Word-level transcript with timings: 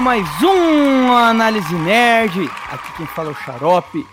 Mais 0.00 0.28
um 0.42 1.12
Análise 1.12 1.74
Nerd. 1.74 2.48
Aqui 2.70 2.92
quem 2.96 3.06
fala 3.06 3.30
é 3.30 3.32
o 3.32 3.34
Xarope. 3.34 4.06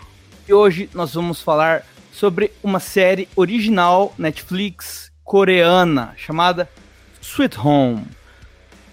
E 0.48 0.53
hoje 0.53 0.89
nós 0.95 1.13
vamos 1.13 1.41
falar 1.41 1.84
sobre 2.12 2.52
uma 2.63 2.80
série 2.80 3.30
original 3.35 4.12
Netflix 4.17 5.12
coreana 5.23 6.13
chamada 6.17 6.67
Sweet 7.21 7.59
Home. 7.59 8.03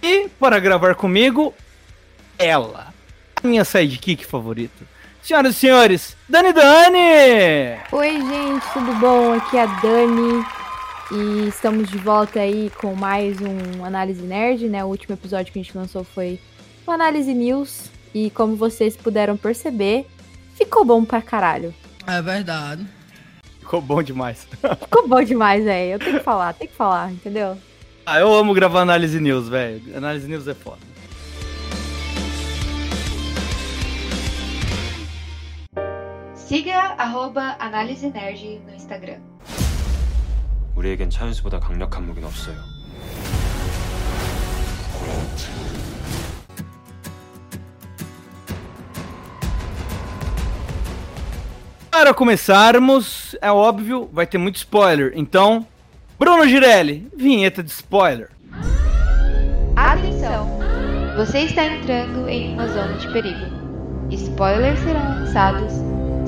E 0.02 0.28
para 0.38 0.60
gravar 0.60 0.94
comigo, 0.94 1.54
ela, 2.38 2.92
a 3.42 3.46
minha 3.46 3.64
sidekick 3.64 4.26
favorita. 4.26 4.84
Senhoras 5.22 5.56
e 5.56 5.58
senhores, 5.58 6.16
Dani 6.28 6.52
Dani! 6.52 7.80
Oi, 7.90 8.10
gente, 8.20 8.66
tudo 8.74 8.92
bom? 8.96 9.32
Aqui 9.32 9.56
é 9.56 9.62
a 9.62 9.66
Dani. 9.66 10.44
E 11.10 11.48
estamos 11.48 11.90
de 11.90 11.96
volta 11.96 12.40
aí 12.40 12.70
com 12.78 12.94
mais 12.94 13.38
um 13.40 13.84
Análise 13.84 14.22
Nerd, 14.22 14.68
né? 14.68 14.84
O 14.84 14.88
último 14.88 15.14
episódio 15.14 15.52
que 15.52 15.58
a 15.58 15.62
gente 15.62 15.76
lançou 15.76 16.04
foi 16.04 16.38
o 16.85 16.91
Análise 16.91 17.33
News. 17.33 17.89
E 18.13 18.29
como 18.31 18.55
vocês 18.55 18.95
puderam 18.95 19.37
perceber, 19.37 20.07
ficou 20.55 20.83
bom 20.83 21.03
pra 21.05 21.21
caralho. 21.21 21.73
É 22.07 22.21
verdade. 22.21 22.85
Ficou 23.59 23.81
bom 23.81 24.01
demais. 24.01 24.47
Ficou 24.79 25.07
bom 25.07 25.21
demais, 25.21 25.63
velho. 25.63 25.91
Eu 25.91 25.99
tenho 25.99 26.17
que 26.17 26.23
falar, 26.23 26.53
tem 26.53 26.67
que 26.67 26.73
falar, 26.73 27.11
entendeu? 27.11 27.57
Ah, 28.05 28.19
eu 28.19 28.33
amo 28.33 28.53
gravar 28.53 28.81
Análise 28.81 29.19
News, 29.19 29.49
velho. 29.49 29.81
Análise 29.95 30.27
News 30.27 30.47
é 30.47 30.53
foda. 30.53 30.79
Siga 36.33 36.95
arroba 36.97 37.57
Análise 37.59 38.09
Nerd 38.09 38.61
no 38.65 38.73
Instagram. 38.73 39.21
우리에겐 40.77 41.09
차윤수보다 41.09 41.59
강력한 41.59 42.05
무기는 42.05 42.25
없어요. 42.25 42.55
Para 51.92 52.14
começarmos, 52.14 53.36
é 53.42 53.52
óbvio, 53.52 54.08
vai 54.10 54.26
ter 54.26 54.38
muito 54.38 54.56
spoiler. 54.56 55.12
Então, 55.14 55.66
Bruno 56.18 56.48
Girelli, 56.48 57.06
vinheta 57.14 57.62
de 57.62 57.70
spoiler. 57.70 58.30
Atenção! 59.76 60.58
Você 61.18 61.40
está 61.40 61.66
entrando 61.66 62.26
em 62.30 62.54
uma 62.54 62.66
zona 62.66 62.94
de 62.94 63.12
perigo. 63.12 63.44
Spoilers 64.10 64.80
serão 64.80 65.20
lançados 65.20 65.70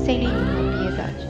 sem 0.05 0.19
nenhuma 0.19 0.71
piedade. 0.83 1.29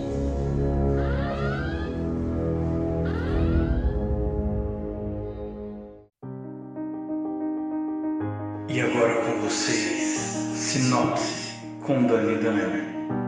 E 8.68 8.80
agora 8.80 9.14
com 9.14 9.42
vocês, 9.42 10.56
Sinopse 10.56 11.54
com 11.86 12.04
Dani 12.08 12.34
Dani. 12.42 13.23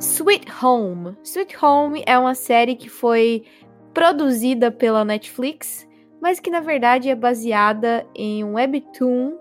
Sweet 0.00 0.46
Home. 0.62 1.14
Sweet 1.22 1.62
Home 1.62 2.02
é 2.06 2.18
uma 2.18 2.34
série 2.34 2.74
que 2.74 2.88
foi 2.88 3.44
produzida 3.92 4.70
pela 4.70 5.04
Netflix, 5.04 5.86
mas 6.22 6.40
que 6.40 6.48
na 6.50 6.60
verdade 6.60 7.10
é 7.10 7.14
baseada 7.14 8.06
em 8.14 8.42
um 8.42 8.54
webtoon. 8.54 9.36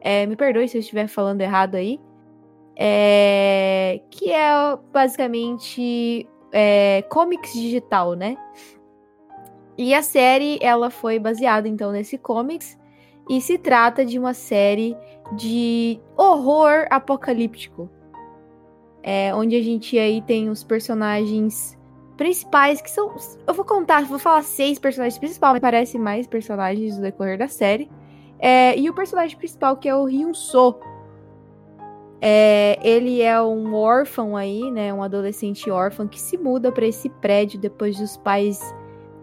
É, 0.00 0.26
me 0.26 0.34
perdoe 0.34 0.68
se 0.68 0.76
eu 0.76 0.80
estiver 0.80 1.06
falando 1.06 1.40
errado 1.40 1.76
aí. 1.76 2.00
É, 2.76 4.00
que 4.10 4.32
é 4.32 4.50
basicamente 4.92 6.28
é, 6.52 7.02
comics 7.02 7.52
digital, 7.52 8.14
né? 8.14 8.36
E 9.78 9.94
a 9.94 10.02
série 10.02 10.58
ela 10.60 10.90
foi 10.90 11.20
baseada 11.20 11.68
então 11.68 11.92
nesse 11.92 12.18
comics 12.18 12.76
e 13.30 13.40
se 13.40 13.56
trata 13.58 14.04
de 14.04 14.18
uma 14.18 14.34
série 14.34 14.96
de 15.36 16.00
horror 16.16 16.88
apocalíptico, 16.90 17.88
é, 19.06 19.34
onde 19.34 19.54
a 19.54 19.62
gente 19.62 19.98
aí 19.98 20.22
tem 20.22 20.48
os 20.48 20.64
personagens 20.64 21.78
principais 22.16 22.80
que 22.80 22.90
são, 22.90 23.14
eu 23.46 23.52
vou 23.52 23.64
contar, 23.64 24.02
vou 24.06 24.18
falar 24.18 24.42
seis 24.42 24.78
personagens 24.78 25.18
principais, 25.18 25.52
mas 25.52 25.60
parece 25.60 25.98
mais 25.98 26.26
personagens 26.26 26.96
no 26.96 27.02
decorrer 27.02 27.36
da 27.36 27.46
série. 27.46 27.90
É, 28.38 28.76
e 28.78 28.88
o 28.88 28.94
personagem 28.94 29.36
principal 29.36 29.76
que 29.76 29.88
é 29.88 29.94
o 29.94 30.04
Hyun 30.06 30.32
So, 30.32 30.76
é, 32.18 32.78
ele 32.82 33.20
é 33.20 33.40
um 33.42 33.74
órfão 33.74 34.34
aí, 34.34 34.70
né? 34.70 34.94
Um 34.94 35.02
adolescente 35.02 35.70
órfão 35.70 36.08
que 36.08 36.18
se 36.18 36.38
muda 36.38 36.72
para 36.72 36.86
esse 36.86 37.10
prédio 37.10 37.60
depois 37.60 37.98
dos 37.98 38.16
pais 38.16 38.58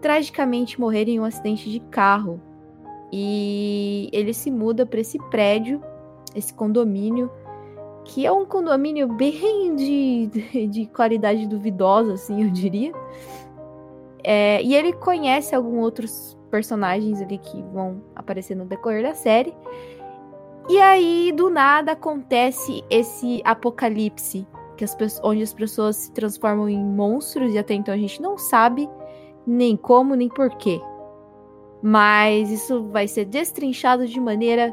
tragicamente 0.00 0.80
morrerem 0.80 1.16
em 1.16 1.20
um 1.20 1.24
acidente 1.24 1.68
de 1.68 1.80
carro. 1.80 2.40
E 3.12 4.08
ele 4.12 4.32
se 4.32 4.48
muda 4.48 4.86
para 4.86 5.00
esse 5.00 5.18
prédio, 5.28 5.82
esse 6.36 6.54
condomínio, 6.54 7.28
que 8.04 8.26
é 8.26 8.32
um 8.32 8.44
condomínio 8.44 9.08
bem 9.08 9.74
de, 9.76 10.26
de, 10.26 10.66
de 10.66 10.86
qualidade 10.86 11.46
duvidosa, 11.46 12.14
assim, 12.14 12.42
eu 12.44 12.50
diria. 12.50 12.92
É, 14.24 14.62
e 14.62 14.74
ele 14.74 14.92
conhece 14.92 15.54
alguns 15.54 15.82
outros 15.82 16.38
personagens 16.50 17.20
ali 17.20 17.38
que 17.38 17.62
vão 17.72 18.02
aparecer 18.14 18.54
no 18.54 18.64
decorrer 18.64 19.02
da 19.02 19.14
série. 19.14 19.54
E 20.68 20.80
aí, 20.80 21.32
do 21.32 21.50
nada, 21.50 21.92
acontece 21.92 22.84
esse 22.88 23.42
apocalipse, 23.44 24.46
que 24.76 24.84
as 24.84 24.96
onde 25.24 25.42
as 25.42 25.52
pessoas 25.52 25.96
se 25.96 26.12
transformam 26.12 26.68
em 26.68 26.78
monstros, 26.78 27.52
e 27.52 27.58
até 27.58 27.74
então 27.74 27.92
a 27.92 27.98
gente 27.98 28.22
não 28.22 28.38
sabe 28.38 28.88
nem 29.46 29.76
como, 29.76 30.14
nem 30.14 30.28
porquê. 30.28 30.80
Mas 31.82 32.48
isso 32.50 32.84
vai 32.84 33.08
ser 33.08 33.24
destrinchado 33.24 34.06
de 34.06 34.20
maneira 34.20 34.72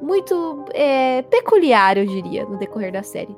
muito 0.00 0.64
é, 0.74 1.22
peculiar, 1.22 1.96
eu 1.96 2.06
diria, 2.06 2.44
no 2.44 2.56
decorrer 2.58 2.92
da 2.92 3.02
série. 3.02 3.36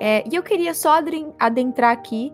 É, 0.00 0.24
e 0.30 0.34
eu 0.34 0.42
queria 0.42 0.74
só 0.74 1.00
adentrar 1.38 1.92
aqui 1.92 2.32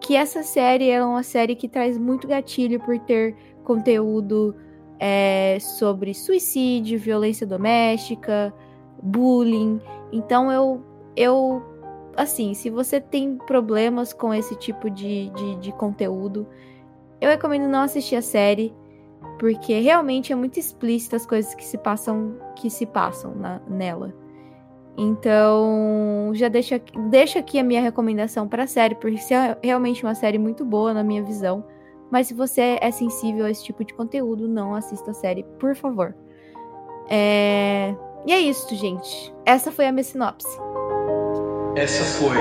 que 0.00 0.16
essa 0.16 0.42
série 0.42 0.90
é 0.90 1.04
uma 1.04 1.22
série 1.22 1.54
que 1.54 1.68
traz 1.68 1.96
muito 1.98 2.26
gatilho 2.26 2.80
por 2.80 2.98
ter 2.98 3.36
conteúdo 3.64 4.54
é, 4.98 5.58
sobre 5.60 6.14
suicídio, 6.14 6.98
violência 6.98 7.46
doméstica, 7.46 8.52
bullying. 9.02 9.80
Então 10.12 10.50
eu, 10.50 10.82
eu, 11.16 11.62
assim, 12.16 12.54
se 12.54 12.70
você 12.70 13.00
tem 13.00 13.36
problemas 13.36 14.12
com 14.12 14.32
esse 14.32 14.56
tipo 14.56 14.90
de, 14.90 15.30
de, 15.30 15.56
de 15.56 15.72
conteúdo, 15.72 16.46
eu 17.20 17.30
recomendo 17.30 17.68
não 17.68 17.82
assistir 17.82 18.16
a 18.16 18.22
série, 18.22 18.74
porque 19.38 19.78
realmente 19.78 20.32
é 20.32 20.36
muito 20.36 20.58
explícita 20.58 21.16
as 21.16 21.24
coisas 21.24 21.54
que 21.54 21.64
se 21.64 21.78
passam, 21.78 22.36
que 22.56 22.68
se 22.68 22.84
passam 22.84 23.34
na, 23.34 23.60
nela. 23.68 24.12
Então, 24.96 26.32
já 26.34 26.48
deixo 26.48 26.74
aqui, 26.74 26.98
deixo 27.08 27.38
aqui 27.38 27.58
a 27.58 27.62
minha 27.62 27.80
recomendação 27.80 28.48
para 28.48 28.64
a 28.64 28.66
série, 28.66 28.96
porque 28.96 29.32
é 29.32 29.56
realmente 29.62 30.02
uma 30.02 30.14
série 30.14 30.38
muito 30.38 30.64
boa 30.64 30.92
na 30.92 31.04
minha 31.04 31.22
visão. 31.22 31.64
Mas 32.10 32.26
se 32.26 32.34
você 32.34 32.78
é 32.80 32.90
sensível 32.90 33.44
a 33.44 33.50
esse 33.50 33.62
tipo 33.62 33.84
de 33.84 33.94
conteúdo, 33.94 34.48
não 34.48 34.74
assista 34.74 35.12
a 35.12 35.14
série, 35.14 35.44
por 35.60 35.76
favor. 35.76 36.14
É... 37.08 37.94
E 38.26 38.32
é 38.32 38.40
isso, 38.40 38.74
gente. 38.74 39.32
Essa 39.46 39.70
foi 39.70 39.86
a 39.86 39.92
minha 39.92 40.02
sinopse. 40.02 40.58
Essa 41.76 42.02
foi 42.04 42.36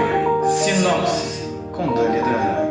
Sinopse 0.50 1.44
com 1.72 1.94
Dani 1.94 2.20
Dani. 2.22 2.67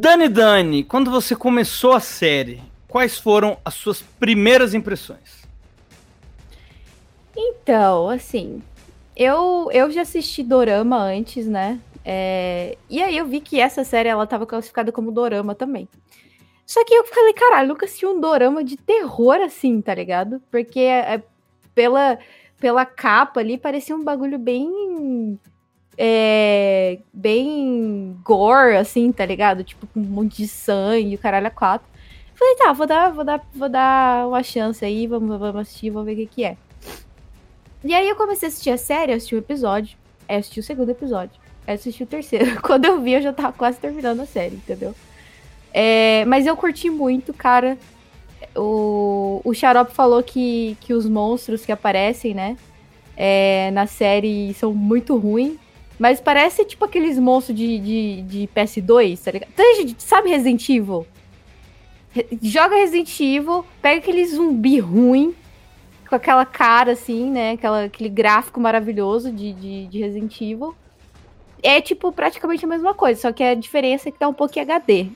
Dani 0.00 0.28
Dani, 0.28 0.84
quando 0.84 1.10
você 1.10 1.34
começou 1.34 1.92
a 1.92 1.98
série, 1.98 2.62
quais 2.86 3.18
foram 3.18 3.58
as 3.64 3.74
suas 3.74 4.00
primeiras 4.00 4.72
impressões? 4.72 5.42
Então, 7.36 8.08
assim, 8.08 8.62
eu, 9.16 9.68
eu 9.72 9.90
já 9.90 10.02
assisti 10.02 10.44
Dorama 10.44 11.02
antes, 11.02 11.48
né? 11.48 11.80
É, 12.04 12.78
e 12.88 13.02
aí 13.02 13.18
eu 13.18 13.26
vi 13.26 13.40
que 13.40 13.58
essa 13.58 13.82
série 13.82 14.08
ela 14.08 14.24
tava 14.24 14.46
classificada 14.46 14.92
como 14.92 15.10
Dorama 15.10 15.52
também. 15.52 15.88
Só 16.64 16.84
que 16.84 16.94
eu 16.94 17.04
falei, 17.04 17.32
caralho, 17.32 17.70
nunca 17.70 17.84
assisti 17.84 18.06
um 18.06 18.20
Dorama 18.20 18.62
de 18.62 18.76
terror 18.76 19.40
assim, 19.40 19.80
tá 19.80 19.96
ligado? 19.96 20.40
Porque 20.48 20.78
é, 20.78 21.20
pela, 21.74 22.20
pela 22.60 22.86
capa 22.86 23.40
ali 23.40 23.58
parecia 23.58 23.96
um 23.96 24.04
bagulho 24.04 24.38
bem 24.38 25.36
é, 26.00 27.00
bem 27.12 28.16
gore, 28.22 28.76
assim, 28.76 29.10
tá 29.10 29.26
ligado? 29.26 29.64
Tipo, 29.64 29.84
com 29.88 29.98
um 29.98 30.04
monte 30.04 30.36
de 30.36 30.48
sangue, 30.48 31.16
o 31.16 31.18
caralho 31.18 31.50
quatro. 31.50 31.88
Falei, 32.36 32.54
tá, 32.54 32.72
vou 32.72 32.86
dar, 32.86 33.10
vou 33.10 33.24
dar, 33.24 33.44
vou 33.52 33.68
dar 33.68 34.28
uma 34.28 34.42
chance 34.44 34.84
aí, 34.84 35.08
vamos, 35.08 35.36
vamos 35.40 35.62
assistir, 35.62 35.90
vamos 35.90 36.06
ver 36.06 36.12
o 36.12 36.16
que, 36.18 36.26
que 36.26 36.44
é. 36.44 36.56
E 37.82 37.92
aí 37.92 38.08
eu 38.08 38.14
comecei 38.14 38.46
a 38.46 38.48
assistir 38.48 38.70
a 38.70 38.78
série, 38.78 39.12
assisti 39.12 39.34
o 39.34 39.38
episódio, 39.38 39.98
aí 40.28 40.36
assisti 40.36 40.60
o 40.60 40.62
segundo 40.62 40.90
episódio, 40.90 41.34
aí 41.66 41.74
assisti 41.74 42.04
o 42.04 42.06
terceiro. 42.06 42.58
Quando 42.62 42.84
eu 42.84 43.00
vi, 43.00 43.14
eu 43.14 43.22
já 43.22 43.32
tava 43.32 43.52
quase 43.52 43.78
terminando 43.80 44.20
a 44.20 44.26
série, 44.26 44.54
entendeu? 44.54 44.94
É, 45.74 46.24
mas 46.26 46.46
eu 46.46 46.56
curti 46.56 46.88
muito, 46.88 47.34
cara. 47.34 47.76
O, 48.56 49.40
o 49.44 49.52
Xarope 49.52 49.92
falou 49.92 50.22
que, 50.22 50.76
que 50.80 50.94
os 50.94 51.08
monstros 51.08 51.66
que 51.66 51.72
aparecem, 51.72 52.34
né, 52.34 52.56
é, 53.16 53.72
na 53.72 53.88
série 53.88 54.54
são 54.54 54.72
muito 54.72 55.16
ruins. 55.16 55.58
Mas 55.98 56.20
parece 56.20 56.64
tipo 56.64 56.84
aqueles 56.84 57.18
monstros 57.18 57.56
de, 57.56 57.78
de, 57.78 58.22
de 58.22 58.48
PS2, 58.54 59.22
tá 59.22 59.30
ligado? 59.32 59.50
Então, 59.52 59.94
sabe 59.98 60.30
Resident 60.30 60.68
Evil? 60.68 61.06
Joga 62.40 62.76
Resident 62.76 63.20
Evil, 63.20 63.64
pega 63.82 63.98
aquele 63.98 64.24
zumbi 64.26 64.78
ruim, 64.78 65.34
com 66.08 66.14
aquela 66.14 66.46
cara 66.46 66.92
assim, 66.92 67.30
né? 67.30 67.52
Aquela, 67.52 67.84
aquele 67.84 68.08
gráfico 68.08 68.60
maravilhoso 68.60 69.30
de, 69.32 69.52
de, 69.52 69.86
de 69.86 69.98
Resident 69.98 70.40
Evil. 70.40 70.74
É 71.62 71.80
tipo 71.80 72.12
praticamente 72.12 72.64
a 72.64 72.68
mesma 72.68 72.94
coisa, 72.94 73.20
só 73.20 73.32
que 73.32 73.42
a 73.42 73.54
diferença 73.54 74.08
é 74.08 74.12
que 74.12 74.18
tá 74.18 74.28
um 74.28 74.34
pouquinho 74.34 74.64
HD. 74.64 75.08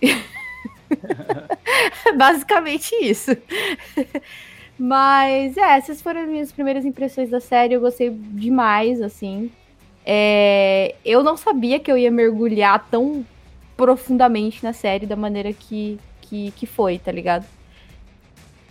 Basicamente 2.16 2.92
isso. 3.00 3.30
Mas 4.76 5.56
é, 5.56 5.76
essas 5.76 6.02
foram 6.02 6.22
as 6.22 6.28
minhas 6.28 6.52
primeiras 6.52 6.84
impressões 6.84 7.30
da 7.30 7.40
série. 7.40 7.74
Eu 7.74 7.80
gostei 7.80 8.10
demais, 8.10 9.00
assim. 9.00 9.50
É, 10.04 10.94
eu 11.04 11.22
não 11.22 11.36
sabia 11.36 11.78
que 11.78 11.90
eu 11.90 11.96
ia 11.96 12.10
mergulhar 12.10 12.86
tão 12.90 13.24
profundamente 13.76 14.62
na 14.62 14.72
série 14.72 15.06
da 15.06 15.16
maneira 15.16 15.52
que, 15.52 15.98
que, 16.20 16.50
que 16.52 16.66
foi, 16.66 16.98
tá 16.98 17.12
ligado? 17.12 17.44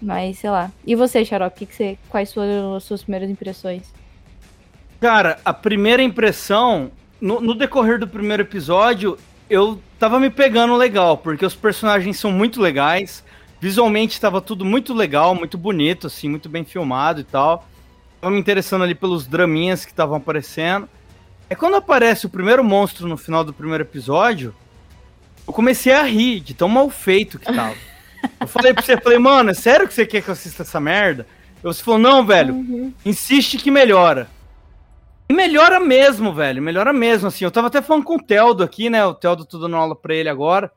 Mas, 0.01 0.39
sei 0.39 0.49
lá. 0.49 0.71
E 0.85 0.95
você, 0.95 1.23
Xarope, 1.23 1.59
que 1.59 1.65
que 1.67 1.75
você, 1.75 1.97
quais 2.09 2.33
foram 2.33 2.75
as 2.75 2.83
suas 2.83 3.03
primeiras 3.03 3.29
impressões? 3.29 3.93
Cara, 4.99 5.39
a 5.45 5.53
primeira 5.53 6.01
impressão, 6.01 6.91
no, 7.19 7.39
no 7.39 7.55
decorrer 7.55 7.99
do 7.99 8.07
primeiro 8.07 8.43
episódio, 8.43 9.17
eu 9.49 9.79
tava 9.99 10.19
me 10.19 10.29
pegando 10.29 10.75
legal, 10.75 11.17
porque 11.17 11.45
os 11.45 11.55
personagens 11.55 12.17
são 12.17 12.31
muito 12.31 12.61
legais. 12.61 13.23
Visualmente 13.59 14.19
tava 14.19 14.41
tudo 14.41 14.65
muito 14.65 14.93
legal, 14.93 15.35
muito 15.35 15.57
bonito, 15.57 16.07
assim, 16.07 16.29
muito 16.29 16.49
bem 16.49 16.63
filmado 16.63 17.19
e 17.21 17.23
tal. 17.23 17.67
Tava 18.19 18.33
me 18.33 18.39
interessando 18.39 18.83
ali 18.83 18.95
pelos 18.95 19.27
draminhas 19.27 19.85
que 19.85 19.91
estavam 19.91 20.15
aparecendo. 20.15 20.89
É 21.51 21.55
quando 21.55 21.75
aparece 21.75 22.25
o 22.25 22.29
primeiro 22.29 22.63
monstro 22.63 23.09
no 23.09 23.17
final 23.17 23.43
do 23.43 23.51
primeiro 23.51 23.83
episódio, 23.83 24.55
eu 25.45 25.51
comecei 25.51 25.91
a 25.91 26.01
rir 26.01 26.39
de 26.39 26.53
tão 26.53 26.69
mal 26.69 26.89
feito 26.89 27.37
que 27.37 27.53
tava. 27.53 27.75
Eu 28.39 28.47
falei 28.47 28.73
pra 28.73 28.81
você, 28.81 28.95
falei, 28.95 29.19
mano, 29.19 29.49
é 29.49 29.53
sério 29.53 29.85
que 29.85 29.93
você 29.93 30.05
quer 30.05 30.21
que 30.21 30.29
eu 30.29 30.31
assista 30.31 30.63
essa 30.63 30.79
merda? 30.79 31.27
Você 31.61 31.83
falou, 31.83 31.99
não, 31.99 32.25
velho, 32.25 32.53
uhum. 32.53 32.93
insiste 33.05 33.57
que 33.57 33.69
melhora. 33.69 34.29
E 35.27 35.33
melhora 35.33 35.77
mesmo, 35.77 36.33
velho, 36.33 36.61
melhora 36.61 36.93
mesmo, 36.93 37.27
assim. 37.27 37.43
Eu 37.43 37.51
tava 37.51 37.67
até 37.67 37.81
falando 37.81 38.05
com 38.05 38.15
o 38.15 38.23
Teldo 38.23 38.63
aqui, 38.63 38.89
né? 38.89 39.05
O 39.05 39.13
Teldo 39.13 39.43
tô 39.43 39.59
dando 39.59 39.75
aula 39.75 39.93
pra 39.93 40.15
ele 40.15 40.29
agora. 40.29 40.71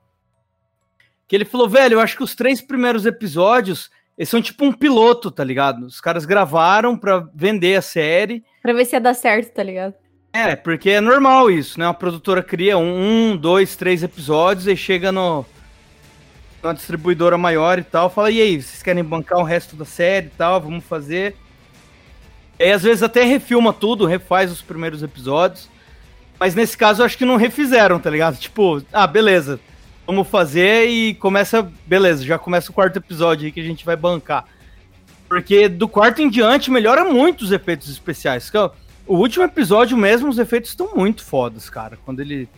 Que 1.29 1.37
ele 1.37 1.45
falou, 1.45 1.69
velho, 1.69 1.95
eu 1.95 2.01
acho 2.01 2.17
que 2.17 2.25
os 2.25 2.35
três 2.35 2.61
primeiros 2.61 3.07
episódios, 3.07 3.93
eles 4.19 4.29
são 4.29 4.43
tipo 4.43 4.65
um 4.65 4.73
piloto, 4.73 5.31
tá 5.31 5.45
ligado? 5.45 5.87
Os 5.87 6.01
caras 6.01 6.25
gravaram 6.25 6.99
pra 6.99 7.29
vender 7.33 7.77
a 7.77 7.83
série. 7.83 8.43
Pra 8.61 8.73
ver 8.73 8.85
se 8.87 8.97
ia 8.97 9.01
dar 9.01 9.15
certo, 9.15 9.53
tá 9.53 9.63
ligado? 9.63 9.95
É, 10.35 10.57
porque 10.57 10.91
é 10.91 11.01
normal 11.01 11.49
isso, 11.49 11.79
né? 11.79 11.87
A 11.87 11.95
produtora 11.95 12.43
cria 12.43 12.77
um, 12.77 13.31
um 13.31 13.37
dois, 13.37 13.77
três 13.77 14.03
episódios 14.03 14.67
e 14.67 14.77
chega 14.77 15.13
no, 15.13 15.47
uma 16.61 16.75
distribuidora 16.75 17.39
maior 17.39 17.79
e 17.79 17.85
tal, 17.85 18.11
fala, 18.11 18.33
e 18.33 18.43
aí, 18.43 18.61
vocês 18.61 18.83
querem 18.83 19.05
bancar 19.05 19.39
o 19.39 19.45
resto 19.45 19.77
da 19.77 19.85
série 19.85 20.27
e 20.27 20.31
tal, 20.31 20.61
vamos 20.61 20.83
fazer. 20.85 21.37
E 22.59 22.71
às 22.73 22.83
vezes 22.83 23.05
até 23.05 23.23
refilma 23.23 23.73
tudo, 23.73 24.07
refaz 24.07 24.51
os 24.51 24.61
primeiros 24.61 25.05
episódios. 25.05 25.69
Mas 26.39 26.57
nesse 26.57 26.77
caso 26.77 27.03
eu 27.03 27.07
acho 27.07 27.17
que 27.17 27.25
não 27.25 27.37
refizeram, 27.37 28.01
tá 28.01 28.11
ligado? 28.11 28.37
Tipo, 28.37 28.83
ah, 28.93 29.07
beleza, 29.07 29.61
vamos 30.05 30.27
fazer 30.27 30.89
e 30.89 31.15
começa, 31.15 31.71
beleza, 31.87 32.25
já 32.25 32.41
começa 32.41 32.73
o 32.73 32.75
quarto 32.75 32.97
episódio 32.97 33.47
aí 33.47 33.53
que 33.53 33.61
a 33.61 33.65
gente 33.65 33.85
vai 33.85 33.95
bancar. 33.95 34.45
Porque 35.29 35.69
do 35.69 35.87
quarto 35.87 36.21
em 36.21 36.29
diante 36.29 36.73
melhora 36.73 37.05
muito 37.05 37.43
os 37.43 37.53
efeitos 37.53 37.89
especiais. 37.89 38.51
O 39.07 39.17
último 39.17 39.45
episódio 39.45 39.97
mesmo, 39.97 40.29
os 40.29 40.39
efeitos 40.39 40.71
estão 40.71 40.95
muito 40.95 41.25
fodas, 41.25 41.69
cara. 41.69 41.99
Quando 42.05 42.21
ele 42.21 42.49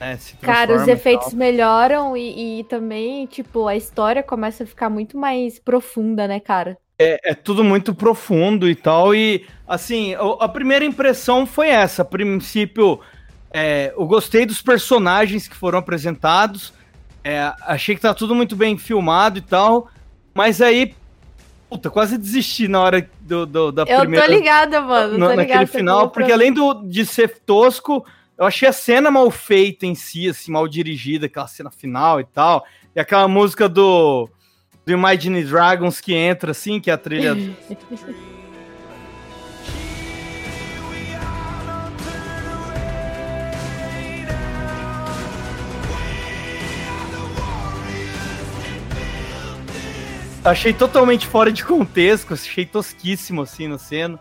é, 0.00 0.16
Cara, 0.40 0.76
os 0.76 0.86
efeitos 0.86 1.34
melhoram 1.34 2.16
e, 2.16 2.60
e, 2.60 2.64
também, 2.64 3.26
tipo, 3.26 3.66
a 3.66 3.74
história 3.74 4.22
começa 4.22 4.62
a 4.62 4.66
ficar 4.66 4.88
muito 4.88 5.18
mais 5.18 5.58
profunda, 5.58 6.28
né, 6.28 6.38
cara? 6.38 6.78
É, 7.00 7.32
é 7.32 7.34
tudo 7.34 7.64
muito 7.64 7.92
profundo 7.92 8.68
e 8.68 8.76
tal. 8.76 9.12
E, 9.12 9.44
assim, 9.66 10.14
a 10.38 10.48
primeira 10.48 10.84
impressão 10.84 11.44
foi 11.44 11.68
essa. 11.68 12.02
A 12.02 12.04
princípio, 12.04 13.00
é, 13.50 13.92
eu 13.96 14.06
gostei 14.06 14.46
dos 14.46 14.62
personagens 14.62 15.48
que 15.48 15.56
foram 15.56 15.80
apresentados. 15.80 16.72
É, 17.24 17.52
achei 17.62 17.96
que 17.96 18.00
tá 18.00 18.14
tudo 18.14 18.36
muito 18.36 18.54
bem 18.54 18.78
filmado 18.78 19.38
e 19.38 19.42
tal. 19.42 19.90
Mas 20.32 20.60
aí, 20.60 20.94
puta, 21.68 21.90
quase 21.90 22.16
desisti 22.16 22.68
na 22.68 22.80
hora 22.80 23.10
do, 23.20 23.46
do 23.46 23.72
da 23.72 23.82
eu 23.82 24.00
primeira. 24.00 24.26
Eu 24.26 24.28
tô 24.28 24.34
ligada, 24.34 24.80
mano. 24.80 25.28
Tô 25.28 25.34
naquele 25.34 25.66
final, 25.66 26.10
porque 26.10 26.32
além 26.32 26.52
do, 26.52 26.74
de 26.74 27.04
ser 27.04 27.38
tosco 27.40 28.04
eu 28.38 28.46
achei 28.46 28.68
a 28.68 28.72
cena 28.72 29.10
mal 29.10 29.28
feita 29.32 29.84
em 29.84 29.96
si, 29.96 30.28
assim, 30.28 30.52
mal 30.52 30.68
dirigida, 30.68 31.26
aquela 31.26 31.48
cena 31.48 31.72
final 31.72 32.20
e 32.20 32.24
tal. 32.24 32.64
E 32.94 33.00
aquela 33.00 33.26
música 33.26 33.68
do, 33.68 34.30
do 34.86 34.92
Imagine 34.92 35.42
Dragons 35.42 36.00
que 36.00 36.14
entra, 36.14 36.52
assim, 36.52 36.78
que 36.78 36.88
é 36.88 36.94
a 36.94 36.98
trilha. 36.98 37.36
achei 50.44 50.72
totalmente 50.72 51.26
fora 51.26 51.52
de 51.52 51.64
contexto, 51.64 52.34
achei 52.34 52.64
tosquíssimo 52.64 53.42
assim 53.42 53.68
na 53.68 53.78
cena. 53.78 54.18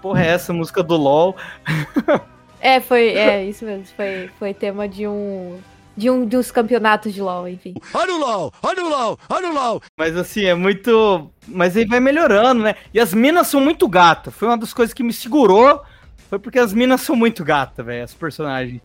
Porra, 0.00 0.24
é 0.24 0.28
essa 0.28 0.52
música 0.52 0.82
do 0.82 0.96
LOL? 0.96 1.36
É, 2.60 2.78
foi, 2.78 3.08
é, 3.08 3.44
isso 3.44 3.64
mesmo. 3.64 3.86
Foi, 3.96 4.30
foi 4.38 4.54
tema 4.54 4.86
de 4.86 5.08
um. 5.08 5.58
De 5.96 6.08
um 6.08 6.24
dos 6.24 6.50
campeonatos 6.50 7.12
de 7.12 7.20
LoL, 7.20 7.48
enfim. 7.48 7.74
Olha 7.92 8.14
o 8.14 8.18
LoL! 8.18 8.52
Olha 8.62 8.84
o 8.84 8.88
LoL! 8.88 9.18
Olha 9.28 9.48
o 9.48 9.52
LoL! 9.52 9.82
Mas 9.98 10.16
assim, 10.16 10.44
é 10.44 10.54
muito. 10.54 11.30
Mas 11.48 11.76
aí 11.76 11.84
vai 11.84 12.00
melhorando, 12.00 12.62
né? 12.62 12.74
E 12.94 13.00
as 13.00 13.12
minas 13.12 13.48
são 13.48 13.60
muito 13.60 13.88
gatas. 13.88 14.32
Foi 14.34 14.46
uma 14.46 14.56
das 14.56 14.72
coisas 14.72 14.94
que 14.94 15.02
me 15.02 15.12
segurou. 15.12 15.82
Foi 16.28 16.38
porque 16.38 16.58
as 16.58 16.72
minas 16.72 17.00
são 17.00 17.16
muito 17.16 17.42
gatas, 17.42 17.84
velho, 17.84 18.04
as 18.04 18.14
personagens. 18.14 18.80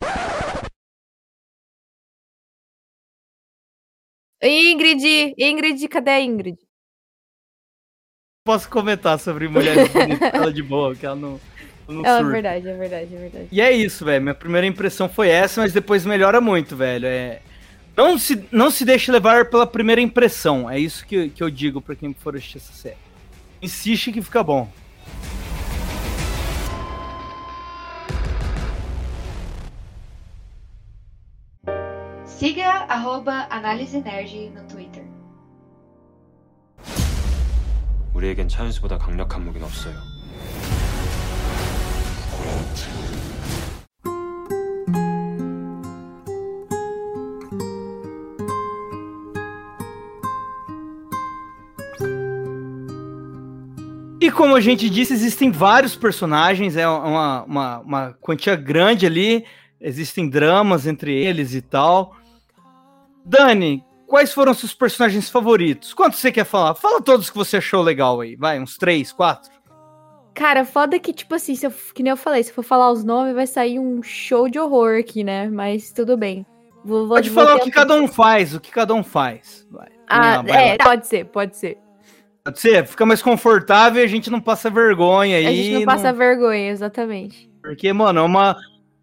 Ingrid! 4.46 5.34
Ingrid, 5.38 5.88
cadê 5.88 6.12
a 6.12 6.22
Ingrid? 6.22 6.58
Posso 8.46 8.70
comentar 8.70 9.18
sobre 9.20 9.48
mulheres 9.48 9.90
bonitas, 9.92 10.54
de 10.54 10.62
boa, 10.62 10.96
que 10.96 11.06
ela 11.06 11.16
não. 11.16 11.40
É 11.88 12.24
verdade, 12.24 12.68
é 12.68 12.74
verdade, 12.74 13.16
é 13.16 13.18
verdade. 13.18 13.48
E 13.52 13.62
é 13.62 13.72
isso, 13.72 14.06
velho. 14.06 14.22
Minha 14.22 14.36
primeira 14.36 14.66
impressão 14.66 15.08
foi 15.10 15.30
essa, 15.30 15.62
mas 15.62 15.74
depois 15.74 16.06
melhora 16.06 16.40
muito, 16.40 16.76
velho. 16.76 17.06
É... 17.06 17.42
Não, 17.96 18.18
se, 18.18 18.44
não 18.52 18.70
se 18.70 18.84
deixe 18.86 19.12
levar 19.12 19.46
pela 19.50 19.66
primeira 19.66 20.02
impressão. 20.02 20.70
É 20.70 20.80
isso 20.80 21.06
que, 21.06 21.30
que 21.30 21.42
eu 21.42 21.50
digo 21.50 21.82
pra 21.82 21.96
quem 21.96 22.14
for 22.14 22.36
assistir 22.36 22.58
essa 22.58 22.74
série. 22.74 22.98
Insiste 23.62 24.12
que 24.12 24.22
fica 24.22 24.44
bom. 24.44 24.70
Siga 32.45 32.87
arroba 32.89 33.47
Análise 33.51 34.01
Nerd 34.01 34.51
no 34.55 34.67
Twitter. 34.67 35.05
우리에겐 38.15 38.49
차윤수보다 38.49 38.99
강력한 38.99 39.45
무기는 39.45 39.67
없어요. 39.67 39.95
E 54.23 54.31
como 54.31 54.55
a 54.55 54.61
gente 54.61 54.91
disse, 54.91 55.15
existem 55.15 55.51
vários 55.51 55.97
personagens, 55.97 56.77
é 56.77 56.87
uma, 56.87 57.43
uma, 57.45 57.79
uma 57.81 58.13
quantia 58.21 58.55
grande 58.55 59.07
ali, 59.07 59.47
existem 59.81 60.29
dramas 60.29 60.87
entre 60.87 61.13
eles 61.15 61.55
e 61.55 61.63
tal. 61.63 62.15
Dani, 63.26 63.84
quais 64.06 64.32
foram 64.32 64.54
seus 64.54 64.74
personagens 64.74 65.30
favoritos? 65.30 65.94
Quantos 65.94 66.20
você 66.20 66.32
quer 66.32 66.46
falar? 66.46 66.76
Fala 66.76 67.02
todos 67.02 67.30
que 67.30 67.38
você 67.38 67.58
achou 67.58 67.82
legal 67.82 68.22
aí, 68.22 68.36
vai, 68.36 68.60
uns 68.60 68.78
três, 68.78 69.12
quatro. 69.12 69.52
Cara, 70.34 70.66
foda 70.66 71.00
que, 71.00 71.14
tipo 71.14 71.34
assim, 71.34 71.56
se 71.56 71.66
eu, 71.66 71.74
que 71.94 72.04
nem 72.04 72.12
eu 72.12 72.18
falei, 72.18 72.44
se 72.44 72.52
eu 72.52 72.56
for 72.56 72.64
falar 72.64 72.92
os 72.92 73.04
nomes, 73.04 73.34
vai 73.34 73.48
sair 73.48 73.80
um 73.80 74.04
show 74.04 74.50
de 74.50 74.60
horror 74.60 75.00
aqui, 75.00 75.24
né? 75.24 75.50
Mas 75.50 75.94
tudo 75.94 76.18
bem. 76.18 76.46
Vou, 76.84 77.08
vou, 77.08 77.16
pode 77.16 77.30
vou 77.30 77.44
falar 77.44 77.56
o 77.56 77.62
que 77.62 77.72
cada 77.72 77.96
um 77.96 78.08
faz, 78.08 78.54
o 78.54 78.60
que 78.60 78.70
cada 78.70 78.94
um 78.94 79.02
faz. 79.02 79.66
Vai. 79.72 79.88
Ah, 80.08 80.42
vai 80.42 80.70
é, 80.70 80.72
lá. 80.78 80.84
pode 80.84 81.08
ser, 81.08 81.26
pode 81.26 81.56
ser. 81.56 81.78
Pode 82.44 82.60
ser, 82.60 82.86
fica 82.86 83.06
mais 83.08 83.24
confortável 83.24 84.02
e 84.02 84.06
a 84.06 84.08
gente 84.08 84.30
não 84.30 84.40
passa 84.40 84.70
vergonha 84.70 85.38
aí. 85.38 85.48
A 85.48 85.52
gente 85.52 85.74
não 85.80 85.86
passa 85.86 86.12
não... 86.12 86.18
vergonha, 86.18 86.70
exatamente. 86.70 87.50
Porque, 87.62 87.92
mano, 87.92 88.20
é 88.20 88.24
uma. 88.24 88.56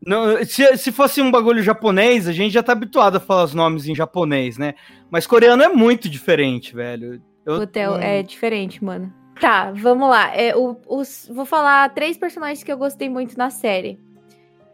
Não, 0.05 0.45
se, 0.45 0.77
se 0.77 0.91
fosse 0.91 1.23
um 1.23 1.31
bagulho 1.31 1.63
japonês, 1.63 2.27
a 2.27 2.33
gente 2.33 2.53
já 2.53 2.63
tá 2.63 2.73
habituado 2.73 3.17
a 3.17 3.21
falar 3.21 3.45
os 3.45 3.55
nomes 3.55 3.87
em 3.87 3.95
japonês, 3.95 4.59
né? 4.59 4.75
Mas 5.11 5.27
coreano 5.27 5.63
é 5.63 5.69
muito 5.69 6.09
diferente, 6.09 6.75
velho. 6.75 7.23
Eu, 7.47 7.55
Hotel 7.55 7.97
é 7.97 8.23
diferente, 8.23 8.85
mano. 8.85 9.13
Tá, 9.41 9.73
vamos 9.73 10.09
lá. 10.09 10.35
É, 10.37 10.57
o, 10.57 10.77
os, 10.87 11.31
vou 11.33 11.45
falar 11.45 11.89
três 11.95 12.17
personagens 12.17 12.63
que 12.63 12.73
eu 12.73 12.79
gostei 12.79 13.09
muito 13.09 13.37
na 13.37 13.51
série. 13.51 13.99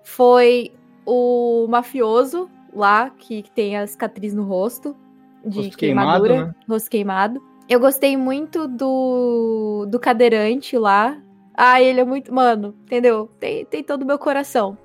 Foi 0.02 0.72
o 1.06 1.66
mafioso 1.68 2.50
lá, 2.72 3.10
que, 3.10 3.42
que 3.42 3.50
tem 3.50 3.76
a 3.76 3.86
cicatriz 3.86 4.34
no 4.34 4.44
rosto. 4.44 4.96
de 5.44 5.58
Rosto 5.58 5.76
queimado, 5.76 6.22
queimadura, 6.22 6.46
né? 6.46 6.54
rosto 6.68 6.90
queimado. 6.90 7.42
Eu 7.68 7.80
gostei 7.80 8.16
muito 8.16 8.66
do, 8.66 9.86
do 9.88 10.00
cadeirante 10.00 10.76
lá. 10.78 11.20
Ah, 11.54 11.82
ele 11.82 12.00
é 12.00 12.04
muito. 12.04 12.32
Mano, 12.32 12.74
entendeu? 12.82 13.30
Tem, 13.38 13.64
tem 13.66 13.82
todo 13.82 14.02
o 14.02 14.06
meu 14.06 14.18
coração. 14.18 14.76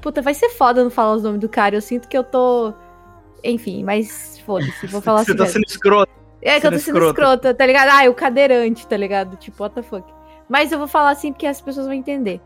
Puta, 0.00 0.22
vai 0.22 0.34
ser 0.34 0.50
foda 0.50 0.82
não 0.82 0.90
falar 0.90 1.14
os 1.14 1.22
nomes 1.22 1.40
do 1.40 1.48
cara. 1.48 1.74
Eu 1.74 1.80
sinto 1.80 2.08
que 2.08 2.16
eu 2.16 2.24
tô. 2.24 2.72
Enfim, 3.42 3.84
mas 3.84 4.38
foda-se, 4.44 4.86
vou 4.86 5.00
falar 5.00 5.24
Você 5.24 5.30
assim. 5.32 5.36
tá 5.38 5.44
mesmo. 5.44 5.52
sendo 5.54 5.66
escroto. 5.66 6.12
É 6.42 6.60
que 6.60 6.66
eu 6.66 6.70
tô 6.70 6.78
sendo 6.78 6.84
sendo 6.84 6.96
escrota. 6.98 7.20
escrota, 7.20 7.54
tá 7.54 7.66
ligado? 7.66 7.88
Ah, 7.92 8.04
é 8.04 8.08
o 8.08 8.14
cadeirante, 8.14 8.86
tá 8.86 8.96
ligado? 8.96 9.36
Tipo, 9.36 9.62
what 9.62 9.74
the 9.74 9.82
fuck. 9.82 10.04
Mas 10.48 10.70
eu 10.70 10.78
vou 10.78 10.86
falar 10.86 11.10
assim 11.10 11.32
porque 11.32 11.46
as 11.46 11.60
pessoas 11.60 11.86
vão 11.86 11.94
entender. 11.94 12.40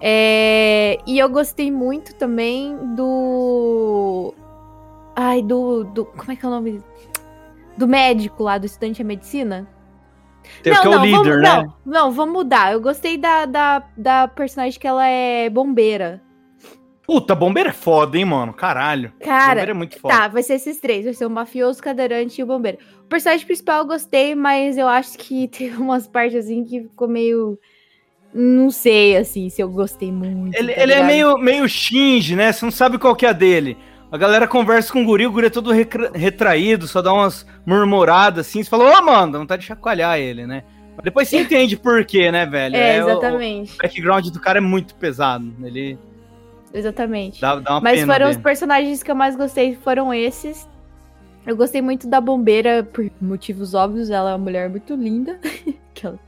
É, 0.00 0.98
E 1.06 1.18
eu 1.18 1.28
gostei 1.28 1.70
muito 1.70 2.14
também 2.16 2.76
do. 2.96 4.34
Ai, 5.14 5.42
do, 5.42 5.84
do. 5.84 6.04
Como 6.06 6.32
é 6.32 6.36
que 6.36 6.44
é 6.44 6.48
o 6.48 6.50
nome? 6.50 6.82
Do 7.76 7.86
médico 7.86 8.42
lá, 8.42 8.58
do 8.58 8.66
estudante 8.66 8.96
de 8.96 9.04
medicina. 9.04 9.68
Tem 10.62 10.74
que 10.74 10.86
é 10.86 10.90
o 10.90 10.98
líder, 11.00 11.16
vamos, 11.16 11.42
né? 11.42 11.42
Não, 11.42 11.74
não, 11.86 12.12
vamos 12.12 12.32
mudar. 12.34 12.72
Eu 12.72 12.80
gostei 12.80 13.16
da, 13.16 13.46
da, 13.46 13.84
da 13.96 14.26
personagem 14.28 14.78
que 14.78 14.86
ela 14.86 15.06
é 15.06 15.48
bombeira. 15.48 16.20
Puta, 17.06 17.34
bombeiro 17.34 17.68
é 17.68 17.72
foda, 17.72 18.16
hein, 18.16 18.24
mano? 18.24 18.52
Caralho. 18.52 19.12
Cara, 19.20 19.50
bombeiro 19.50 19.70
é 19.72 19.74
muito 19.74 19.98
foda. 19.98 20.14
Tá, 20.14 20.28
vai 20.28 20.42
ser 20.42 20.54
esses 20.54 20.78
três. 20.78 21.04
Vai 21.04 21.14
ser 21.14 21.26
o 21.26 21.30
mafioso, 21.30 21.80
o 21.80 21.82
cadeirante 21.82 22.40
e 22.40 22.44
o 22.44 22.46
bombeiro. 22.46 22.78
O 23.00 23.08
personagem 23.08 23.44
principal 23.44 23.80
eu 23.80 23.86
gostei, 23.86 24.34
mas 24.34 24.78
eu 24.78 24.86
acho 24.86 25.18
que 25.18 25.48
teve 25.48 25.76
umas 25.76 26.06
partes 26.06 26.44
assim 26.44 26.64
que 26.64 26.82
ficou 26.82 27.08
meio. 27.08 27.58
Não 28.32 28.70
sei, 28.70 29.16
assim, 29.16 29.50
se 29.50 29.60
eu 29.60 29.68
gostei 29.68 30.10
muito. 30.10 30.56
Ele, 30.56 30.72
tá 30.72 30.82
ele 30.82 30.92
é 30.92 31.02
meio, 31.02 31.36
meio 31.36 31.68
Shinji, 31.68 32.34
né? 32.34 32.50
Você 32.50 32.64
não 32.64 32.72
sabe 32.72 32.96
qual 32.98 33.14
que 33.14 33.26
é 33.26 33.28
a 33.28 33.32
dele. 33.34 33.76
A 34.10 34.16
galera 34.16 34.46
conversa 34.46 34.92
com 34.92 35.02
o 35.02 35.04
guri, 35.04 35.26
o 35.26 35.32
guri 35.32 35.46
é 35.46 35.50
todo 35.50 35.70
retraído, 36.14 36.86
só 36.86 37.02
dá 37.02 37.12
umas 37.12 37.46
murmuradas 37.66 38.46
assim. 38.46 38.62
Você 38.62 38.70
fala, 38.70 38.98
ô, 38.98 39.04
mano, 39.04 39.32
dá 39.32 39.38
vontade 39.38 39.62
de 39.62 39.68
chacoalhar 39.68 40.18
ele, 40.18 40.46
né? 40.46 40.64
Mas 40.94 41.04
depois 41.04 41.28
você 41.28 41.40
entende 41.40 41.76
por 41.76 42.04
quê, 42.04 42.30
né, 42.30 42.46
velho? 42.46 42.76
É, 42.76 43.02
o- 43.04 43.10
exatamente. 43.10 43.74
O, 43.74 43.78
background 43.82 44.26
do 44.28 44.40
cara 44.40 44.58
é 44.58 44.60
muito 44.60 44.94
pesado. 44.94 45.50
Ele 45.62 45.98
Exatamente. 46.74 47.40
dá, 47.40 47.56
dá 47.56 47.80
Mas 47.80 48.00
pena 48.00 48.12
foram 48.14 48.30
os 48.30 48.36
personagens 48.36 49.02
que 49.02 49.10
eu 49.10 49.14
mais 49.14 49.36
gostei, 49.36 49.74
foram 49.76 50.12
esses. 50.12 50.68
Eu 51.46 51.56
gostei 51.56 51.82
muito 51.82 52.06
da 52.08 52.20
bombeira, 52.20 52.82
por 52.84 53.10
motivos 53.20 53.74
óbvios. 53.74 54.10
Ela 54.10 54.30
é 54.30 54.32
uma 54.32 54.38
mulher 54.38 54.68
muito 54.70 54.94
linda. 54.94 55.38
Ela 56.02 56.18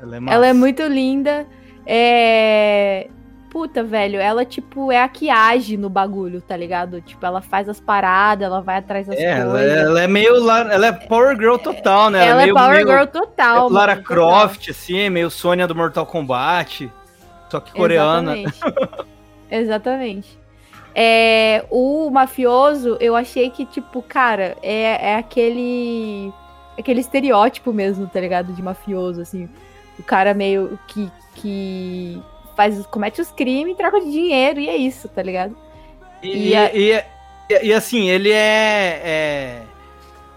Ela 0.00 0.16
é. 0.16 0.34
Ela 0.34 0.46
é 0.48 0.52
muito 0.52 0.82
linda. 0.84 1.46
É. 1.86 3.08
Puta, 3.50 3.84
velho, 3.84 4.18
ela, 4.18 4.44
tipo, 4.44 4.90
é 4.90 5.00
a 5.00 5.08
que 5.08 5.30
age 5.30 5.76
no 5.76 5.88
bagulho, 5.88 6.40
tá 6.40 6.56
ligado? 6.56 7.00
Tipo, 7.00 7.24
ela 7.24 7.40
faz 7.40 7.68
as 7.68 7.78
paradas, 7.78 8.44
ela 8.44 8.60
vai 8.60 8.78
atrás 8.78 9.06
das 9.06 9.16
É, 9.16 9.38
ela, 9.38 9.52
coisas. 9.52 9.76
ela 9.78 10.00
é 10.02 10.08
meio. 10.08 10.42
La- 10.42 10.72
Ela 10.74 10.86
é 10.88 10.92
Power 10.92 11.36
Girl 11.36 11.56
total, 11.56 12.10
né? 12.10 12.26
Ela 12.26 12.40
é 12.42 12.44
meio, 12.46 12.54
Power 12.56 12.74
meio- 12.84 12.88
Girl 12.88 13.04
total. 13.06 13.68
é 13.68 13.72
Lara 13.72 13.92
mano, 13.94 14.04
total. 14.08 14.28
Croft, 14.40 14.68
assim, 14.70 15.08
meio 15.08 15.30
Sônia 15.30 15.68
do 15.68 15.74
Mortal 15.74 16.04
Kombat. 16.04 16.90
Só 17.48 17.60
que 17.60 17.72
coreana. 17.72 18.34
Exatamente. 19.50 20.38
É, 20.94 21.64
o 21.70 22.08
mafioso, 22.10 22.96
eu 23.00 23.16
achei 23.16 23.50
que, 23.50 23.64
tipo, 23.66 24.00
cara, 24.02 24.56
é, 24.62 25.10
é 25.12 25.16
aquele. 25.16 26.32
Aquele 26.78 27.00
estereótipo 27.00 27.72
mesmo, 27.72 28.06
tá 28.08 28.20
ligado? 28.20 28.52
De 28.52 28.62
mafioso, 28.62 29.20
assim. 29.20 29.48
O 29.98 30.02
cara 30.02 30.34
meio 30.34 30.78
que. 30.86 31.10
que 31.36 32.22
faz, 32.56 32.84
comete 32.86 33.20
os 33.20 33.30
crimes, 33.32 33.76
troca 33.76 34.00
de 34.00 34.10
dinheiro, 34.10 34.60
e 34.60 34.68
é 34.68 34.76
isso, 34.76 35.08
tá 35.08 35.20
ligado? 35.22 35.56
E, 36.22 36.50
E 36.50 36.56
a- 36.56 36.72
e, 36.74 36.92
e- 37.50 37.66
e, 37.66 37.72
assim, 37.72 38.08
ele 38.08 38.30
é, 38.30 39.00
é- 39.04 39.62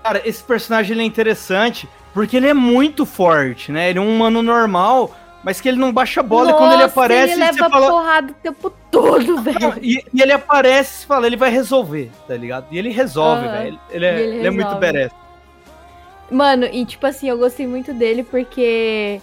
Cara, 0.03 0.21
esse 0.25 0.43
personagem 0.43 0.93
ele 0.93 1.03
é 1.03 1.05
interessante 1.05 1.87
porque 2.13 2.37
ele 2.37 2.47
é 2.47 2.53
muito 2.53 3.05
forte, 3.05 3.71
né? 3.71 3.89
Ele 3.89 3.99
é 3.99 4.01
um 4.01 4.15
humano 4.15 4.41
normal, 4.41 5.11
mas 5.43 5.61
que 5.61 5.69
ele 5.69 5.77
não 5.77 5.93
baixa 5.93 6.19
a 6.19 6.23
bola 6.23 6.51
e 6.51 6.53
quando 6.53 6.73
ele 6.73 6.81
Nossa, 6.83 6.99
aparece, 6.99 7.33
ele 7.33 7.39
leva 7.39 7.69
fala. 7.69 7.89
porrada 7.89 8.31
o 8.31 8.35
tempo 8.35 8.69
todo, 8.91 9.41
velho. 9.41 9.73
E, 9.81 10.03
e 10.13 10.21
ele 10.21 10.31
aparece 10.31 11.03
e 11.03 11.07
fala, 11.07 11.27
ele 11.27 11.37
vai 11.37 11.49
resolver, 11.49 12.11
tá 12.27 12.35
ligado? 12.35 12.67
E 12.71 12.77
ele 12.77 12.89
resolve, 12.89 13.45
Aham. 13.45 13.51
velho. 13.57 13.79
Ele, 13.89 14.05
é, 14.05 14.19
ele 14.19 14.37
ele 14.37 14.47
é 14.47 14.51
muito 14.51 14.75
badass. 14.75 15.11
Mano, 16.29 16.65
e 16.65 16.85
tipo 16.85 17.05
assim, 17.07 17.29
eu 17.29 17.37
gostei 17.37 17.65
muito 17.65 17.93
dele 17.93 18.23
porque, 18.23 19.21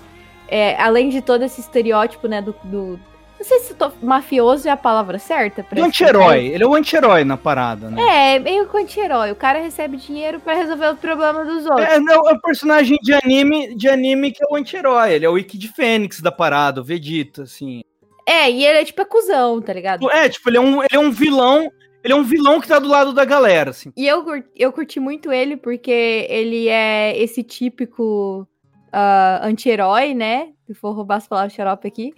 é, 0.49 0.81
além 0.81 1.11
de 1.11 1.21
todo 1.21 1.43
esse 1.43 1.61
estereótipo, 1.61 2.27
né, 2.29 2.41
do. 2.41 2.55
do- 2.65 3.14
não 3.45 3.49
sei 3.49 3.59
se 3.61 3.75
tô- 3.75 3.93
mafioso 4.01 4.67
é 4.67 4.71
a 4.71 4.77
palavra 4.77 5.19
certa 5.19 5.63
pra 5.63 5.77
Ele 5.77 5.85
um 5.85 5.89
anti-herói. 5.89 6.47
Ele 6.47 6.65
é 6.65 6.67
um 6.67 6.75
anti-herói 6.75 7.25
na 7.25 7.37
parada, 7.37 7.91
né? 7.91 8.37
É, 8.37 8.39
meio 8.39 8.67
que 8.67 8.77
anti-herói. 8.79 9.31
O 9.33 9.37
cara 9.37 9.59
recebe 9.59 9.99
dinheiro 9.99 10.41
pra 10.41 10.55
resolver 10.55 10.95
os 10.95 10.99
problemas 10.99 11.47
dos 11.47 11.67
outros. 11.67 11.87
É, 11.87 12.01
não, 12.01 12.27
é 12.27 12.33
um 12.33 12.39
personagem 12.39 12.97
de 13.03 13.13
anime, 13.13 13.75
de 13.75 13.87
anime 13.87 14.33
que 14.33 14.43
é 14.43 14.47
o 14.51 14.57
anti-herói. 14.57 15.13
Ele 15.13 15.27
é 15.27 15.29
o 15.29 15.35
Wiki 15.35 15.59
de 15.59 15.69
Fênix 15.69 16.23
da 16.23 16.33
parada, 16.33 16.81
o 16.81 16.85
Vegeta, 16.85 17.43
assim. 17.43 17.83
É, 18.27 18.51
e 18.51 18.65
ele 18.65 18.79
é 18.79 18.85
tipo 18.85 19.03
é 19.03 19.05
cuzão, 19.05 19.61
tá 19.61 19.75
ligado? 19.75 20.11
É, 20.11 20.27
tipo, 20.27 20.49
ele 20.49 20.57
é 20.57 20.61
um, 20.61 20.83
ele 20.83 20.95
é 20.95 20.99
um 20.99 21.11
vilão. 21.11 21.71
Ele 22.03 22.13
é 22.13 22.17
um 22.17 22.25
vilão 22.25 22.61
que 22.61 22.69
tá 22.69 22.79
do 22.79 22.89
lado 22.89 23.13
da 23.13 23.27
galera, 23.27 23.71
assim. 23.71 23.93
E 23.95 24.07
eu, 24.07 24.25
eu 24.57 24.73
curti 24.73 24.99
muito 24.99 25.31
ele 25.31 25.57
porque 25.57 26.27
ele 26.31 26.69
é 26.69 27.17
esse 27.19 27.43
típico 27.43 28.49
ah, 28.91 29.41
anti-herói, 29.43 30.15
né? 30.15 30.49
Se 30.67 30.73
for 30.73 30.93
roubar 30.93 31.17
as 31.17 31.29
palavras 31.29 31.53
xarope 31.53 31.87
aqui. 31.87 32.15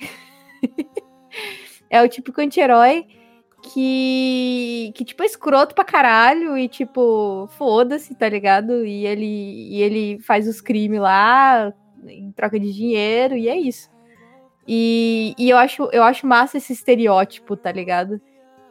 é 1.91 2.03
o 2.03 2.09
típico 2.09 2.41
anti-herói 2.41 3.07
que, 3.63 4.93
que, 4.95 5.05
tipo, 5.05 5.23
é 5.23 5.27
escroto 5.27 5.75
pra 5.75 5.85
caralho 5.85 6.57
e, 6.57 6.69
tipo, 6.69 7.49
foda-se, 7.59 8.15
tá 8.15 8.29
ligado? 8.29 8.85
E 8.85 9.07
ele, 9.07 9.27
e 9.71 9.83
ele 9.83 10.21
faz 10.21 10.47
os 10.47 10.61
crimes 10.61 11.01
lá 11.01 11.73
em 12.07 12.31
troca 12.33 12.61
de 12.61 12.73
dinheiro 12.73 13.37
e 13.37 13.49
é 13.49 13.57
isso. 13.57 13.91
E, 14.69 15.35
e 15.39 15.49
eu, 15.51 15.57
acho, 15.57 15.89
eu 15.93 16.03
acho 16.03 16.27
massa 16.27 16.59
esse 16.59 16.73
estereótipo, 16.73 17.57
tá 17.57 17.71
ligado? 17.71 18.21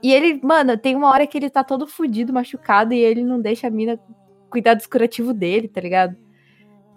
E 0.03 0.13
ele, 0.13 0.39
mano, 0.43 0.77
tem 0.77 0.95
uma 0.95 1.09
hora 1.09 1.25
que 1.25 1.37
ele 1.37 1.49
tá 1.49 1.63
todo 1.63 1.87
fudido, 1.87 2.33
machucado, 2.33 2.93
e 2.93 2.99
ele 2.99 3.23
não 3.23 3.41
deixa 3.41 3.67
a 3.67 3.71
mina 3.71 3.99
cuidar 4.49 4.75
do 4.75 4.89
curativo 4.89 5.33
dele, 5.33 5.67
tá 5.67 5.81
ligado? 5.81 6.15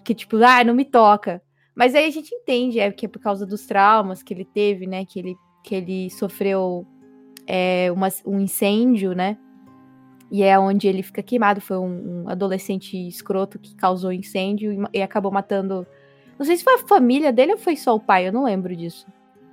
Que 0.04 0.14
tipo, 0.14 0.36
ah, 0.44 0.62
não 0.64 0.74
me 0.74 0.84
toca. 0.84 1.42
Mas 1.74 1.94
aí 1.94 2.06
a 2.06 2.10
gente 2.10 2.34
entende, 2.34 2.80
é 2.80 2.90
que 2.90 3.06
é 3.06 3.08
por 3.08 3.20
causa 3.20 3.46
dos 3.46 3.66
traumas 3.66 4.22
que 4.22 4.34
ele 4.34 4.44
teve, 4.44 4.86
né? 4.86 5.04
Que 5.04 5.20
ele, 5.20 5.36
que 5.68 5.74
ele 5.74 6.08
sofreu 6.08 6.86
é, 7.46 7.90
uma- 7.92 8.08
um 8.26 8.40
incêndio, 8.40 9.12
né? 9.14 9.36
E 10.30 10.42
é 10.42 10.58
onde 10.58 10.88
ele 10.88 11.02
fica 11.02 11.22
queimado. 11.22 11.60
Foi 11.60 11.76
um, 11.78 12.24
um 12.24 12.28
adolescente 12.28 12.96
escroto 13.06 13.58
que 13.58 13.74
causou 13.74 14.10
incêndio 14.12 14.72
e, 14.92 14.98
e 14.98 15.02
acabou 15.02 15.30
matando. 15.30 15.86
Não 16.38 16.46
sei 16.46 16.56
se 16.56 16.64
foi 16.64 16.74
a 16.74 16.78
família 16.86 17.30
dele 17.32 17.52
ou 17.52 17.58
foi 17.58 17.76
só 17.76 17.94
o 17.94 18.00
pai, 18.00 18.28
eu 18.28 18.32
não 18.32 18.44
lembro 18.44 18.74
disso. 18.74 19.06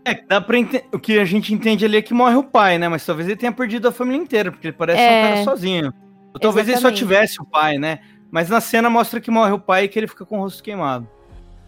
É, 0.05 0.13
dá 0.25 0.39
pra 0.39 0.57
o 0.93 0.99
que 0.99 1.17
a 1.19 1.25
gente 1.25 1.53
entende 1.53 1.83
ali 1.83 1.97
é 1.97 2.01
que 2.01 2.13
morre 2.13 2.35
o 2.35 2.43
pai, 2.43 2.77
né? 2.77 2.87
Mas 2.87 3.05
talvez 3.05 3.27
ele 3.27 3.37
tenha 3.37 3.51
perdido 3.51 3.87
a 3.87 3.91
família 3.91 4.21
inteira, 4.21 4.51
porque 4.51 4.67
ele 4.67 4.75
parece 4.77 5.01
É. 5.01 5.19
um 5.19 5.23
cara 5.29 5.43
sozinho. 5.43 5.93
Ou 6.33 6.39
talvez 6.39 6.67
ele 6.67 6.77
só 6.77 6.87
Exatamente. 6.89 6.99
tivesse 6.99 7.41
o 7.41 7.45
pai, 7.45 7.77
né? 7.77 7.99
Mas 8.31 8.49
na 8.49 8.61
cena 8.61 8.89
mostra 8.89 9.19
que 9.19 9.31
morre 9.31 9.51
o 9.53 9.59
pai 9.59 9.85
e 9.85 9.87
que 9.87 9.97
ele 9.97 10.07
fica 10.07 10.25
com 10.25 10.37
o 10.37 10.41
rosto 10.41 10.61
queimado. 10.63 11.07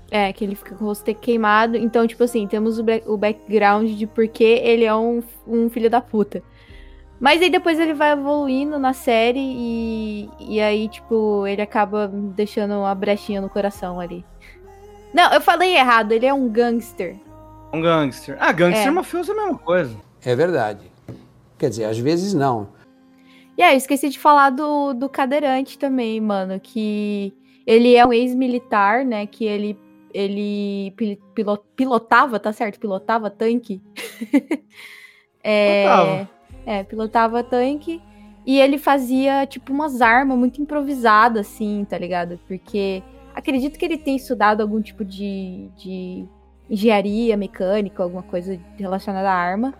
É, 0.10 0.32
que 0.32 0.44
ele 0.44 0.56
fica 0.56 0.74
com 0.76 0.86
o 0.86 0.88
rosto 0.88 1.14
queimado. 1.16 1.76
Então, 1.76 2.08
tipo 2.08 2.24
assim, 2.24 2.48
temos 2.48 2.80
o, 2.80 2.86
o 3.08 3.18
background 3.18 3.90
de 3.90 4.08
por 4.08 4.28
que 4.28 4.44
ele 4.44 4.86
é 4.86 4.96
um, 4.96 5.22
um 5.46 5.70
filho 5.70 5.90
da 5.90 6.00
puta. 6.00 6.42
Mas 7.20 7.42
aí 7.42 7.50
depois 7.50 7.80
ele 7.80 7.94
vai 7.94 8.12
evoluindo 8.12 8.78
na 8.78 8.94
série 8.94 9.40
e, 9.40 10.30
e 10.40 10.62
aí, 10.62 10.88
tipo, 10.88 11.46
ele 11.48 11.62
acaba 11.62 12.08
deixando 12.08 12.76
uma 12.76 12.94
brechinha 12.94 13.42
no 13.42 13.50
coração 13.50 14.00
ali. 14.00 14.24
Não, 15.14 15.34
eu 15.34 15.42
falei 15.42 15.76
errado, 15.76 16.12
ele 16.12 16.26
é 16.26 16.34
um 16.34 16.48
gangster. 16.48 17.16
Um 17.74 17.82
gangster. 17.82 18.38
Ah, 18.40 18.52
gangster 18.52 18.86
É. 18.86 18.88
e 18.88 18.92
mafioso 18.92 19.32
é 19.32 19.34
a 19.34 19.38
mesma 19.38 19.58
coisa. 19.58 19.96
É 20.24 20.36
verdade. 20.36 20.92
Quer 21.58 21.70
dizer, 21.70 21.86
às 21.86 21.98
vezes 21.98 22.34
não. 22.34 22.70
E 23.58 23.64
aí, 23.64 23.74
eu 23.74 23.78
esqueci 23.78 24.10
de 24.10 24.20
falar 24.20 24.52
do, 24.52 24.94
do 24.94 25.10
cadeirante 25.10 25.80
também, 25.80 26.22
mano, 26.22 26.60
que 26.60 27.34
ele 27.66 27.96
é 27.96 28.06
um 28.06 28.14
ex-militar, 28.14 29.04
né, 29.04 29.26
que 29.26 29.44
ele, 29.44 29.78
ele 30.18 30.92
pil- 30.98 31.18
pilo- 31.36 31.64
pilotava, 31.76 32.40
tá 32.40 32.52
certo? 32.52 32.80
Pilotava 32.80 33.30
tanque. 33.30 33.82
é, 35.44 35.84
Pilotava. 35.84 36.30
é, 36.66 36.84
pilotava 36.84 37.44
tanque. 37.44 38.02
E 38.46 38.60
ele 38.60 38.78
fazia, 38.78 39.46
tipo, 39.46 39.74
umas 39.74 40.02
armas 40.02 40.38
muito 40.38 40.62
improvisadas, 40.62 41.48
assim, 41.48 41.86
tá 41.90 41.98
ligado? 41.98 42.40
Porque 42.48 43.04
acredito 43.36 43.78
que 43.78 43.84
ele 43.86 43.98
tenha 43.98 44.16
estudado 44.18 44.62
algum 44.62 44.82
tipo 44.82 45.04
de, 45.04 45.70
de 45.78 46.26
engenharia 46.70 47.36
mecânica, 47.36 48.02
alguma 48.02 48.24
coisa 48.24 48.58
relacionada 48.78 49.30
à 49.30 49.34
arma. 49.34 49.74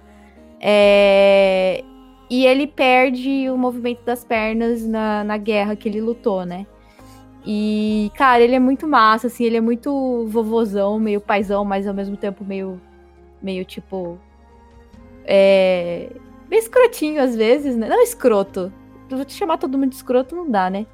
É, 0.60 1.82
E 2.30 2.46
ele 2.46 2.68
perde 2.68 3.50
o 3.50 3.58
movimento 3.58 4.04
das 4.04 4.26
pernas 4.26 4.86
na, 4.86 5.24
na 5.24 5.38
guerra 5.38 5.76
que 5.78 5.88
ele 5.88 6.02
lutou, 6.02 6.46
né? 6.46 6.68
E, 7.50 8.12
cara, 8.14 8.44
ele 8.44 8.56
é 8.56 8.60
muito 8.60 8.86
massa, 8.86 9.28
assim, 9.28 9.46
ele 9.46 9.56
é 9.56 9.62
muito 9.62 10.28
vovozão, 10.28 11.00
meio 11.00 11.22
paizão, 11.22 11.64
mas 11.64 11.88
ao 11.88 11.94
mesmo 11.94 12.18
tempo 12.18 12.44
meio, 12.44 12.80
meio 13.42 13.64
tipo. 13.64 14.20
É. 15.24 16.10
Meio 16.50 16.60
escrotinho 16.60 17.24
às 17.24 17.38
vezes, 17.38 17.78
né? 17.78 17.88
Não 17.88 18.04
escroto. 18.04 18.70
Vou 19.10 19.24
te 19.24 19.34
chamar 19.34 19.58
todo 19.58 19.78
mundo 19.78 19.92
de 19.92 19.96
escroto, 19.96 20.36
não 20.36 20.52
dá, 20.52 20.70
né? 20.70 20.86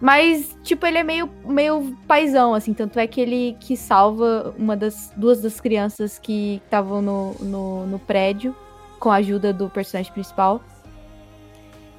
Mas, 0.00 0.56
tipo, 0.62 0.86
ele 0.86 0.98
é 0.98 1.02
meio, 1.02 1.28
meio 1.44 1.96
paizão, 2.06 2.54
assim. 2.54 2.72
Tanto 2.72 3.00
é 3.00 3.06
que 3.08 3.20
ele 3.20 3.56
que 3.58 3.76
salva 3.76 4.54
uma 4.56 4.76
das 4.76 5.12
duas 5.16 5.42
das 5.42 5.60
crianças 5.60 6.20
que 6.20 6.62
estavam 6.64 7.02
no, 7.02 7.34
no, 7.40 7.86
no 7.86 7.98
prédio 7.98 8.54
com 9.00 9.10
a 9.10 9.16
ajuda 9.16 9.52
do 9.52 9.68
personagem 9.68 10.12
principal. 10.12 10.62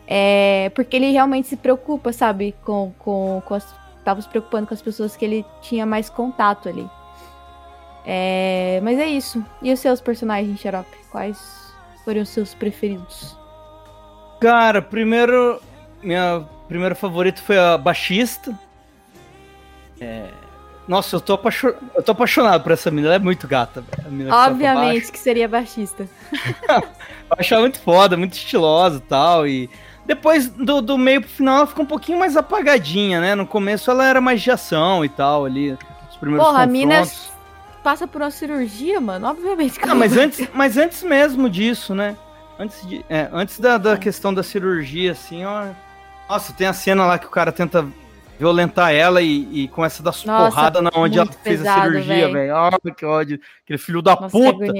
É, 0.07 0.71
porque 0.75 0.95
ele 0.95 1.11
realmente 1.11 1.47
se 1.47 1.57
preocupa, 1.57 2.13
sabe? 2.13 2.53
Com, 2.63 2.93
com, 2.99 3.41
com 3.45 3.53
as, 3.53 3.73
tava 4.03 4.21
se 4.21 4.29
preocupando 4.29 4.67
com 4.67 4.73
as 4.73 4.81
pessoas 4.81 5.15
que 5.15 5.25
ele 5.25 5.45
tinha 5.61 5.85
mais 5.85 6.09
contato 6.09 6.69
ali. 6.69 6.87
É, 8.05 8.79
mas 8.83 8.99
é 8.99 9.07
isso. 9.07 9.43
E 9.61 9.73
os 9.73 9.79
seus 9.79 9.99
personagens, 9.99 10.59
Xarope? 10.59 10.95
Quais 11.11 11.73
foram 12.03 12.21
os 12.21 12.29
seus 12.29 12.53
preferidos? 12.53 13.35
Cara, 14.39 14.81
primeiro. 14.81 15.59
Minha 16.03 16.45
primeira 16.67 16.93
favorita 16.93 17.41
foi 17.41 17.57
a 17.57 17.77
baixista. 17.77 18.53
É, 19.99 20.29
Nossa, 20.87 21.15
eu 21.15 21.21
tô, 21.21 21.33
apaixon... 21.33 21.71
eu 21.95 22.03
tô 22.03 22.11
apaixonado 22.11 22.61
por 22.61 22.71
essa 22.73 22.91
menina. 22.91 23.07
Ela 23.07 23.15
é 23.15 23.19
muito 23.19 23.47
gata. 23.47 23.81
que 23.81 24.29
Obviamente 24.29 24.99
baixo. 24.99 25.11
que 25.11 25.17
seria 25.17 25.47
baixista. 25.47 26.07
Eu 27.27 27.37
achava 27.39 27.61
muito 27.61 27.79
foda, 27.79 28.15
muito 28.15 28.33
estilosa 28.33 28.97
e 28.97 29.01
tal. 29.01 29.47
E 29.47 29.67
depois 30.05 30.47
do, 30.49 30.81
do 30.81 30.97
meio 30.97 31.21
pro 31.21 31.29
final 31.29 31.57
ela 31.57 31.67
ficou 31.67 31.83
um 31.83 31.87
pouquinho 31.87 32.19
mais 32.19 32.37
apagadinha, 32.37 33.19
né? 33.19 33.33
No 33.35 33.47
começo 33.47 33.89
ela 33.89 34.05
era 34.05 34.21
mais 34.21 34.41
de 34.41 34.51
ação 34.51 35.03
e 35.03 35.09
tal 35.09 35.45
ali. 35.45 35.77
Os 36.09 36.17
primeiros 36.17 36.45
Porra, 36.45 36.63
a 36.63 36.67
mina 36.67 36.99
confrontos. 36.99 37.31
passa 37.83 38.07
por 38.07 38.21
uma 38.21 38.31
cirurgia, 38.31 39.01
mano. 39.01 39.27
Obviamente 39.27 39.79
que 39.79 39.85
Não, 39.85 39.95
mas 39.95 40.15
antes, 40.15 40.47
mas 40.53 40.77
antes 40.77 41.01
mesmo 41.03 41.49
disso, 41.49 41.95
né? 41.95 42.15
Antes, 42.57 42.87
de, 42.87 43.05
é, 43.09 43.27
antes 43.33 43.59
da, 43.59 43.77
da 43.77 43.97
questão 43.97 44.33
da 44.33 44.41
cirurgia, 44.43 45.11
assim, 45.11 45.43
ó. 45.43 45.65
Nossa, 46.29 46.53
tem 46.53 46.67
a 46.67 46.73
cena 46.73 47.05
lá 47.05 47.19
que 47.19 47.25
o 47.25 47.29
cara 47.29 47.51
tenta 47.51 47.85
violentar 48.39 48.93
ela 48.93 49.21
e, 49.21 49.63
e 49.63 49.67
começa 49.67 50.01
a 50.01 50.05
dar 50.05 50.11
Nossa, 50.11 50.25
porrada 50.25 50.81
na 50.81 50.89
onde 50.95 51.17
ela 51.19 51.29
fez 51.43 51.61
a 51.61 51.63
pesado, 51.63 51.81
cirurgia, 51.91 52.15
véi. 52.15 52.31
velho. 52.31 52.55
Ah, 52.55 52.71
que 52.95 53.05
ódio. 53.05 53.39
Aquele 53.63 53.79
filho 53.79 54.01
da 54.01 54.15
Nossa, 54.15 54.29
puta 54.29 54.73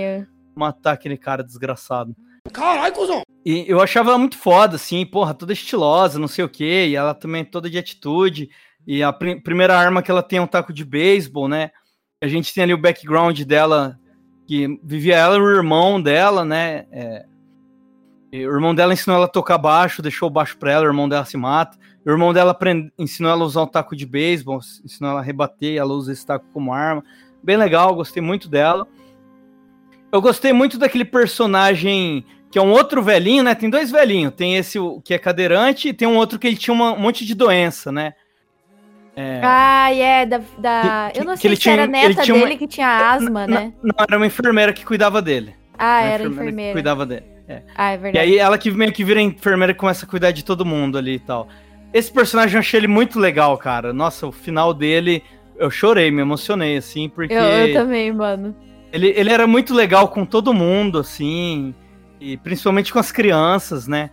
matar 0.55 0.93
aquele 0.93 1.17
cara 1.17 1.43
desgraçado. 1.43 2.15
Caralho, 2.51 2.93
cuzão! 2.93 3.21
E 3.45 3.65
eu 3.67 3.79
achava 3.81 4.09
ela 4.09 4.17
muito 4.17 4.37
foda, 4.37 4.75
assim, 4.75 5.05
porra, 5.05 5.33
toda 5.33 5.53
estilosa, 5.53 6.17
não 6.19 6.27
sei 6.27 6.43
o 6.45 6.49
quê, 6.49 6.87
e 6.89 6.95
ela 6.95 7.13
também 7.13 7.43
toda 7.45 7.69
de 7.69 7.77
atitude. 7.77 8.49
E 8.87 9.03
a 9.03 9.11
pri- 9.11 9.41
primeira 9.41 9.77
arma 9.77 10.01
que 10.01 10.09
ela 10.11 10.23
tem 10.23 10.37
é 10.37 10.41
um 10.41 10.47
taco 10.47 10.73
de 10.73 10.85
beisebol, 10.85 11.47
né? 11.47 11.71
A 12.21 12.27
gente 12.27 12.53
tem 12.53 12.63
ali 12.63 12.73
o 12.73 12.77
background 12.81 13.39
dela, 13.41 13.99
que 14.47 14.79
vivia 14.83 15.15
ela 15.17 15.35
e 15.37 15.39
o 15.39 15.49
irmão 15.49 16.01
dela, 16.01 16.43
né? 16.45 16.85
É, 16.91 17.25
o 18.33 18.37
irmão 18.53 18.73
dela 18.75 18.93
ensinou 18.93 19.15
ela 19.17 19.25
a 19.25 19.29
tocar 19.29 19.57
baixo, 19.57 20.01
deixou 20.01 20.27
o 20.27 20.31
baixo 20.31 20.57
pra 20.57 20.71
ela, 20.71 20.85
o 20.85 20.89
irmão 20.89 21.07
dela 21.07 21.25
se 21.25 21.37
mata. 21.37 21.77
O 22.05 22.09
irmão 22.09 22.33
dela 22.33 22.51
aprend- 22.51 22.91
ensinou 22.97 23.31
ela 23.31 23.43
a 23.43 23.45
usar 23.45 23.61
o 23.61 23.67
taco 23.67 23.95
de 23.95 24.05
beisebol, 24.05 24.59
ensinou 24.83 25.11
ela 25.11 25.19
a 25.19 25.23
rebater, 25.23 25.77
ela 25.77 25.93
usa 25.93 26.11
esse 26.11 26.25
taco 26.25 26.45
como 26.53 26.73
arma. 26.73 27.03
Bem 27.43 27.57
legal, 27.57 27.95
gostei 27.95 28.21
muito 28.21 28.47
dela. 28.49 28.87
Eu 30.11 30.21
gostei 30.21 30.53
muito 30.53 30.77
daquele 30.77 31.05
personagem 31.05 32.25
que 32.55 32.59
é 32.59 32.61
um 32.61 32.71
outro 32.71 33.03
velhinho, 33.03 33.43
né? 33.43 33.53
Tem 33.53 33.69
dois 33.69 33.91
velhinhos. 33.91 34.33
Tem 34.33 34.55
esse 34.55 34.79
que 35.03 35.13
é 35.13 35.17
cadeirante 35.19 35.89
e 35.89 35.93
tem 35.93 36.07
um 36.07 36.15
outro 36.15 36.39
que 36.39 36.47
ele 36.47 36.55
tinha 36.55 36.73
uma- 36.73 36.93
um 36.93 36.99
monte 36.99 37.25
de 37.25 37.35
doença, 37.35 37.91
né? 37.91 38.13
É, 39.13 39.41
Ah, 39.43 39.93
é, 39.93 40.25
da. 40.25 40.39
da... 40.57 41.11
Que- 41.13 41.19
eu 41.19 41.25
não 41.25 41.35
sei 41.35 41.53
se 41.53 41.69
era 41.69 41.85
tinha- 41.85 41.99
ele 41.99 42.07
neta 42.09 42.21
tinha 42.23 42.33
uma- 42.33 42.45
dele 42.45 42.57
que 42.57 42.65
tinha 42.65 43.09
asma, 43.11 43.45
né? 43.45 43.73
Não, 43.83 43.93
era 44.07 44.15
uma 44.15 44.25
enfermeira 44.25 44.71
que 44.71 44.85
cuidava 44.85 45.21
dele. 45.21 45.53
Ah, 45.77 45.99
Uma 45.99 46.07
era 46.07 46.23
que 46.23 46.29
enfermeira. 46.29 46.71
cuidava 46.71 47.05
dele. 47.05 47.25
É. 47.45 47.61
Ah, 47.75 47.91
é 47.91 47.95
E 47.95 47.97
verdade. 47.97 48.25
aí 48.25 48.37
ela 48.37 48.57
que 48.57 48.71
meio 48.71 48.93
que 48.93 49.03
vira 49.03 49.19
enfermeira 49.21 49.73
e 49.73 49.75
começa 49.75 50.05
a 50.05 50.07
cuidar 50.09 50.31
de 50.31 50.45
todo 50.45 50.63
mundo 50.65 50.97
ali 50.97 51.15
e 51.15 51.19
tal. 51.19 51.49
Esse 51.93 52.09
personagem 52.09 52.55
eu 52.55 52.59
achei 52.61 52.79
ele 52.79 52.87
muito 52.87 53.19
legal, 53.19 53.57
cara. 53.57 53.91
Nossa, 53.91 54.25
o 54.27 54.31
final 54.31 54.73
dele, 54.73 55.21
eu 55.57 55.69
chorei, 55.69 56.09
me 56.09 56.21
emocionei, 56.21 56.77
assim, 56.77 57.09
porque 57.09 57.33
eu, 57.33 57.41
eu 57.41 57.73
também, 57.73 58.13
mano. 58.13 58.55
ele, 58.93 59.13
ele 59.13 59.29
era 59.29 59.45
muito 59.45 59.73
legal 59.73 60.07
com 60.07 60.25
todo 60.25 60.53
mundo, 60.53 60.99
assim, 60.99 61.75
e 62.19 62.37
principalmente 62.37 62.91
com 62.93 62.99
as 62.99 63.11
crianças, 63.11 63.87
né? 63.87 64.09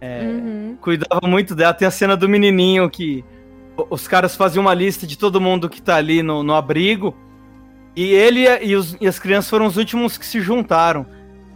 É, 0.00 0.22
Uhum. 0.22 0.76
cuidava 0.80 1.26
muito 1.26 1.54
dela. 1.54 1.74
Tem 1.74 1.88
a 1.88 1.90
cena 1.90 2.16
do 2.16 2.28
menininho 2.28 2.88
que 2.88 3.24
os 3.90 4.06
caras 4.06 4.36
faziam 4.36 4.62
uma 4.62 4.74
lista 4.74 5.06
de 5.06 5.16
todo 5.18 5.40
mundo 5.40 5.68
que 5.68 5.80
tá 5.82 5.96
ali 5.96 6.22
no, 6.22 6.42
no 6.42 6.54
abrigo. 6.54 7.16
E 7.96 8.12
ele 8.12 8.46
e, 8.64 8.76
os- 8.76 8.96
e 9.00 9.08
as 9.08 9.18
crianças 9.18 9.50
foram 9.50 9.66
os 9.66 9.76
últimos 9.76 10.16
que 10.16 10.24
se 10.26 10.40
juntaram. 10.40 11.04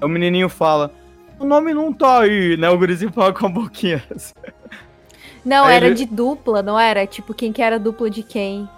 Aí 0.00 0.04
o 0.06 0.08
menininho 0.08 0.48
fala: 0.48 0.92
O 1.38 1.44
nome 1.44 1.72
não 1.72 1.92
tá 1.92 2.20
aí, 2.20 2.56
né? 2.56 2.68
O 2.68 2.78
gurizinho 2.78 3.12
fala 3.12 3.32
com 3.32 3.46
a 3.46 3.48
boquinha. 3.48 4.02
assim. 4.14 4.32
Não, 5.44 5.64
Aí 5.64 5.76
era 5.76 5.86
ele- 5.86 5.94
de 5.94 6.04
dupla, 6.06 6.62
não 6.62 6.78
era? 6.78 7.06
Tipo, 7.06 7.32
quem 7.34 7.52
que 7.52 7.60
era 7.62 7.78
dupla 7.78 8.08
de 8.10 8.22
quem? 8.22 8.68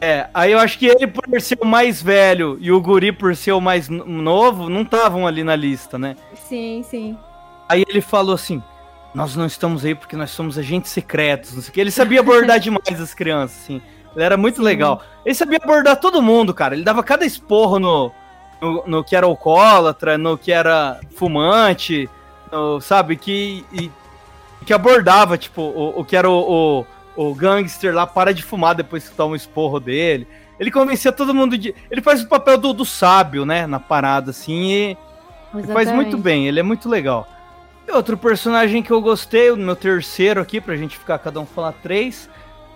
É, 0.00 0.28
aí 0.32 0.52
eu 0.52 0.58
acho 0.58 0.78
que 0.78 0.86
ele, 0.86 1.06
por 1.06 1.40
ser 1.40 1.58
o 1.60 1.66
mais 1.66 2.00
velho 2.00 2.56
e 2.60 2.72
o 2.72 2.80
guri, 2.80 3.12
por 3.12 3.36
ser 3.36 3.52
o 3.52 3.60
mais 3.60 3.88
no- 3.88 4.04
novo, 4.06 4.68
não 4.70 4.80
estavam 4.82 5.26
ali 5.26 5.44
na 5.44 5.54
lista, 5.54 5.98
né? 5.98 6.16
Sim, 6.34 6.82
sim. 6.88 7.18
Aí 7.68 7.84
ele 7.86 8.00
falou 8.00 8.34
assim: 8.34 8.62
Nós 9.14 9.36
não 9.36 9.44
estamos 9.46 9.84
aí 9.84 9.94
porque 9.94 10.16
nós 10.16 10.30
somos 10.30 10.56
agentes 10.56 10.90
secretos, 10.90 11.52
não 11.54 11.60
sei 11.62 11.70
o 11.70 11.72
que. 11.74 11.80
Ele 11.80 11.90
sabia 11.90 12.20
abordar 12.20 12.58
demais 12.60 12.98
as 13.00 13.12
crianças, 13.12 13.58
assim. 13.62 13.82
Ele 14.16 14.24
era 14.24 14.36
muito 14.36 14.56
Sim. 14.56 14.62
legal. 14.62 15.02
Ele 15.24 15.34
sabia 15.34 15.58
abordar 15.62 15.96
todo 16.00 16.22
mundo, 16.22 16.54
cara. 16.54 16.74
Ele 16.74 16.82
dava 16.82 17.02
cada 17.02 17.24
esporro 17.26 17.78
no, 17.78 18.10
no, 18.60 18.82
no 18.86 19.04
que 19.04 19.14
era 19.14 19.26
alcoólatra, 19.26 20.16
no 20.16 20.38
que 20.38 20.50
era 20.50 20.98
fumante, 21.14 22.08
no- 22.50 22.80
sabe? 22.80 23.16
Que, 23.16 23.64
e- 23.72 23.90
que 24.64 24.72
abordava, 24.72 25.36
tipo, 25.38 25.60
o, 25.62 26.00
o 26.00 26.04
que 26.04 26.16
era 26.16 26.28
o, 26.28 26.80
o, 26.80 26.86
o 27.16 27.34
gangster 27.34 27.94
lá, 27.94 28.06
para 28.06 28.32
de 28.32 28.42
fumar 28.42 28.74
depois 28.74 29.08
que 29.08 29.14
toma 29.14 29.32
um 29.32 29.36
esporro 29.36 29.80
dele. 29.80 30.26
Ele 30.58 30.70
convencia 30.70 31.10
todo 31.10 31.34
mundo 31.34 31.56
de. 31.56 31.74
Ele 31.90 32.02
faz 32.02 32.22
o 32.22 32.28
papel 32.28 32.58
do, 32.58 32.72
do 32.72 32.84
sábio, 32.84 33.46
né? 33.46 33.66
Na 33.66 33.80
parada, 33.80 34.30
assim, 34.30 34.70
e. 34.70 34.98
Ele 35.54 35.66
faz 35.66 35.90
muito 35.90 36.16
bem, 36.16 36.46
ele 36.46 36.60
é 36.60 36.62
muito 36.62 36.88
legal. 36.88 37.26
E 37.88 37.90
outro 37.90 38.16
personagem 38.16 38.82
que 38.82 38.90
eu 38.90 39.00
gostei, 39.00 39.50
o 39.50 39.56
meu 39.56 39.74
terceiro 39.74 40.40
aqui, 40.40 40.60
pra 40.60 40.76
gente 40.76 40.96
ficar 40.96 41.18
cada 41.18 41.40
um 41.40 41.46
falar 41.46 41.72
três, 41.72 42.30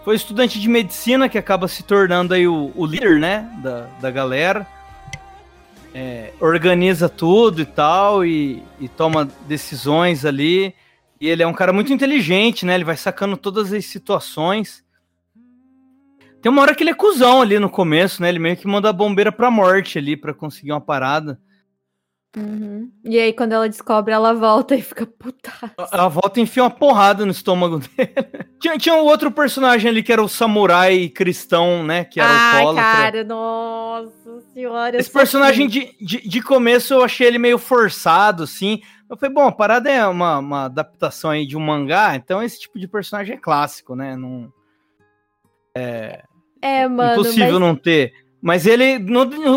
foi 0.05 0.15
o 0.15 0.17
estudante 0.17 0.61
de 0.61 0.69
medicina 0.69 1.29
que 1.29 1.39
acaba 1.39 1.69
se 1.69 1.85
tornando 1.85 2.35
aí 2.35 2.49
o, 2.49 2.73
o 2.75 2.85
líder, 2.85 3.21
né, 3.21 3.49
da, 3.63 3.87
da 4.01 4.11
galera. 4.11 4.67
É, 5.95 6.33
organiza 6.41 7.09
tudo 7.09 7.63
e 7.63 7.65
tal, 7.65 8.25
e, 8.25 8.61
e 8.81 8.89
toma 8.89 9.29
decisões 9.47 10.25
ali. 10.25 10.75
E 11.25 11.29
ele 11.31 11.43
é 11.43 11.47
um 11.47 11.55
cara 11.55 11.73
muito 11.73 11.91
inteligente, 11.91 12.67
né, 12.67 12.75
ele 12.75 12.85
vai 12.85 12.99
sacando 12.99 13.35
todas 13.35 13.73
as 13.73 13.87
situações. 13.87 14.85
Tem 16.43 16.53
uma 16.53 16.61
hora 16.61 16.75
que 16.75 16.83
ele 16.83 16.91
é 16.91 16.95
cuzão 16.95 17.41
ali 17.41 17.59
no 17.59 17.71
começo, 17.71 18.21
né, 18.21 18.29
ele 18.29 18.39
meio 18.39 18.59
que 18.59 18.67
manda 18.67 18.91
a 18.91 18.93
bombeira 18.93 19.33
pra 19.33 19.51
morte 19.51 19.97
ali, 19.97 20.19
pra 20.19 20.35
conseguir 20.35 20.73
uma 20.73 20.83
parada. 20.83 21.41
Uhum. 22.37 22.91
E 23.03 23.19
aí, 23.19 23.33
quando 23.33 23.53
ela 23.53 23.67
descobre, 23.67 24.13
ela 24.13 24.35
volta 24.35 24.77
e 24.77 24.83
fica 24.83 25.07
puta. 25.07 25.51
Ela 25.91 26.09
volta 26.09 26.41
e 26.41 26.43
enfia 26.43 26.63
uma 26.63 26.69
porrada 26.69 27.25
no 27.25 27.33
estômago 27.33 27.79
dele. 27.97 28.13
tinha, 28.61 28.77
tinha 28.77 28.95
um 28.95 29.05
outro 29.05 29.31
personagem 29.31 29.89
ali 29.89 30.03
que 30.03 30.13
era 30.13 30.23
o 30.23 30.29
samurai 30.29 31.09
cristão, 31.09 31.83
né? 31.83 32.05
Que 32.05 32.21
era 32.21 32.29
o 32.29 32.33
Ai, 32.33 32.57
alcoólatra. 32.59 32.93
cara, 32.93 33.25
nossa 33.25 34.43
senhora. 34.53 34.99
Esse 34.99 35.11
personagem 35.11 35.69
de, 35.69 35.97
de, 35.99 36.29
de 36.29 36.43
começo 36.43 36.93
eu 36.93 37.03
achei 37.03 37.27
ele 37.27 37.39
meio 37.39 37.57
forçado, 37.57 38.43
assim. 38.43 38.83
Eu 39.15 39.19
falei, 39.19 39.33
bom, 39.33 39.47
a 39.47 39.53
parada 39.53 39.89
é 39.89 40.05
uma, 40.07 40.39
uma 40.39 40.65
adaptação 40.65 41.31
aí 41.31 41.47
de 41.47 41.57
um 41.57 41.61
mangá, 41.61 42.17
então 42.17 42.43
esse 42.43 42.59
tipo 42.59 42.81
de 42.81 42.89
personagem 42.89 43.37
é 43.37 43.39
clássico, 43.39 43.95
né? 43.95 44.17
Não, 44.17 44.53
É, 46.61 46.89
mano. 46.89 47.13
impossível 47.13 47.61
mas... 47.61 47.61
não 47.61 47.77
ter. 47.77 48.13
Mas 48.43 48.67
ele. 48.67 48.99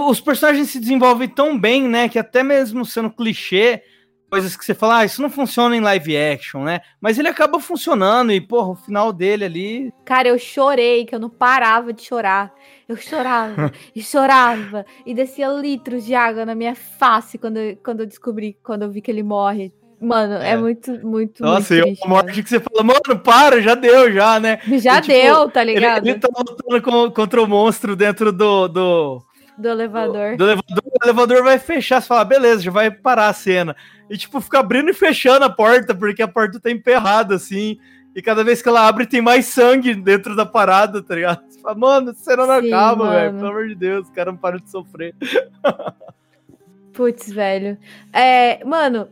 os 0.07 0.21
personagens 0.21 0.69
se 0.69 0.79
desenvolvem 0.79 1.27
tão 1.27 1.59
bem, 1.59 1.87
né? 1.87 2.07
Que 2.07 2.19
até 2.19 2.43
mesmo 2.43 2.85
sendo 2.85 3.09
clichê, 3.09 3.81
coisas 4.29 4.55
que 4.57 4.63
você 4.65 4.73
fala, 4.73 4.99
ah, 4.99 5.05
isso 5.05 5.21
não 5.21 5.29
funciona 5.29 5.75
em 5.75 5.79
live 5.79 6.17
action, 6.17 6.63
né? 6.63 6.81
Mas 6.99 7.17
ele 7.17 7.27
acaba 7.27 7.59
funcionando 7.59 8.31
e, 8.31 8.41
porra, 8.41 8.69
o 8.69 8.75
final 8.75 9.11
dele 9.13 9.45
ali. 9.45 9.93
Cara, 10.05 10.27
eu 10.27 10.37
chorei, 10.37 11.05
que 11.05 11.15
eu 11.15 11.19
não 11.19 11.29
parava 11.29 11.91
de 11.93 12.01
chorar. 12.03 12.53
Eu 12.87 12.95
chorava 12.97 13.71
e 13.95 14.01
chorava 14.01 14.85
e 15.05 15.13
descia 15.13 15.47
litros 15.49 16.05
de 16.05 16.13
água 16.15 16.45
na 16.45 16.55
minha 16.55 16.75
face 16.75 17.37
quando, 17.37 17.57
eu- 17.57 17.77
quando 17.83 18.01
eu 18.01 18.05
descobri, 18.05 18.57
quando 18.63 18.83
eu 18.83 18.91
vi 18.91 19.01
que 19.01 19.11
ele 19.11 19.23
morre. 19.23 19.73
Mano, 19.99 20.35
é, 20.35 20.51
É. 20.51 20.57
muito, 20.57 20.91
muito, 21.05 21.41
Nossa, 21.43 21.73
muito 21.73 21.87
e 21.87 21.89
triste, 21.89 22.05
uma 22.05 22.21
morte 22.21 22.43
que 22.43 22.49
você 22.49 22.59
fala, 22.59 22.83
mano, 22.83 23.19
para, 23.23 23.59
já 23.61 23.73
deu, 23.73 24.11
já, 24.13 24.39
né? 24.39 24.59
Já 24.77 24.99
e, 24.99 25.01
tipo, 25.01 25.13
deu, 25.13 25.49
tá 25.49 25.63
Ele, 25.63 25.73
ligado? 25.73 26.07
ele 26.07 26.19
tá 26.19 26.27
lutando 26.37 27.11
contra 27.11 27.41
o 27.41 27.47
monstro 27.47 27.95
dentro 27.95 28.31
do, 28.31 28.67
do, 28.67 29.23
Do 29.57 29.67
elevador. 29.69 30.37
do 30.37 30.43
elevador. 30.43 30.86
Elevador 31.07 31.43
vai 31.43 31.57
fechar, 31.57 32.01
você 32.01 32.07
fala, 32.07 32.25
beleza, 32.25 32.61
já 32.61 32.71
vai 32.71 32.91
parar 32.91 33.27
a 33.27 33.33
cena. 33.33 33.75
E, 34.09 34.17
tipo, 34.17 34.39
fica 34.41 34.59
abrindo 34.59 34.89
e 34.89 34.93
fechando 34.93 35.45
a 35.45 35.49
porta, 35.49 35.95
porque 35.95 36.21
a 36.21 36.27
porta 36.27 36.59
tá 36.59 36.69
emperrada, 36.69 37.35
assim. 37.35 37.77
E 38.15 38.21
cada 38.21 38.43
vez 38.43 38.61
que 38.61 38.67
ela 38.67 38.87
abre, 38.87 39.05
tem 39.05 39.21
mais 39.21 39.45
sangue 39.45 39.93
dentro 39.93 40.35
da 40.35 40.45
parada, 40.45 41.01
tá 41.01 41.15
ligado? 41.15 41.43
Você 41.47 41.59
fala, 41.59 41.75
mano, 41.75 42.11
essa 42.11 42.23
cena 42.23 42.45
não 42.45 42.61
Sim, 42.61 42.67
acaba, 42.67 43.11
velho. 43.11 43.33
Pelo 43.35 43.47
amor 43.47 43.67
de 43.67 43.75
Deus, 43.75 44.07
o 44.07 44.11
cara 44.11 44.31
não 44.31 44.37
para 44.37 44.59
de 44.59 44.69
sofrer. 44.69 45.15
Putz, 46.93 47.31
velho. 47.31 47.77
É, 48.11 48.63
mano, 48.65 49.07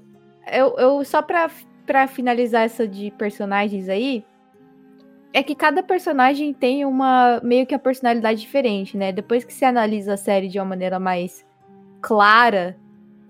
eu, 0.52 0.76
eu 0.78 1.06
só 1.06 1.22
pra, 1.22 1.50
pra 1.86 2.08
finalizar 2.08 2.64
essa 2.64 2.88
de 2.88 3.12
personagens 3.12 3.88
aí, 3.90 4.26
é 5.32 5.44
que 5.44 5.54
cada 5.54 5.84
personagem 5.84 6.54
tem 6.54 6.86
uma 6.86 7.42
meio 7.44 7.68
que 7.68 7.76
a 7.76 7.80
personalidade 7.80 8.40
diferente, 8.40 8.98
né? 8.98 9.12
Depois 9.12 9.44
que 9.44 9.54
você 9.54 9.66
analisa 9.66 10.14
a 10.14 10.18
série 10.18 10.48
de 10.48 10.58
uma 10.58 10.66
maneira 10.66 10.98
mais 10.98 11.46
clara 12.06 12.78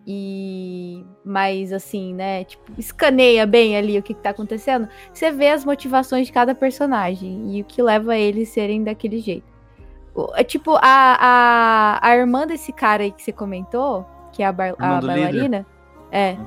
e 0.06 1.02
mais 1.24 1.72
assim, 1.72 2.14
né? 2.14 2.44
Tipo, 2.44 2.74
escaneia 2.78 3.46
bem 3.46 3.78
ali 3.78 3.98
o 3.98 4.04
que, 4.04 4.14
que 4.14 4.22
tá 4.22 4.32
acontecendo, 4.32 4.88
você 5.14 5.32
vê 5.32 5.50
as 5.50 5.64
motivações 5.64 6.28
de 6.28 6.34
cada 6.34 6.54
personagem 6.54 7.56
e 7.56 7.62
o 7.62 7.66
que 7.66 7.82
leva 7.82 8.18
eles 8.18 8.50
a 8.50 8.54
serem 8.54 8.84
daquele 8.84 9.20
jeito. 9.20 9.48
É 10.36 10.44
tipo, 10.44 10.76
a, 10.76 10.82
a, 10.84 12.00
a 12.02 12.16
irmã 12.18 12.46
desse 12.46 12.74
cara 12.74 13.04
aí 13.04 13.12
que 13.12 13.24
você 13.24 13.32
comentou, 13.32 14.06
que 14.34 14.44
é 14.44 14.46
a, 14.46 14.52
bar- 14.52 14.76
a 14.78 15.02
bailarina, 15.02 15.66
é. 16.12 16.38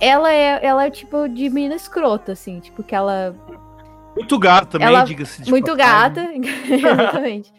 Ela 0.00 0.32
é, 0.32 0.64
ela 0.64 0.86
é 0.86 0.90
tipo 0.90 1.28
de 1.28 1.50
menina 1.50 1.74
escrota, 1.74 2.32
assim, 2.32 2.60
tipo, 2.60 2.82
que 2.82 2.94
ela 2.94 3.34
Muito 4.16 4.38
gato 4.38 4.78
também, 4.78 5.04
diga-se 5.04 5.48
muito 5.50 5.76
passagem. 5.76 6.40
gata, 6.40 6.50
exatamente. 6.72 7.52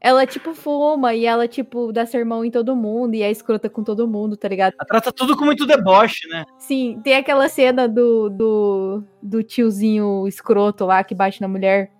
Ela, 0.00 0.26
tipo, 0.26 0.54
fuma 0.54 1.14
e 1.14 1.24
ela, 1.24 1.48
tipo, 1.48 1.92
dá 1.92 2.04
sermão 2.04 2.44
em 2.44 2.50
todo 2.50 2.76
mundo 2.76 3.14
e 3.14 3.22
é 3.22 3.30
escrota 3.30 3.68
com 3.68 3.82
todo 3.82 4.06
mundo, 4.06 4.36
tá 4.36 4.48
ligado? 4.48 4.74
Ela 4.78 4.86
trata 4.86 5.12
tudo 5.12 5.36
com 5.36 5.44
muito 5.44 5.66
deboche, 5.66 6.28
né? 6.28 6.44
Sim, 6.58 7.00
tem 7.02 7.14
aquela 7.14 7.48
cena 7.48 7.88
do, 7.88 8.28
do, 8.28 9.04
do 9.22 9.42
tiozinho 9.42 10.28
escroto 10.28 10.84
lá 10.84 11.02
que 11.02 11.14
bate 11.14 11.40
na 11.40 11.48
mulher. 11.48 11.90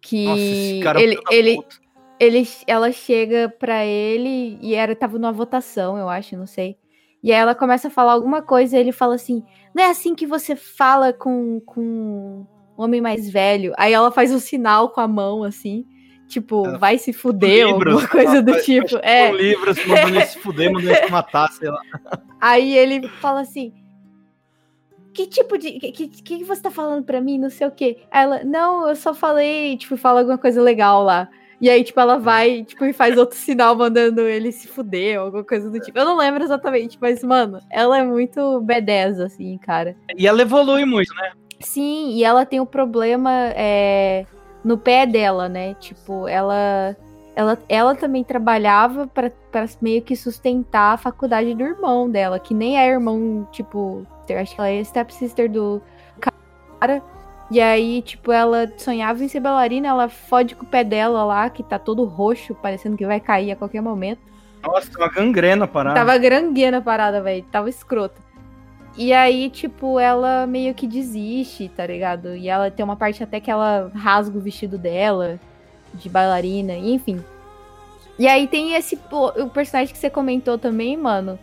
Que 0.00 0.26
Nossa, 0.26 0.40
esse 0.40 0.80
cara 0.82 1.00
é 1.00 1.02
ele, 1.02 1.14
da 1.16 1.22
ele, 1.30 1.56
puta. 1.56 1.76
ele, 2.20 2.48
ela 2.66 2.92
chega 2.92 3.48
pra 3.58 3.84
ele 3.84 4.58
e 4.60 4.74
era, 4.74 4.94
tava 4.94 5.18
numa 5.18 5.32
votação, 5.32 5.96
eu 5.96 6.08
acho, 6.08 6.36
não 6.36 6.46
sei. 6.46 6.76
E 7.22 7.32
aí 7.32 7.38
ela 7.38 7.54
começa 7.54 7.88
a 7.88 7.90
falar 7.90 8.12
alguma 8.12 8.42
coisa 8.42 8.76
e 8.76 8.80
ele 8.80 8.92
fala 8.92 9.14
assim: 9.14 9.42
não 9.74 9.82
é 9.82 9.88
assim 9.88 10.14
que 10.14 10.26
você 10.26 10.54
fala 10.54 11.10
com, 11.10 11.58
com 11.60 11.80
um 11.80 12.46
homem 12.76 13.00
mais 13.00 13.30
velho. 13.30 13.72
Aí 13.78 13.94
ela 13.94 14.10
faz 14.10 14.30
um 14.30 14.38
sinal 14.38 14.90
com 14.90 15.00
a 15.00 15.08
mão, 15.08 15.42
assim, 15.42 15.86
tipo, 16.28 16.66
Ela- 16.66 16.78
vai 16.78 16.98
se 16.98 17.12
fuder, 17.12 17.66
ou 17.66 17.72
Libras, 17.74 17.92
alguma 17.94 18.08
coisa 18.08 18.42
do 18.42 18.52
faz- 18.52 18.64
tipo. 18.64 18.88
faz 18.88 19.02
É. 19.04 19.28
Com 19.28 19.36
Libras, 19.36 19.86
mandando 19.86 20.08
ele 20.16 20.26
se 20.26 20.38
fuder, 20.38 20.72
mandando 20.72 20.92
ele 20.92 21.04
se 21.06 21.10
matar, 21.12 21.52
sei 21.52 21.70
lá. 21.70 21.80
Aí 22.40 22.76
ele 22.76 23.06
fala 23.08 23.40
assim: 23.40 23.72
Que 25.12 25.26
tipo 25.26 25.56
de. 25.56 25.72
Que, 25.78 25.92
que, 25.92 26.08
que 26.08 26.44
você 26.44 26.60
tá 26.62 26.70
falando 26.70 27.04
pra 27.04 27.20
mim? 27.20 27.38
Não 27.38 27.50
sei 27.50 27.66
o 27.66 27.70
quê. 27.70 27.98
Aí 28.10 28.22
ela, 28.24 28.42
não, 28.44 28.88
eu 28.88 28.96
só 28.96 29.14
falei, 29.14 29.76
tipo, 29.76 29.96
fala 29.96 30.20
alguma 30.20 30.38
coisa 30.38 30.60
legal 30.60 31.02
lá. 31.04 31.28
E 31.60 31.70
aí, 31.70 31.84
tipo, 31.84 31.98
ela 32.00 32.18
vai, 32.18 32.64
tipo, 32.64 32.84
e 32.84 32.92
faz 32.92 33.16
outro 33.16 33.38
sinal 33.38 33.76
mandando 33.76 34.22
ele 34.22 34.50
se 34.50 34.66
fuder, 34.66 35.18
ou 35.20 35.26
alguma 35.26 35.44
coisa 35.44 35.70
do 35.70 35.78
tipo. 35.80 35.96
Eu 35.96 36.04
não 36.04 36.16
lembro 36.16 36.42
exatamente, 36.42 36.98
mas, 37.00 37.22
mano, 37.22 37.60
ela 37.70 37.96
é 37.98 38.02
muito 38.04 38.40
B10, 38.60 39.20
assim, 39.24 39.56
cara. 39.58 39.96
E 40.16 40.26
ela 40.26 40.42
evolui 40.42 40.84
muito, 40.84 41.14
né? 41.14 41.30
Sim, 41.60 42.10
e 42.10 42.24
ela 42.24 42.44
tem 42.44 42.58
um 42.60 42.66
problema 42.66 43.30
é, 43.54 44.26
no 44.64 44.78
pé 44.78 45.06
dela, 45.06 45.48
né? 45.48 45.74
Tipo, 45.74 46.26
ela. 46.28 46.96
Ela, 47.36 47.58
ela 47.68 47.96
também 47.96 48.22
trabalhava 48.22 49.08
pra 49.08 49.28
pra 49.54 49.66
meio 49.80 50.02
que 50.02 50.16
sustentar 50.16 50.94
a 50.94 50.96
faculdade 50.96 51.54
do 51.54 51.62
irmão 51.62 52.10
dela, 52.10 52.40
que 52.40 52.52
nem 52.52 52.76
é 52.76 52.88
irmão, 52.88 53.46
tipo, 53.52 54.04
eu 54.28 54.38
acho 54.40 54.52
que 54.52 54.60
ela 54.60 54.68
é 54.68 54.82
stepsister 54.82 55.48
do 55.48 55.80
cara. 56.80 57.00
E 57.52 57.60
aí, 57.60 58.02
tipo, 58.02 58.32
ela 58.32 58.72
sonhava 58.76 59.22
em 59.22 59.28
ser 59.28 59.38
bailarina, 59.38 59.86
ela 59.86 60.08
fode 60.08 60.56
com 60.56 60.64
o 60.64 60.68
pé 60.68 60.82
dela 60.82 61.24
lá, 61.24 61.48
que 61.48 61.62
tá 61.62 61.78
todo 61.78 62.02
roxo, 62.02 62.52
parecendo 62.56 62.96
que 62.96 63.06
vai 63.06 63.20
cair 63.20 63.52
a 63.52 63.56
qualquer 63.56 63.80
momento. 63.80 64.20
Nossa, 64.60 64.90
uma 64.98 65.08
gangrena 65.08 65.68
parada. 65.68 65.94
Tava 65.94 66.18
grangueira 66.18 66.78
a 66.78 66.82
parada, 66.82 67.22
velho. 67.22 67.44
Tava 67.52 67.68
escrota. 67.68 68.20
E 68.96 69.12
aí, 69.12 69.50
tipo, 69.50 69.98
ela 69.98 70.46
meio 70.46 70.72
que 70.72 70.86
desiste, 70.86 71.68
tá 71.68 71.84
ligado? 71.86 72.36
E 72.36 72.48
ela 72.48 72.70
tem 72.70 72.84
uma 72.84 72.94
parte 72.94 73.22
até 73.24 73.40
que 73.40 73.50
ela 73.50 73.90
rasga 73.94 74.38
o 74.38 74.40
vestido 74.40 74.78
dela, 74.78 75.40
de 75.92 76.08
bailarina, 76.08 76.74
enfim. 76.74 77.22
E 78.16 78.28
aí 78.28 78.46
tem 78.46 78.74
esse 78.74 78.98
o 79.10 79.48
personagem 79.48 79.92
que 79.92 79.98
você 79.98 80.08
comentou 80.08 80.56
também, 80.56 80.96
mano. 80.96 81.38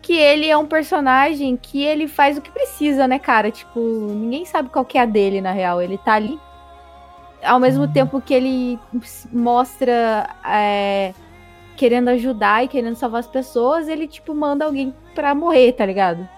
Que 0.00 0.14
ele 0.14 0.48
é 0.48 0.56
um 0.56 0.66
personagem 0.66 1.56
que 1.56 1.82
ele 1.82 2.06
faz 2.06 2.38
o 2.38 2.40
que 2.40 2.50
precisa, 2.50 3.08
né, 3.08 3.18
cara? 3.18 3.50
Tipo, 3.50 3.80
ninguém 3.80 4.44
sabe 4.44 4.68
qual 4.68 4.84
que 4.84 4.98
é 4.98 5.02
a 5.02 5.06
dele, 5.06 5.40
na 5.40 5.50
real. 5.50 5.82
Ele 5.82 5.98
tá 5.98 6.14
ali. 6.14 6.38
Ao 7.42 7.58
mesmo 7.58 7.88
tempo 7.92 8.20
que 8.20 8.32
ele 8.32 8.78
mostra 9.32 10.30
é, 10.46 11.12
querendo 11.76 12.08
ajudar 12.10 12.64
e 12.64 12.68
querendo 12.68 12.94
salvar 12.94 13.20
as 13.20 13.26
pessoas, 13.26 13.88
ele, 13.88 14.06
tipo, 14.06 14.32
manda 14.32 14.64
alguém 14.64 14.94
pra 15.14 15.34
morrer, 15.34 15.72
tá 15.72 15.84
ligado? 15.84 16.28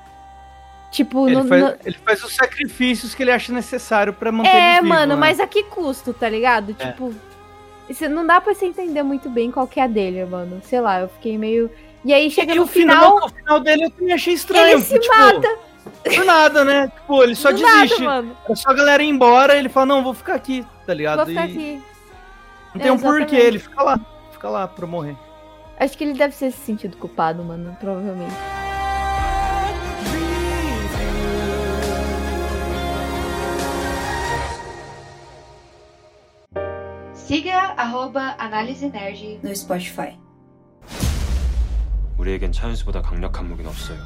Tipo, 0.95 1.27
Ele, 1.29 1.37
no- 1.43 1.49
faz, 1.49 1.61
no- 1.61 1.75
ele 1.85 1.97
faz 2.05 2.23
os 2.23 2.37
sacrifícios 2.37 3.17
que 3.17 3.23
ele 3.25 3.33
acha 3.33 3.53
necessário 3.53 4.13
pra 4.13 4.31
manter 4.31 4.49
É, 4.49 4.75
vivo, 4.77 4.87
mano, 4.87 5.15
né? 5.15 5.21
mas 5.21 5.41
a 5.41 5.47
que 5.49 5.65
custo, 5.65 6.15
tá 6.15 6.29
ligado? 6.29 6.71
É. 6.79 6.87
Tipo, 6.87 7.13
isso 7.89 8.09
não 8.09 8.25
dá 8.25 8.41
pra 8.41 8.55
você 8.55 8.65
entender 8.67 9.03
muito 9.03 9.29
bem 9.29 9.51
qual 9.51 9.67
que 9.67 9.81
é 9.81 9.83
a 9.83 9.87
dele, 9.89 10.25
mano. 10.25 10.61
Sei 10.63 10.81
lá, 10.81 11.01
eu 11.01 11.09
fiquei 11.09 11.37
meio. 11.37 11.69
E 12.05 12.15
aí 12.15 12.31
chega 12.31 12.53
E 12.53 12.57
no 12.57 12.65
final, 12.69 13.15
final, 13.15 13.27
o 13.27 13.29
final 13.29 13.61
dele 13.61 13.87
eu 13.87 13.91
também 13.91 14.13
achei 14.15 14.35
estranho. 14.35 14.69
ele 14.77 14.83
se 14.83 14.97
tipo, 15.01 15.17
mata. 15.17 15.59
Por 16.15 16.25
nada, 16.25 16.65
né? 16.65 16.87
Tipo, 16.95 17.25
ele 17.25 17.35
só 17.35 17.51
do 17.51 17.57
desiste. 17.59 18.01
nada, 18.01 18.23
mano. 18.23 18.37
É 18.49 18.55
só 18.55 18.71
a 18.71 18.75
galera 18.75 19.03
ir 19.03 19.09
embora 19.09 19.57
ele 19.57 19.69
fala, 19.69 19.87
não, 19.87 20.05
vou 20.05 20.15
ficar 20.15 20.35
aqui, 20.37 20.65
tá 20.87 20.95
ligado? 20.95 21.17
Vou 21.17 21.27
ficar 21.27 21.49
E 21.49 21.51
aqui. 21.51 21.83
Não 22.73 22.81
tem 22.81 22.91
um 22.93 22.99
porquê, 22.99 23.35
ele 23.35 23.59
fica 23.59 23.83
lá. 23.83 23.99
Fica 24.31 24.49
lá 24.49 24.69
pra 24.69 24.87
morrer. 24.87 25.17
Acho 25.77 25.99
que 25.99 26.05
ele 26.05 26.13
deve 26.15 26.33
ser 26.37 26.53
se 26.53 26.59
sentido 26.59 26.97
culpado, 26.97 27.43
mano, 27.43 27.77
provavelmente. 27.81 28.33
Siga 37.24 37.74
arroba 37.78 38.36
análise 38.40 38.88
nerd 38.90 39.40
no 39.44 39.52
Spotify. 39.56 40.18
우리에겐 42.18 42.52
차윤수보다 42.52 43.02
강력한 43.02 43.48
무기는 43.48 43.70
없어요. 43.70 44.00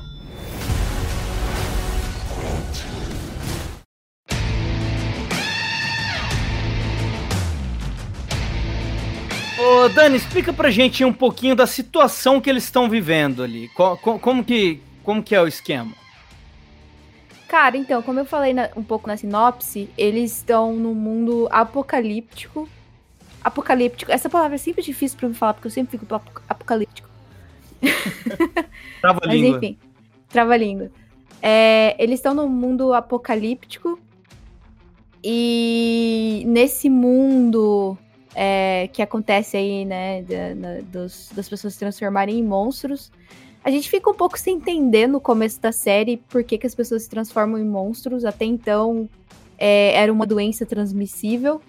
Ô, 9.57 9.87
Dani, 9.89 10.15
explica 10.17 10.51
pra 10.51 10.71
gente 10.71 11.05
um 11.05 11.13
pouquinho 11.13 11.55
da 11.55 11.67
situação 11.67 12.41
que 12.41 12.49
eles 12.49 12.63
estão 12.63 12.89
vivendo 12.89 13.43
ali. 13.43 13.69
Co- 13.69 13.97
co- 13.97 14.19
como, 14.19 14.43
que, 14.43 14.79
como 15.03 15.21
que 15.21 15.35
é 15.35 15.41
o 15.41 15.47
esquema? 15.47 15.91
Cara, 17.47 17.77
então, 17.77 18.01
como 18.01 18.19
eu 18.19 18.25
falei 18.25 18.51
na- 18.53 18.69
um 18.75 18.83
pouco 18.83 19.07
na 19.07 19.15
sinopse, 19.15 19.89
eles 19.95 20.37
estão 20.37 20.73
num 20.73 20.95
mundo 20.95 21.47
apocalíptico. 21.51 22.67
Apocalíptico. 23.42 24.10
Essa 24.10 24.28
palavra 24.28 24.56
é 24.56 24.58
sempre 24.58 24.82
difícil 24.82 25.18
pra 25.18 25.28
me 25.28 25.34
falar, 25.34 25.54
porque 25.54 25.68
eu 25.68 25.72
sempre 25.72 25.98
fico 25.98 26.14
apocalíptico. 26.48 27.08
Trava 29.00 29.20
Mas 29.24 29.34
língua. 29.40 29.56
enfim, 29.58 29.78
trava-língua. 30.28 30.90
É, 31.40 31.94
eles 32.02 32.18
estão 32.18 32.34
num 32.34 32.48
mundo 32.48 32.92
apocalíptico. 32.92 33.98
E 35.22 36.44
nesse 36.46 36.88
mundo 36.88 37.96
é, 38.34 38.88
que 38.92 39.02
acontece 39.02 39.56
aí, 39.56 39.84
né, 39.84 40.22
da- 40.22 40.54
na- 40.54 40.80
dos- 40.82 41.30
das 41.34 41.48
pessoas 41.48 41.72
se 41.74 41.78
transformarem 41.80 42.38
em 42.38 42.42
monstros, 42.44 43.10
a 43.64 43.70
gente 43.70 43.90
fica 43.90 44.08
um 44.08 44.14
pouco 44.14 44.38
sem 44.38 44.56
entender 44.56 45.06
no 45.08 45.20
começo 45.20 45.60
da 45.60 45.72
série 45.72 46.16
por 46.28 46.44
que, 46.44 46.56
que 46.56 46.66
as 46.66 46.74
pessoas 46.74 47.02
se 47.02 47.10
transformam 47.10 47.58
em 47.60 47.64
monstros. 47.64 48.24
Até 48.24 48.44
então 48.44 49.08
é, 49.58 49.92
era 49.94 50.12
uma 50.12 50.24
doença 50.26 50.64
transmissível. 50.64 51.60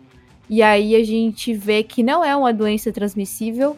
E 0.50 0.62
aí 0.64 0.96
a 0.96 1.04
gente 1.04 1.54
vê 1.54 1.84
que 1.84 2.02
não 2.02 2.26
é 2.26 2.36
uma 2.36 2.52
doença 2.52 2.92
transmissível, 2.92 3.78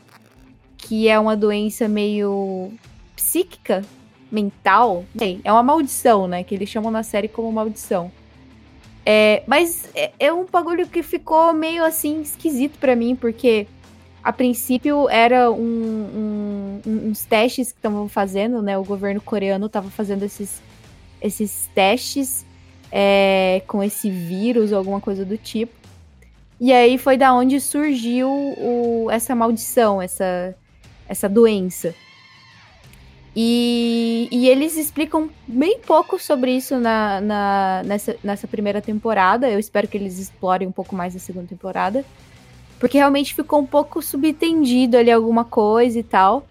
que 0.77 1.07
é 1.07 1.19
uma 1.19 1.36
doença 1.36 1.88
meio 1.88 2.71
psíquica, 3.15 3.84
mental. 4.31 5.03
Sei, 5.17 5.41
é 5.43 5.51
uma 5.51 5.62
maldição, 5.63 6.27
né? 6.27 6.43
Que 6.43 6.55
eles 6.55 6.69
chamam 6.69 6.89
na 6.89 7.03
série 7.03 7.27
como 7.27 7.51
maldição. 7.51 8.12
É, 9.05 9.43
mas 9.47 9.89
é, 9.95 10.12
é 10.19 10.31
um 10.34 10.45
bagulho 10.45 10.88
que 10.88 11.03
ficou 11.03 11.51
meio 11.53 11.84
assim 11.84 12.21
esquisito 12.21 12.77
pra 12.79 12.95
mim, 12.95 13.15
porque 13.15 13.67
a 14.23 14.31
princípio 14.31 15.10
era 15.10 15.51
um- 15.51 16.79
um- 16.86 17.10
uns 17.10 17.25
testes 17.25 17.71
que 17.71 17.79
estavam 17.79 18.07
fazendo, 18.07 18.62
né? 18.62 18.77
O 18.77 18.84
governo 18.84 19.19
coreano 19.19 19.65
estava 19.65 19.89
fazendo 19.89 20.23
esses, 20.23 20.62
esses 21.21 21.67
testes 21.73 22.45
é, 22.91 23.62
com 23.67 23.81
esse 23.84 24.10
vírus 24.10 24.71
ou 24.71 24.77
alguma 24.77 25.01
coisa 25.01 25.25
do 25.25 25.38
tipo. 25.38 25.81
E 26.63 26.71
aí 26.71 27.00
foi 27.00 27.17
da 27.17 27.34
onde 27.34 27.60
surgiu 27.60 28.30
o- 28.30 29.08
essa 29.10 29.34
maldição, 29.34 30.00
essa, 30.00 30.56
essa 31.10 31.28
doença. 31.28 31.91
E, 33.36 34.28
e 34.32 34.47
eles 34.47 34.78
explicam 34.78 35.28
bem 35.47 35.80
pouco 35.80 36.19
sobre 36.19 36.52
isso 36.56 36.78
na, 36.78 37.19
na- 37.19 37.82
nessa, 37.84 38.15
nessa 38.24 38.47
primeira 38.47 38.80
temporada. 38.80 39.50
Eu 39.50 39.58
espero 39.58 39.88
que 39.88 39.97
eles 39.97 40.19
explorem 40.19 40.67
um 40.67 40.71
pouco 40.71 40.95
mais 40.95 41.15
na 41.15 41.19
segunda 41.19 41.47
temporada. 41.47 42.06
Porque 42.80 42.97
realmente 43.00 43.34
ficou 43.34 43.60
um 43.60 43.65
pouco 43.65 44.00
subtendido 44.00 44.97
ali 44.97 45.10
alguma 45.10 45.43
coisa 45.43 45.97
e 45.97 46.04
tal. 46.04 46.45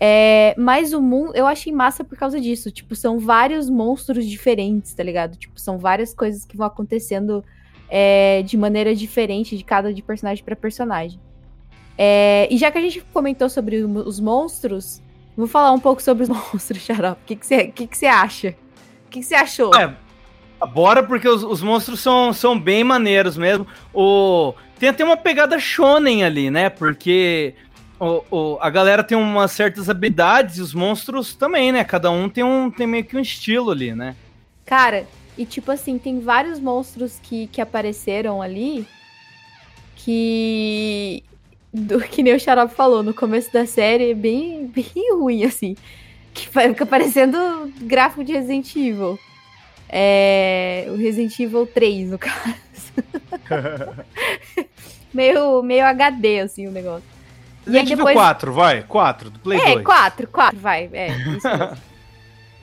É, 0.00 0.52
mas 0.58 0.92
o 0.92 1.00
mundo, 1.00 1.32
eu 1.36 1.46
achei 1.46 1.72
massa 1.72 2.02
por 2.02 2.18
causa 2.18 2.40
disso. 2.40 2.72
Tipo, 2.72 2.96
são 2.96 3.20
vários 3.20 3.70
monstros 3.70 4.26
diferentes, 4.26 4.92
tá 4.94 5.02
ligado? 5.04 5.36
Tipo, 5.36 5.60
são 5.60 5.78
várias 5.78 6.12
coisas 6.12 6.44
que 6.44 6.56
vão 6.56 6.66
acontecendo 6.66 7.44
é, 7.96 8.42
de 8.42 8.56
maneira 8.56 8.92
diferente 8.92 9.56
de 9.56 9.62
cada 9.62 9.94
de 9.94 10.02
personagem 10.02 10.42
para 10.42 10.56
personagem. 10.56 11.20
É, 11.96 12.48
e 12.50 12.58
já 12.58 12.68
que 12.72 12.76
a 12.78 12.80
gente 12.80 13.00
comentou 13.12 13.48
sobre 13.48 13.76
os 13.76 14.18
monstros, 14.18 15.00
vou 15.36 15.46
falar 15.46 15.70
um 15.70 15.78
pouco 15.78 16.02
sobre 16.02 16.24
os 16.24 16.28
monstros, 16.28 16.82
Xarope. 16.82 17.20
O 17.22 17.24
que 17.24 17.36
que 17.36 17.46
você 17.46 17.68
que 17.68 17.86
que 17.86 17.96
você 17.96 18.06
acha? 18.06 18.48
O 19.06 19.10
que 19.10 19.20
que 19.20 19.22
você 19.22 19.36
achou? 19.36 19.72
É, 19.76 19.94
bora, 20.72 21.04
porque 21.04 21.28
os, 21.28 21.44
os 21.44 21.62
monstros 21.62 22.00
são, 22.00 22.32
são 22.32 22.58
bem 22.58 22.82
maneiros 22.82 23.36
mesmo. 23.36 23.64
O, 23.94 24.54
tem 24.76 24.88
até 24.88 25.04
uma 25.04 25.16
pegada 25.16 25.56
shonen 25.60 26.24
ali, 26.24 26.50
né? 26.50 26.68
Porque 26.70 27.54
o, 28.00 28.24
o- 28.28 28.58
a 28.60 28.70
galera 28.70 29.04
tem 29.04 29.16
umas 29.16 29.52
certas 29.52 29.88
habilidades 29.88 30.58
e 30.58 30.62
os 30.62 30.74
monstros 30.74 31.32
também, 31.36 31.70
né? 31.70 31.84
Cada 31.84 32.10
um 32.10 32.28
tem, 32.28 32.42
um, 32.42 32.72
tem 32.72 32.88
meio 32.88 33.04
que 33.04 33.16
um 33.16 33.20
estilo 33.20 33.70
ali, 33.70 33.94
né? 33.94 34.16
Cara, 34.66 35.06
e 35.36 35.44
tipo 35.44 35.70
assim, 35.72 35.98
tem 35.98 36.20
vários 36.20 36.60
monstros 36.60 37.18
que, 37.22 37.46
que 37.48 37.60
apareceram 37.60 38.40
ali 38.42 38.86
que. 39.96 41.22
Do, 41.72 42.00
que 42.00 42.22
nem 42.22 42.34
o 42.34 42.38
Xarope 42.38 42.72
falou, 42.74 43.02
no 43.02 43.12
começo 43.12 43.52
da 43.52 43.66
série 43.66 44.12
é 44.12 44.14
bem, 44.14 44.66
bem 44.66 44.92
ruim, 45.18 45.44
assim. 45.44 45.74
Que 46.32 46.48
fica 46.48 46.86
parecendo 46.86 47.72
gráfico 47.80 48.22
de 48.24 48.32
Resident 48.32 48.74
Evil. 48.76 49.18
É, 49.88 50.86
o 50.88 50.96
Resident 50.96 51.38
Evil 51.38 51.66
3, 51.66 52.10
no 52.10 52.18
caso. 52.18 52.54
meio, 55.12 55.62
meio 55.62 55.84
HD, 55.86 56.40
assim, 56.40 56.66
o 56.66 56.70
negócio. 56.70 57.04
E 57.66 57.70
aí 57.70 57.74
Resident 57.76 57.90
Evil 57.92 57.96
depois- 58.04 58.14
4, 58.16 58.52
vai. 58.52 58.82
4, 58.84 59.30
do 59.30 59.38
Play 59.40 59.58
é, 59.60 59.72
2. 59.74 59.84
4, 59.84 60.28
4, 60.28 60.58
vai. 60.58 60.88
É, 60.92 61.08
isso 61.08 61.48
mesmo. 61.48 61.76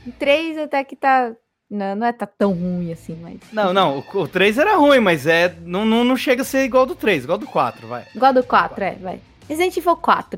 O 0.08 0.12
3 0.14 0.58
até 0.58 0.84
que 0.84 0.96
tá. 0.96 1.32
Não, 1.72 1.96
não 1.96 2.06
é 2.06 2.12
tá 2.12 2.26
tão 2.26 2.52
ruim 2.52 2.92
assim, 2.92 3.18
mas. 3.22 3.40
Não, 3.54 3.72
não, 3.72 4.04
o, 4.14 4.18
o 4.20 4.28
3 4.28 4.58
era 4.58 4.76
ruim, 4.76 5.00
mas 5.00 5.26
é 5.26 5.56
não, 5.62 5.86
não, 5.86 6.04
não 6.04 6.18
chega 6.18 6.42
a 6.42 6.46
ser 6.46 6.66
igual 6.66 6.86
do 6.86 6.96
3, 6.96 7.24
igual 7.24 7.38
do 7.38 7.48
4, 7.48 7.88
vai. 7.88 8.06
Igual 8.14 8.34
do 8.34 8.44
4, 8.44 8.84
é, 8.84 8.96
vai. 8.96 9.22
Resident 9.48 9.78
Evil 9.78 9.96
4. 9.96 10.38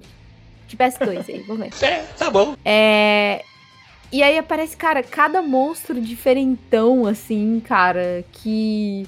De 0.67 0.77
PS2 0.77 1.25
aí, 1.27 1.39
vamos 1.47 1.63
ver. 1.63 1.73
É, 1.83 2.03
tá 2.17 2.29
bom. 2.29 2.55
É. 2.63 3.43
E 4.11 4.21
aí 4.21 4.37
aparece, 4.37 4.77
cara, 4.77 5.01
cada 5.01 5.41
monstro 5.41 5.99
diferentão, 5.99 7.07
assim, 7.07 7.59
cara, 7.59 8.23
que. 8.31 9.07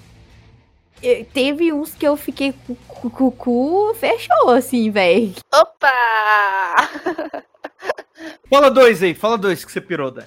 Teve 1.32 1.72
uns 1.72 1.94
que 1.94 2.08
eu 2.08 2.18
fiquei 2.18 2.56
com 2.66 2.74
com 3.10 3.28
o 3.28 3.32
cu 3.32 3.94
fechou, 4.00 4.50
assim, 4.50 4.90
velho. 4.90 5.36
Opa! 5.54 6.90
Fala 8.50 8.72
dois 8.72 9.04
aí, 9.04 9.14
fala 9.14 9.38
dois 9.38 9.64
que 9.64 9.72
você 9.72 9.80
pirou, 9.80 10.10
Dé. 10.10 10.24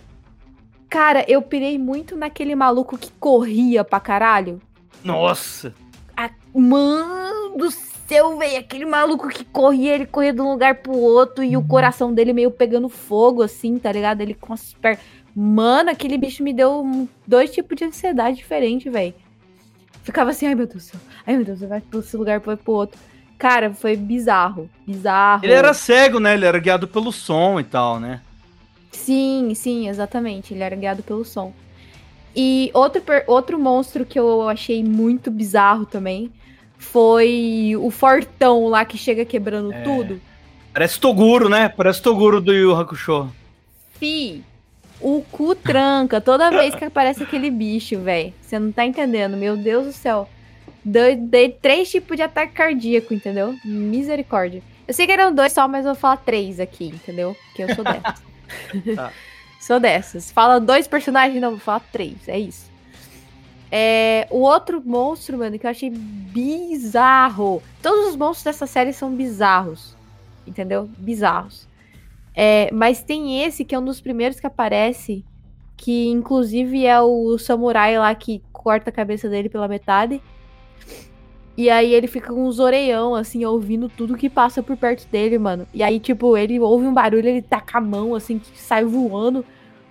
Cara, 0.88 1.24
eu 1.28 1.42
pirei 1.42 1.78
muito 1.78 2.16
naquele 2.16 2.54
maluco 2.54 2.96
que 2.96 3.10
corria 3.20 3.84
pra 3.84 4.00
caralho. 4.00 4.60
Nossa! 5.04 5.74
A- 6.16 6.30
Mano 6.54 7.56
do 7.56 7.70
céu, 7.70 8.38
velho. 8.38 8.58
Aquele 8.58 8.84
maluco 8.86 9.28
que 9.28 9.44
corria, 9.44 9.94
ele 9.94 10.06
corria 10.06 10.32
de 10.32 10.40
um 10.40 10.50
lugar 10.52 10.76
pro 10.76 10.96
outro 10.96 11.44
e 11.44 11.56
o 11.56 11.62
coração 11.62 12.12
dele 12.12 12.32
meio 12.32 12.50
pegando 12.50 12.88
fogo, 12.88 13.42
assim, 13.42 13.78
tá 13.78 13.92
ligado? 13.92 14.20
Ele 14.22 14.34
com 14.34 14.52
as 14.52 14.72
pernas. 14.74 15.00
Mano, 15.36 15.90
aquele 15.90 16.16
bicho 16.18 16.42
me 16.42 16.52
deu 16.52 17.06
dois 17.26 17.50
tipos 17.52 17.76
de 17.76 17.84
ansiedade 17.84 18.38
diferente, 18.38 18.88
velho. 18.90 19.14
Ficava 20.02 20.30
assim, 20.30 20.46
ai 20.46 20.54
meu 20.54 20.66
Deus 20.66 20.84
do 20.86 20.86
céu. 20.90 21.00
Ai 21.26 21.36
meu 21.36 21.44
Deus, 21.44 21.60
vai 21.60 21.80
pro 21.80 22.00
esse 22.00 22.16
lugar, 22.16 22.40
vai 22.40 22.56
pro 22.56 22.72
outro. 22.72 22.98
Cara, 23.38 23.72
foi 23.72 23.94
bizarro. 23.94 24.68
Bizarro. 24.86 25.44
Ele 25.44 25.52
era 25.52 25.72
cego, 25.74 26.18
né? 26.18 26.34
Ele 26.34 26.46
era 26.46 26.58
guiado 26.58 26.88
pelo 26.88 27.12
som 27.12 27.60
e 27.60 27.64
tal, 27.64 28.00
né? 28.00 28.20
Sim, 28.90 29.52
sim, 29.54 29.88
exatamente. 29.88 30.54
Ele 30.54 30.62
era 30.62 30.76
guiado 30.76 31.02
pelo 31.02 31.24
som. 31.24 31.52
E 32.34 32.70
outro, 32.74 33.02
outro 33.26 33.58
monstro 33.58 34.04
que 34.04 34.18
eu 34.18 34.48
achei 34.48 34.84
muito 34.84 35.30
bizarro 35.30 35.84
também 35.86 36.30
foi 36.76 37.72
o 37.78 37.90
Fortão 37.90 38.68
lá 38.68 38.84
que 38.84 38.96
chega 38.96 39.24
quebrando 39.24 39.72
É. 39.72 39.82
tudo. 39.82 40.20
Parece 40.72 41.00
Toguro, 41.00 41.48
né? 41.48 41.68
Parece 41.68 42.00
Toguro 42.00 42.40
do 42.40 42.52
Yu 42.52 42.74
Hakusho. 42.76 43.28
Fi, 43.98 44.44
o 45.00 45.22
cu 45.32 45.54
tranca 45.56 46.20
toda 46.20 46.50
vez 46.50 46.74
que 46.74 46.84
aparece 46.84 47.24
aquele 47.24 47.50
bicho, 47.50 47.98
velho. 47.98 48.32
Você 48.40 48.58
não 48.58 48.70
tá 48.70 48.84
entendendo, 48.86 49.36
meu 49.36 49.56
Deus 49.56 49.86
do 49.86 49.92
céu. 49.92 50.28
Dei, 50.84 51.16
dei 51.16 51.50
três 51.50 51.90
tipos 51.90 52.16
de 52.16 52.22
ataque 52.22 52.52
cardíaco, 52.52 53.12
entendeu? 53.12 53.56
Misericórdia. 53.64 54.62
Eu 54.86 54.94
sei 54.94 55.06
que 55.06 55.12
eram 55.12 55.34
dois 55.34 55.52
só, 55.52 55.66
mas 55.66 55.84
eu 55.84 55.92
vou 55.92 56.00
falar 56.00 56.18
três 56.18 56.60
aqui, 56.60 56.86
entendeu? 56.86 57.36
Porque 57.46 57.64
eu 57.64 57.74
sou 57.74 57.84
dessas. 57.84 58.22
Tá. 58.94 59.12
Sou 59.60 59.80
dessas. 59.80 60.30
Fala 60.30 60.60
dois 60.60 60.86
personagens, 60.86 61.40
não, 61.40 61.50
vou 61.50 61.58
falar 61.58 61.80
três. 61.92 62.28
É 62.28 62.38
isso. 62.38 62.70
É, 63.70 64.26
o 64.30 64.38
outro 64.38 64.82
monstro, 64.84 65.36
mano, 65.36 65.58
que 65.58 65.66
eu 65.66 65.70
achei 65.70 65.90
bizarro. 65.90 67.62
Todos 67.82 68.08
os 68.08 68.16
monstros 68.16 68.44
dessa 68.44 68.66
série 68.66 68.92
são 68.92 69.14
bizarros. 69.14 69.94
Entendeu? 70.46 70.88
Bizarros. 70.96 71.68
É, 72.34 72.70
mas 72.72 73.02
tem 73.02 73.42
esse 73.44 73.64
que 73.64 73.74
é 73.74 73.78
um 73.78 73.84
dos 73.84 74.00
primeiros 74.00 74.40
que 74.40 74.46
aparece. 74.46 75.24
Que 75.76 76.08
inclusive 76.08 76.86
é 76.86 77.00
o 77.00 77.36
samurai 77.38 77.98
lá 77.98 78.14
que 78.14 78.42
corta 78.52 78.90
a 78.90 78.92
cabeça 78.92 79.28
dele 79.28 79.48
pela 79.48 79.68
metade. 79.68 80.22
E 81.58 81.68
aí 81.68 81.92
ele 81.92 82.06
fica 82.06 82.32
com 82.32 82.46
uns 82.46 82.60
orelhão, 82.60 83.16
assim, 83.16 83.44
ouvindo 83.44 83.88
tudo 83.88 84.16
que 84.16 84.30
passa 84.30 84.62
por 84.62 84.76
perto 84.76 85.08
dele, 85.08 85.38
mano. 85.40 85.66
E 85.74 85.82
aí, 85.82 85.98
tipo, 85.98 86.36
ele 86.36 86.60
ouve 86.60 86.86
um 86.86 86.94
barulho, 86.94 87.26
ele 87.28 87.42
taca 87.42 87.78
a 87.78 87.80
mão, 87.80 88.14
assim, 88.14 88.38
que 88.38 88.56
sai 88.56 88.84
voando, 88.84 89.44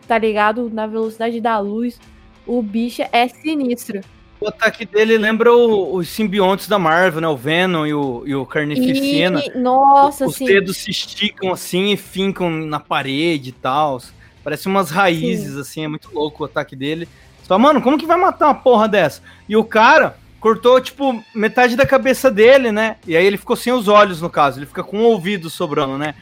tá 0.08 0.18
ligado? 0.18 0.70
Na 0.74 0.88
velocidade 0.88 1.42
da 1.42 1.60
luz. 1.60 2.00
O 2.46 2.62
bicho 2.62 3.02
é 3.12 3.28
sinistro. 3.28 4.00
O 4.40 4.48
ataque 4.48 4.86
dele 4.86 5.18
lembra 5.18 5.54
o- 5.54 5.96
os 5.96 6.08
simbiontes 6.08 6.70
da 6.70 6.80
Marvel, 6.80 7.20
né? 7.20 7.28
O 7.28 7.36
Venom 7.36 7.86
e 7.86 7.94
o, 7.94 8.24
e 8.26 8.34
o 8.34 8.46
Carnificina. 8.46 9.44
E, 9.46 9.58
nossa, 9.58 10.26
Os 10.26 10.36
assim. 10.36 10.46
dedos 10.46 10.78
se 10.78 10.92
esticam 10.92 11.52
assim 11.52 11.92
e 11.92 11.98
fincam 11.98 12.50
na 12.50 12.80
parede 12.80 13.50
e 13.50 13.52
tal. 13.52 14.00
Parece 14.42 14.68
umas 14.68 14.90
raízes, 14.90 15.58
assim, 15.58 15.84
é 15.84 15.88
muito 15.90 16.10
louco 16.14 16.44
o 16.44 16.46
ataque 16.46 16.78
dele. 16.78 17.10
Fala, 17.44 17.60
mano, 17.60 17.82
como 17.82 17.98
que 17.98 18.06
vai 18.06 18.16
matar 18.18 18.46
uma 18.48 18.56
porra 18.56 18.88
dessa? 18.88 19.22
E 19.50 19.58
o 19.58 19.66
cara 19.66 20.16
cortou, 20.40 20.80
tipo, 20.80 21.24
metade 21.34 21.76
da 21.76 21.86
cabeça 21.86 22.30
dele, 22.30 22.72
né? 22.72 22.98
E 23.06 23.16
aí 23.18 23.26
ele 23.26 23.38
ficou 23.38 23.56
sem 23.56 23.74
os 23.74 23.88
olhos, 23.88 24.22
no 24.22 24.30
caso. 24.30 24.60
Ele 24.60 24.66
fica 24.66 24.84
com 24.84 25.00
o 25.00 25.04
ouvido 25.04 25.50
sobrando, 25.50 25.98
né? 25.98 26.16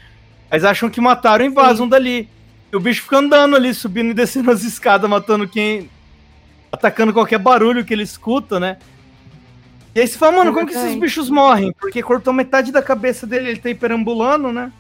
Mas 0.49 0.63
acham 0.63 0.89
que 0.89 1.01
mataram 1.01 1.45
e 1.45 1.49
vazam 1.49 1.88
dali. 1.88 2.30
E 2.71 2.75
o 2.75 2.80
bicho 2.80 3.04
fica 3.04 3.17
andando 3.17 3.56
ali, 3.56 3.73
subindo 3.73 4.12
e 4.12 4.13
descendo 4.13 4.51
as 4.51 4.63
escadas, 4.63 5.10
matando 5.10 5.47
quem. 5.47 5.89
atacando 6.71 7.13
qualquer 7.13 7.39
barulho 7.39 7.86
que 7.86 7.93
ele 7.93 8.04
escuta, 8.04 8.60
né? 8.60 8.78
E 9.93 10.01
aí 10.01 10.08
você 10.08 10.17
fala, 10.17 10.38
mano, 10.38 10.54
como 10.54 10.67
que 10.67 10.73
esses 10.73 10.95
bichos 10.95 11.30
morrem? 11.30 11.71
Porque 11.80 12.04
cortou 12.04 12.34
metade 12.34 12.69
da 12.69 12.82
cabeça 12.82 13.25
dele, 13.25 13.49
ele 13.49 13.60
tá 13.60 13.69
aí 13.69 13.75
perambulando, 13.75 14.51
né? 14.51 14.71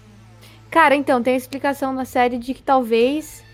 Cara, 0.69 0.93
então, 0.93 1.23
tem 1.23 1.35
a 1.35 1.37
explicação 1.37 1.93
na 1.93 2.03
série 2.03 2.37
de 2.37 2.53
que 2.53 2.61
talvez 2.61 3.44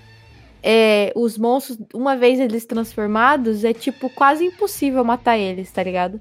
é, 0.63 1.12
os 1.15 1.38
monstros, 1.38 1.78
uma 1.93 2.15
vez 2.15 2.39
eles 2.39 2.65
transformados, 2.65 3.63
é 3.63 3.74
tipo 3.74 4.10
quase 4.10 4.45
impossível 4.45 5.04
matar 5.04 5.38
eles, 5.38 5.71
tá 5.71 5.82
ligado? 5.84 6.19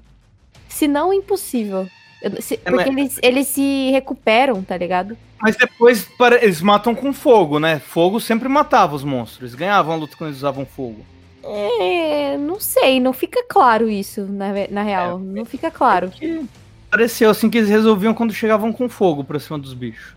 Se 0.67 0.87
não 0.87 1.13
impossível. 1.13 1.87
Eu- 2.21 2.41
se- 2.41 2.59
É, 2.63 2.71
porque 2.71 2.89
eles, 2.89 3.19
eles 3.21 3.47
se 3.47 3.89
recuperam, 3.91 4.61
tá 4.63 4.77
ligado? 4.77 5.17
Mas 5.41 5.55
depois 5.55 6.03
para- 6.17 6.43
eles 6.43 6.61
matam 6.61 6.93
com 6.93 7.11
fogo, 7.11 7.59
né? 7.59 7.79
Fogo 7.79 8.19
sempre 8.19 8.47
matava 8.47 8.95
os 8.95 9.03
monstros. 9.03 9.41
Eles 9.41 9.55
ganhavam 9.55 9.93
a 9.93 9.97
luta 9.97 10.15
quando 10.15 10.29
eles 10.29 10.37
usavam 10.37 10.65
fogo. 10.65 11.03
É, 11.43 12.37
não 12.37 12.59
sei, 12.59 12.99
não 12.99 13.11
fica 13.13 13.43
claro 13.49 13.89
isso, 13.89 14.21
na, 14.25 14.49
na 14.69 14.83
real. 14.83 15.17
não 15.19 15.43
fica 15.45 15.71
claro. 15.71 16.09
Que 16.11 16.45
pareceu 16.89 17.29
assim 17.31 17.49
que 17.49 17.57
eles 17.57 17.69
resolviam 17.69 18.13
quando 18.13 18.33
chegavam 18.33 18.71
com 18.71 18.87
fogo 18.87 19.23
pra 19.23 19.39
cima 19.39 19.57
dos 19.57 19.73
bichos. 19.73 20.13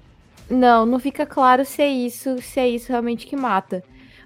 Não, 0.51 0.85
não 0.85 0.99
fica 0.99 1.25
claro 1.25 1.65
se 1.65 1.81
é 1.81 1.89
isso, 1.89 2.37
se 2.43 2.61
é 2.61 2.69
isso 2.69 2.91
realmente 2.93 3.27
que 3.27 3.35
mata. 3.35 3.83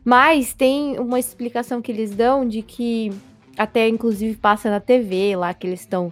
Mas 0.08 0.54
tem 0.54 0.98
uma 0.98 1.20
explicação 1.20 1.82
que 1.82 1.92
eles 1.92 2.12
dão 2.12 2.48
de 2.48 2.62
que 2.62 3.12
até 3.58 3.86
inclusive 3.86 4.36
passa 4.36 4.70
na 4.70 4.80
TV 4.80 5.36
lá 5.36 5.52
que 5.52 5.66
eles 5.66 5.80
estão 5.80 6.08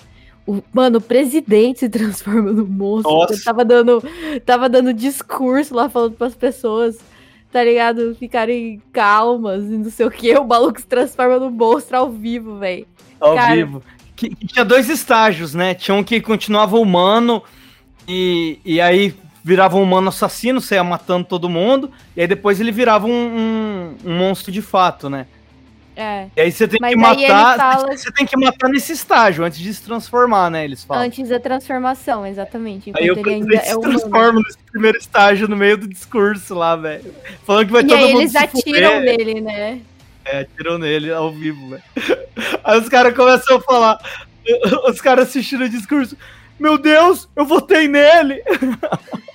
o, 0.46 0.62
mano, 0.70 0.98
o 0.98 1.00
presidente 1.00 1.80
se 1.80 1.88
transforma 1.88 2.52
no 2.52 2.66
monstro. 2.66 3.10
Nossa. 3.10 3.32
Ele 3.32 3.42
tava 3.42 3.64
dando 3.64 4.02
tava 4.44 4.68
dando 4.68 4.92
discurso 4.92 5.74
lá 5.74 5.88
falando 5.88 6.12
para 6.12 6.26
as 6.26 6.34
pessoas, 6.34 6.98
tá 7.50 7.64
ligado? 7.64 8.14
Ficarem 8.16 8.82
calmas 8.92 9.64
e 9.64 9.78
não 9.78 9.90
sei 9.90 10.04
o 10.04 10.10
que. 10.10 10.36
O 10.36 10.44
maluco 10.44 10.78
se 10.78 10.86
transforma 10.86 11.38
no 11.38 11.50
monstro 11.50 11.96
ao 11.96 12.10
vivo, 12.10 12.58
velho. 12.58 12.86
Ao 13.18 13.34
Cara. 13.34 13.54
vivo. 13.54 13.82
Que, 14.14 14.28
que 14.28 14.46
tinha 14.46 14.64
dois 14.66 14.90
estágios, 14.90 15.54
né? 15.54 15.72
Tinha 15.72 15.94
um 15.94 16.04
que 16.04 16.20
continuava 16.20 16.78
humano 16.78 17.42
e, 18.06 18.58
e 18.62 18.78
aí 18.78 19.14
virava 19.46 19.76
um 19.76 19.82
humano 19.82 20.08
assassino, 20.08 20.60
saia 20.60 20.82
matando 20.82 21.24
todo 21.24 21.48
mundo. 21.48 21.92
E 22.16 22.20
aí 22.20 22.26
depois 22.26 22.58
ele 22.58 22.72
virava 22.72 23.06
um, 23.06 23.10
um- 23.12 23.94
um 24.04 24.18
monstro 24.18 24.50
de 24.50 24.60
fato, 24.60 25.08
né? 25.08 25.24
É. 25.94 26.26
E 26.36 26.40
aí 26.40 26.50
você 26.52 26.66
tem 26.66 26.78
Mas 26.80 26.90
que 26.94 26.96
matar. 27.00 27.56
fala- 27.56 27.96
Você 27.96 28.10
tem 28.10 28.26
que 28.26 28.36
matar 28.36 28.68
nesse 28.68 28.92
estágio 28.92 29.44
antes 29.44 29.60
de 29.60 29.72
se 29.72 29.82
transformar, 29.84 30.50
né? 30.50 30.64
Eles 30.64 30.82
falam. 30.82 31.04
Antes 31.04 31.28
da 31.28 31.38
transformação, 31.38 32.26
exatamente. 32.26 32.92
Aí 32.96 33.06
eu 33.06 33.16
ele 33.16 33.30
ainda 33.34 33.60
se 33.62 33.70
é 33.70 33.78
transforma 33.78 34.40
nesse 34.44 34.58
primeiro 34.70 34.98
estágio 34.98 35.46
no 35.46 35.56
meio 35.56 35.78
do 35.78 35.86
discurso 35.86 36.52
lá, 36.52 36.74
velho. 36.74 37.14
Falando 37.46 37.66
que 37.66 37.72
vai 37.72 37.82
E 37.82 37.86
todo 37.86 37.96
aí 37.98 38.08
mundo 38.12 38.20
eles 38.22 38.34
atiram 38.34 39.00
nele, 39.00 39.40
né? 39.40 39.80
É, 40.24 40.40
atirou 40.40 40.76
nele 40.76 41.12
ao 41.12 41.30
vivo, 41.32 41.70
velho. 41.70 41.82
Aí 42.64 42.78
os 42.80 42.88
caras 42.88 43.14
começam 43.14 43.56
a 43.58 43.60
falar, 43.60 43.98
os 44.88 45.00
caras 45.00 45.28
assistindo 45.28 45.62
o 45.64 45.68
discurso, 45.68 46.16
meu 46.60 46.76
Deus, 46.78 47.26
eu 47.36 47.44
votei 47.46 47.86
nele! 47.88 48.42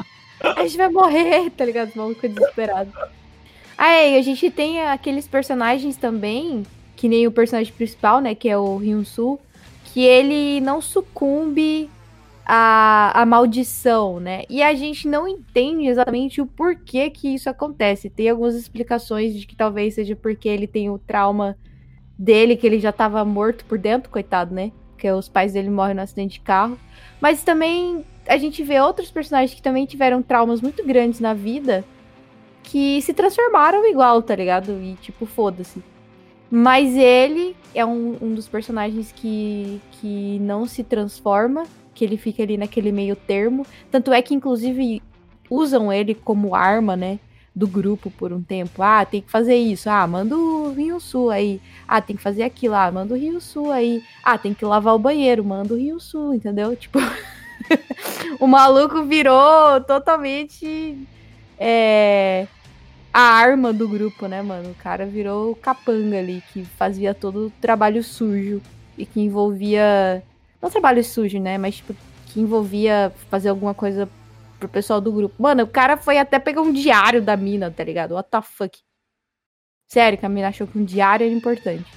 A 0.43 0.63
gente 0.63 0.77
vai 0.77 0.89
morrer, 0.89 1.49
tá 1.51 1.65
ligado? 1.65 1.89
Os 1.89 1.95
malucos 1.95 2.29
desesperados. 2.29 2.93
Aí, 3.77 4.17
a 4.17 4.21
gente 4.21 4.49
tem 4.51 4.81
aqueles 4.81 5.27
personagens 5.27 5.97
também, 5.97 6.63
que 6.95 7.07
nem 7.07 7.27
o 7.27 7.31
personagem 7.31 7.73
principal, 7.73 8.19
né? 8.19 8.35
Que 8.35 8.49
é 8.49 8.57
o 8.57 8.77
Hyun-Soo, 8.77 9.39
que 9.85 10.01
ele 10.01 10.61
não 10.61 10.81
sucumbe 10.81 11.89
à, 12.45 13.21
à 13.21 13.25
maldição, 13.25 14.19
né? 14.19 14.43
E 14.49 14.61
a 14.61 14.73
gente 14.73 15.07
não 15.07 15.27
entende 15.27 15.87
exatamente 15.87 16.41
o 16.41 16.45
porquê 16.45 17.09
que 17.09 17.33
isso 17.33 17.49
acontece. 17.49 18.09
Tem 18.09 18.29
algumas 18.29 18.55
explicações 18.55 19.33
de 19.33 19.45
que 19.45 19.55
talvez 19.55 19.95
seja 19.95 20.15
porque 20.15 20.47
ele 20.47 20.67
tem 20.67 20.89
o 20.89 20.99
trauma 20.99 21.57
dele, 22.17 22.55
que 22.55 22.67
ele 22.67 22.79
já 22.79 22.91
tava 22.91 23.23
morto 23.25 23.65
por 23.65 23.77
dentro, 23.77 24.09
coitado, 24.09 24.53
né? 24.53 24.71
Porque 24.91 25.09
os 25.09 25.27
pais 25.27 25.53
dele 25.53 25.69
morrem 25.69 25.95
no 25.95 26.01
acidente 26.01 26.33
de 26.33 26.41
carro. 26.41 26.77
Mas 27.19 27.43
também 27.43 28.05
a 28.27 28.37
gente 28.37 28.63
vê 28.63 28.79
outros 28.79 29.11
personagens 29.11 29.53
que 29.53 29.61
também 29.61 29.85
tiveram 29.85 30.21
traumas 30.21 30.61
muito 30.61 30.85
grandes 30.85 31.19
na 31.19 31.33
vida 31.33 31.83
que 32.63 33.01
se 33.01 33.13
transformaram 33.13 33.85
igual, 33.85 34.21
tá 34.21 34.35
ligado? 34.35 34.71
E 34.81 34.95
tipo, 35.01 35.25
foda-se. 35.25 35.83
Mas 36.49 36.95
ele 36.95 37.55
é 37.73 37.85
um, 37.85 38.17
um 38.21 38.33
dos 38.33 38.47
personagens 38.47 39.11
que, 39.11 39.81
que 39.93 40.37
não 40.39 40.65
se 40.65 40.83
transforma, 40.83 41.63
que 41.93 42.03
ele 42.03 42.17
fica 42.17 42.43
ali 42.43 42.57
naquele 42.57 42.91
meio 42.91 43.15
termo. 43.15 43.65
Tanto 43.89 44.11
é 44.11 44.21
que, 44.21 44.33
inclusive, 44.33 45.01
usam 45.49 45.91
ele 45.91 46.13
como 46.13 46.53
arma, 46.53 46.95
né? 46.95 47.19
Do 47.53 47.67
grupo 47.67 48.11
por 48.11 48.31
um 48.31 48.41
tempo. 48.41 48.81
Ah, 48.81 49.05
tem 49.05 49.21
que 49.21 49.31
fazer 49.31 49.55
isso. 49.55 49.89
Ah, 49.89 50.05
manda 50.07 50.37
o 50.37 50.73
Rio 50.73 50.99
Sul 50.99 51.29
aí. 51.29 51.61
Ah, 51.87 52.01
tem 52.01 52.15
que 52.15 52.21
fazer 52.21 52.43
aquilo. 52.43 52.75
Ah, 52.75 52.91
manda 52.91 53.13
o 53.13 53.17
Rio 53.17 53.41
Sul 53.41 53.71
aí. 53.71 54.01
Ah, 54.23 54.37
tem 54.37 54.53
que 54.53 54.63
lavar 54.63 54.95
o 54.95 54.99
banheiro. 54.99 55.43
Manda 55.43 55.73
o 55.73 55.77
Rio 55.77 55.99
Sul, 55.99 56.33
entendeu? 56.33 56.75
Tipo. 56.75 56.99
o 58.39 58.47
maluco 58.47 59.03
virou 59.03 59.81
totalmente. 59.81 60.97
É, 61.57 62.47
a 63.13 63.21
arma 63.21 63.73
do 63.73 63.87
grupo, 63.87 64.27
né, 64.27 64.41
mano? 64.41 64.71
O 64.71 64.75
cara 64.75 65.05
virou 65.05 65.51
o 65.51 65.55
capanga 65.55 66.17
ali, 66.17 66.41
que 66.53 66.63
fazia 66.63 67.13
todo 67.13 67.47
o 67.47 67.49
trabalho 67.61 68.03
sujo 68.03 68.61
e 68.97 69.05
que 69.05 69.19
envolvia. 69.19 70.23
Não 70.61 70.69
trabalho 70.69 71.03
sujo, 71.03 71.39
né? 71.39 71.57
Mas, 71.57 71.77
tipo, 71.77 71.95
que 72.27 72.39
envolvia 72.39 73.11
fazer 73.29 73.49
alguma 73.49 73.73
coisa 73.73 74.09
pro 74.59 74.69
pessoal 74.69 75.01
do 75.01 75.11
grupo. 75.11 75.35
Mano, 75.41 75.63
o 75.63 75.67
cara 75.67 75.97
foi 75.97 76.17
até 76.17 76.39
pegar 76.39 76.61
um 76.61 76.71
diário 76.71 77.21
da 77.21 77.35
mina, 77.35 77.71
tá 77.71 77.83
ligado? 77.83 78.13
What 78.13 78.29
the 78.29 78.41
fuck? 78.41 78.79
Sério, 79.87 80.17
que 80.17 80.25
a 80.25 80.29
mina 80.29 80.47
achou 80.47 80.65
que 80.67 80.79
um 80.79 80.85
diário 80.85 81.25
era 81.25 81.33
importante. 81.33 81.91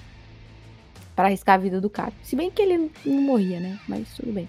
para 1.15 1.29
arriscar 1.29 1.55
a 1.55 1.59
vida 1.59 1.81
do 1.81 1.89
cara. 1.89 2.13
Se 2.25 2.35
bem 2.35 2.51
que 2.51 2.61
ele 2.61 2.91
não 3.05 3.23
morria, 3.23 3.61
né? 3.61 3.79
Mas 3.89 4.09
tudo 4.17 4.33
bem. 4.33 4.49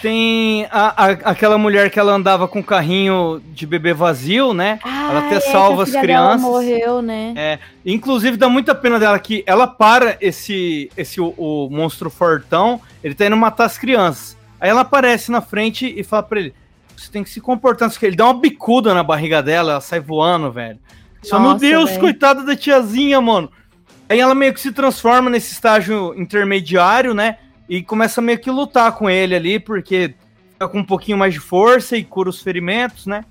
Tem 0.00 0.66
a, 0.70 1.04
a, 1.04 1.10
aquela 1.10 1.58
mulher 1.58 1.90
que 1.90 1.98
ela 1.98 2.12
andava 2.12 2.46
com 2.46 2.60
o 2.60 2.64
carrinho 2.64 3.42
de 3.52 3.66
bebê 3.66 3.92
vazio, 3.92 4.54
né? 4.54 4.78
Ah, 4.84 5.08
ela 5.10 5.26
até 5.26 5.36
é, 5.36 5.40
salva 5.40 5.82
as 5.82 5.88
filha 5.88 6.02
dela 6.02 6.26
crianças. 6.36 6.42
morreu, 6.42 7.02
né? 7.02 7.32
É, 7.36 7.58
inclusive 7.84 8.36
dá 8.36 8.48
muita 8.48 8.74
pena 8.74 8.98
dela 8.98 9.18
que 9.18 9.42
ela 9.46 9.66
para 9.66 10.16
esse 10.20 10.90
esse 10.96 11.20
o, 11.20 11.34
o 11.36 11.68
monstro 11.70 12.10
fortão, 12.10 12.80
ele 13.02 13.14
tá 13.14 13.26
indo 13.26 13.36
matar 13.36 13.64
as 13.64 13.76
crianças. 13.78 14.36
Aí 14.60 14.70
ela 14.70 14.82
aparece 14.82 15.30
na 15.30 15.40
frente 15.40 15.92
e 15.96 16.04
fala 16.04 16.22
pra 16.22 16.40
ele: 16.40 16.54
"Você 16.96 17.10
tem 17.10 17.24
que 17.24 17.30
se 17.30 17.40
comportar, 17.40 17.90
ele 18.02 18.16
dá 18.16 18.24
uma 18.24 18.34
bicuda 18.34 18.94
na 18.94 19.02
barriga 19.02 19.42
dela, 19.42 19.72
ela 19.72 19.80
sai 19.80 20.00
voando, 20.00 20.52
velho. 20.52 20.78
Só 21.22 21.40
meu 21.40 21.54
Deus, 21.54 21.90
velho. 21.90 22.00
coitada 22.00 22.44
da 22.44 22.54
tiazinha, 22.54 23.20
mano. 23.20 23.50
Aí 24.08 24.18
ela 24.20 24.34
meio 24.34 24.54
que 24.54 24.60
se 24.60 24.72
transforma 24.72 25.28
nesse 25.28 25.52
estágio 25.52 26.14
intermediário, 26.16 27.12
né? 27.12 27.36
E 27.68 27.82
começa 27.82 28.20
meio 28.22 28.38
que 28.38 28.50
lutar 28.50 28.92
com 28.92 29.08
ele 29.10 29.34
ali, 29.34 29.58
porque 29.58 30.14
fica 30.52 30.68
com 30.68 30.78
um 30.78 30.84
pouquinho 30.84 31.18
mais 31.18 31.34
de 31.34 31.40
força 31.40 31.96
e 31.96 32.02
cura 32.04 32.30
os 32.30 32.40
ferimentos, 32.40 33.06
né? 33.06 33.24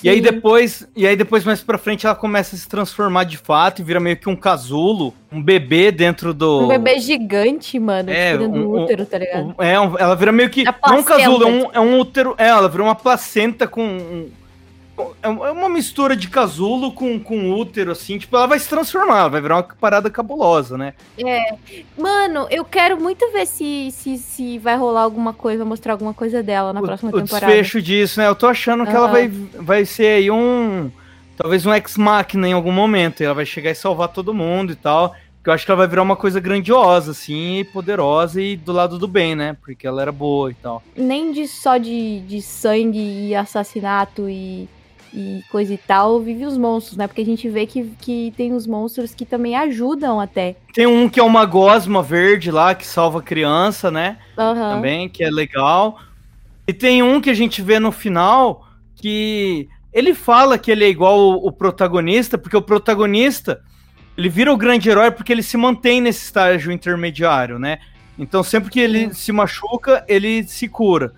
E 0.00 0.08
aí 0.08 0.18
Sim. 0.18 0.22
depois, 0.22 0.86
e 0.94 1.04
aí 1.08 1.16
depois 1.16 1.42
mais 1.44 1.60
pra 1.60 1.76
frente 1.76 2.06
ela 2.06 2.14
começa 2.14 2.54
a 2.54 2.58
se 2.58 2.68
transformar 2.68 3.24
de 3.24 3.36
fato 3.36 3.80
e 3.80 3.84
vira 3.84 3.98
meio 3.98 4.16
que 4.16 4.28
um 4.28 4.36
casulo, 4.36 5.12
um 5.32 5.42
bebê 5.42 5.90
dentro 5.90 6.32
do 6.32 6.60
Um 6.66 6.68
bebê 6.68 7.00
gigante, 7.00 7.80
mano, 7.80 8.08
É, 8.08 8.30
tipo, 8.30 8.44
dentro 8.44 8.60
do 8.62 8.68
um- 8.68 8.76
um- 8.78 8.84
útero, 8.84 9.04
tá 9.04 9.18
ligado? 9.18 9.56
um- 9.58 9.62
é, 9.62 9.80
um- 9.80 9.98
ela 9.98 10.14
vira 10.14 10.30
meio 10.30 10.48
que 10.50 10.64
A 10.68 10.90
não 10.92 10.98
um 11.00 11.02
casulo, 11.02 11.42
é 11.42 11.46
um, 11.46 11.70
é 11.72 11.80
um 11.80 11.98
útero, 11.98 12.32
é, 12.38 12.46
ela 12.46 12.68
vira 12.68 12.84
uma 12.84 12.94
placenta 12.94 13.66
com 13.66 13.82
um- 13.84 14.30
é 15.22 15.28
uma 15.28 15.68
mistura 15.68 16.16
de 16.16 16.28
casulo 16.28 16.92
com, 16.92 17.18
com 17.18 17.52
útero, 17.52 17.92
assim, 17.92 18.18
tipo, 18.18 18.36
ela 18.36 18.46
vai 18.46 18.58
se 18.58 18.68
transformar, 18.68 19.20
ela 19.20 19.28
vai 19.28 19.40
virar 19.40 19.56
uma 19.56 19.62
parada 19.62 20.10
cabulosa, 20.10 20.76
né? 20.76 20.94
Mano, 21.96 22.46
eu 22.50 22.64
quero 22.64 23.00
muito 23.00 23.30
ver 23.32 23.46
se, 23.46 23.90
se, 23.92 24.18
se 24.18 24.58
vai 24.58 24.76
rolar 24.76 25.02
alguma 25.02 25.32
coisa, 25.32 25.64
mostrar 25.64 25.92
alguma 25.92 26.14
coisa 26.14 26.42
dela 26.42 26.72
na 26.72 26.80
o, 26.80 26.84
próxima 26.84 27.10
o 27.10 27.14
temporada. 27.14 27.46
desfecho 27.46 27.82
disso, 27.82 28.20
né? 28.20 28.26
Eu 28.26 28.34
tô 28.34 28.46
achando 28.46 28.86
que 28.86 28.94
ela 28.94 29.08
vai, 29.08 29.28
vai 29.28 29.84
ser 29.84 30.06
aí 30.06 30.30
um. 30.30 30.90
Talvez 31.36 31.64
um 31.64 31.72
ex-máquina 31.72 32.48
em 32.48 32.52
algum 32.52 32.72
momento. 32.72 33.20
E 33.20 33.24
ela 33.24 33.34
vai 33.34 33.46
chegar 33.46 33.70
e 33.70 33.74
salvar 33.74 34.08
todo 34.08 34.34
mundo 34.34 34.72
e 34.72 34.76
tal. 34.76 35.14
Porque 35.36 35.50
eu 35.50 35.54
acho 35.54 35.64
que 35.64 35.70
ela 35.70 35.78
vai 35.78 35.86
virar 35.86 36.02
uma 36.02 36.16
coisa 36.16 36.40
grandiosa, 36.40 37.12
assim, 37.12 37.64
poderosa 37.72 38.42
e 38.42 38.56
do 38.56 38.72
lado 38.72 38.98
do 38.98 39.06
bem, 39.06 39.36
né? 39.36 39.56
Porque 39.62 39.86
ela 39.86 40.02
era 40.02 40.10
boa 40.10 40.50
e 40.50 40.54
tal. 40.54 40.82
Nem 40.96 41.30
de 41.30 41.46
só 41.46 41.76
de, 41.76 42.20
de 42.20 42.42
sangue 42.42 43.28
e 43.28 43.36
assassinato 43.36 44.28
e, 44.28 44.68
e 45.12 45.42
coisa 45.50 45.72
e 45.74 45.78
tal, 45.78 46.20
vive 46.20 46.44
os 46.44 46.56
monstros, 46.56 46.96
né? 46.96 47.06
Porque 47.06 47.22
a 47.22 47.24
gente 47.24 47.48
vê 47.48 47.66
que, 47.66 47.92
que 48.00 48.32
tem 48.36 48.52
os 48.52 48.66
monstros 48.66 49.14
que 49.14 49.24
também 49.24 49.56
ajudam 49.56 50.20
até. 50.20 50.56
Tem 50.72 50.86
um 50.86 51.08
que 51.08 51.20
é 51.20 51.22
uma 51.22 51.44
gosma 51.44 52.02
verde 52.02 52.50
lá, 52.50 52.74
que 52.74 52.86
salva 52.86 53.22
criança, 53.22 53.90
né? 53.90 54.18
Aham. 54.36 54.76
Também, 54.76 55.08
que 55.08 55.24
é 55.24 55.30
legal. 55.30 55.98
E 56.66 56.72
tem 56.72 57.02
um 57.02 57.20
que 57.20 57.30
a 57.30 57.34
gente 57.34 57.62
vê 57.62 57.78
no 57.78 57.90
final 57.90 58.66
que 58.96 59.68
ele 59.92 60.14
fala 60.14 60.58
que 60.58 60.70
ele 60.70 60.84
é 60.84 60.88
igual 60.88 61.18
o, 61.18 61.46
o 61.46 61.52
protagonista, 61.52 62.36
porque 62.36 62.56
o 62.56 62.62
protagonista 62.62 63.60
ele 64.16 64.28
vira 64.28 64.52
o 64.52 64.56
grande 64.56 64.90
herói 64.90 65.10
porque 65.10 65.32
ele 65.32 65.42
se 65.42 65.56
mantém 65.56 66.00
nesse 66.00 66.24
estágio 66.24 66.72
intermediário, 66.72 67.58
né? 67.58 67.78
Então 68.18 68.42
sempre 68.42 68.68
que 68.68 68.80
ele 68.80 69.14
se 69.14 69.30
machuca, 69.30 70.04
ele 70.08 70.42
se 70.42 70.68
cura. 70.68 71.12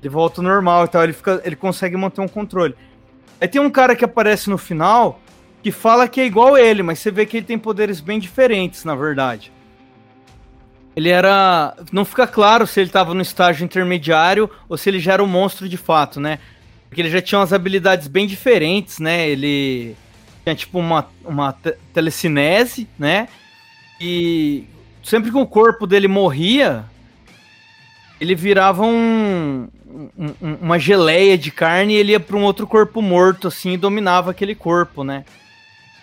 Ele 0.00 0.08
volta 0.08 0.40
ao 0.40 0.44
normal 0.44 0.84
e 0.84 0.88
tal, 0.88 1.02
ele, 1.02 1.12
fica, 1.12 1.42
ele 1.44 1.56
consegue 1.56 1.96
manter 1.96 2.20
um 2.20 2.28
controle. 2.28 2.74
Aí 3.40 3.48
tem 3.48 3.60
um 3.60 3.70
cara 3.70 3.94
que 3.94 4.04
aparece 4.04 4.48
no 4.48 4.56
final 4.58 5.20
que 5.62 5.70
fala 5.70 6.08
que 6.08 6.20
é 6.20 6.26
igual 6.26 6.56
ele, 6.56 6.82
mas 6.82 6.98
você 7.00 7.10
vê 7.10 7.26
que 7.26 7.38
ele 7.38 7.46
tem 7.46 7.58
poderes 7.58 8.00
bem 8.00 8.18
diferentes, 8.18 8.84
na 8.84 8.94
verdade. 8.94 9.52
Ele 10.94 11.10
era. 11.10 11.76
Não 11.92 12.04
fica 12.04 12.26
claro 12.26 12.66
se 12.66 12.80
ele 12.80 12.88
tava 12.88 13.12
no 13.12 13.20
estágio 13.20 13.64
intermediário 13.64 14.48
ou 14.68 14.78
se 14.78 14.88
ele 14.88 14.98
já 14.98 15.14
era 15.14 15.22
um 15.24 15.26
monstro 15.26 15.68
de 15.68 15.76
fato, 15.76 16.18
né? 16.20 16.38
Porque 16.88 17.02
ele 17.02 17.10
já 17.10 17.20
tinha 17.20 17.38
umas 17.38 17.52
habilidades 17.52 18.06
bem 18.08 18.26
diferentes, 18.26 18.98
né? 18.98 19.28
Ele 19.28 19.94
tinha 20.42 20.54
tipo 20.54 20.78
uma, 20.78 21.06
uma 21.24 21.52
te- 21.52 21.76
telecinese, 21.92 22.88
né? 22.98 23.28
E 24.00 24.64
sempre 25.02 25.30
que 25.30 25.36
o 25.36 25.46
corpo 25.46 25.86
dele 25.86 26.08
morria, 26.08 26.84
ele 28.20 28.34
virava 28.34 28.82
um- 28.84 29.68
uma 30.40 30.78
geleia 30.78 31.36
de 31.38 31.50
carne 31.50 31.94
e 31.94 31.96
ele 31.96 32.12
ia 32.12 32.20
para 32.20 32.36
um 32.36 32.42
outro 32.44 32.66
corpo 32.66 33.00
morto, 33.00 33.48
assim, 33.48 33.72
e 33.72 33.76
dominava 33.76 34.30
aquele 34.30 34.54
corpo, 34.54 35.02
né? 35.02 35.24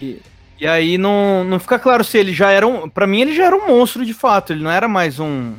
E, 0.02 0.20
e 0.60 0.68
aí 0.68 0.98
não, 0.98 1.44
não 1.44 1.60
fica 1.60 1.78
claro 1.78 2.04
se 2.04 2.18
ele 2.18 2.34
já 2.34 2.52
era 2.52 2.68
um. 2.68 2.90
Pra 2.90 3.06
mim, 3.08 3.22
ele 3.22 3.36
já 3.36 3.46
era 3.46 3.56
um 3.56 3.68
monstro 3.68 4.06
de 4.06 4.14
fato, 4.14 4.54
ele 4.54 4.64
não 4.64 4.72
era 4.72 4.88
mais 4.88 5.20
um. 5.20 5.54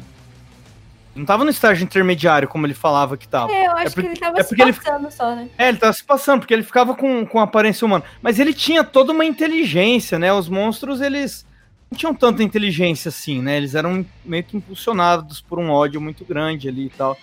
Não 1.14 1.24
tava 1.24 1.44
no 1.44 1.50
estágio 1.50 1.84
intermediário, 1.84 2.48
como 2.48 2.66
ele 2.66 2.74
falava 2.74 3.16
que 3.16 3.28
tava. 3.28 3.52
É, 3.52 3.66
eu 3.66 3.72
acho 3.72 3.82
É 3.82 3.90
porque- 3.90 4.00
que 4.02 4.06
ele 4.08 4.16
tava 4.20 4.40
é 4.40 4.42
se 4.42 4.48
porque 4.48 4.62
ele- 4.62 4.72
passando 4.72 5.10
só, 5.12 5.34
né? 5.36 5.48
É, 5.56 5.68
ele 5.68 5.78
tava 5.78 5.92
se 5.92 6.02
passando, 6.02 6.40
porque 6.40 6.52
ele 6.52 6.64
ficava 6.64 6.92
com, 6.94 7.24
com 7.24 7.38
aparência 7.38 7.86
humana. 7.86 8.02
Mas 8.20 8.40
ele 8.40 8.52
tinha 8.52 8.82
toda 8.82 9.12
uma 9.12 9.24
inteligência, 9.24 10.18
né? 10.18 10.32
Os 10.32 10.48
monstros, 10.48 11.00
eles 11.00 11.46
não 11.88 11.96
tinham 11.96 12.12
tanta 12.12 12.42
inteligência 12.42 13.10
assim, 13.10 13.40
né? 13.40 13.56
Eles 13.58 13.76
eram 13.76 14.04
meio 14.24 14.42
que 14.42 14.56
impulsionados 14.56 15.40
por 15.40 15.60
um 15.60 15.70
ódio 15.70 16.00
muito 16.00 16.24
grande 16.24 16.68
ali 16.68 16.86
e 16.86 16.90
tal. 16.90 17.16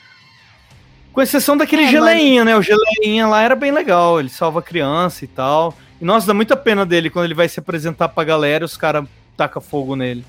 Com 1.13 1.21
exceção 1.21 1.57
daquele 1.57 1.83
É, 1.83 1.87
geleinha, 1.87 2.45
né? 2.45 2.55
O 2.55 2.61
geleinha 2.61 3.27
lá 3.27 3.41
era 3.41 3.55
bem 3.55 3.71
legal, 3.71 4.19
ele 4.19 4.29
salva 4.29 4.59
a 4.59 4.63
criança 4.63 5.25
e 5.25 5.27
tal. 5.27 5.75
E 5.99 6.05
nossa, 6.05 6.27
dá 6.27 6.33
muita 6.33 6.55
pena 6.55 6.85
dele 6.85 7.09
quando 7.09 7.25
ele 7.25 7.33
vai 7.33 7.49
se 7.49 7.59
apresentar 7.59 8.09
pra 8.09 8.23
galera 8.23 8.63
e 8.63 8.65
os 8.65 8.77
caras 8.77 9.05
tacam 9.35 9.61
fogo 9.61 9.95
nele. 9.95 10.23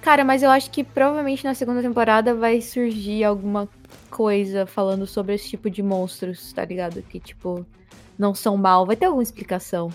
Cara, 0.00 0.24
mas 0.24 0.42
eu 0.42 0.50
acho 0.50 0.70
que 0.70 0.82
provavelmente 0.82 1.44
na 1.44 1.54
segunda 1.54 1.80
temporada 1.80 2.34
vai 2.34 2.60
surgir 2.60 3.24
alguma 3.24 3.68
coisa 4.10 4.66
falando 4.66 5.06
sobre 5.06 5.34
esse 5.34 5.48
tipo 5.48 5.70
de 5.70 5.82
monstros, 5.82 6.52
tá 6.52 6.64
ligado? 6.64 7.02
Que, 7.02 7.20
tipo, 7.20 7.64
não 8.18 8.34
são 8.34 8.56
mal. 8.56 8.84
Vai 8.84 8.96
ter 8.96 9.06
alguma 9.06 9.22
explicação. 9.22 9.90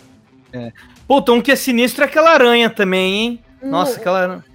Pô, 1.08 1.24
um 1.30 1.42
que 1.42 1.52
é 1.52 1.56
sinistro 1.56 2.04
é 2.04 2.08
aquela 2.08 2.32
aranha 2.32 2.70
também, 2.70 3.14
hein? 3.14 3.44
Nossa, 3.62 3.94
Hum, 3.94 3.96
aquela 3.98 4.22
aranha. 4.22 4.46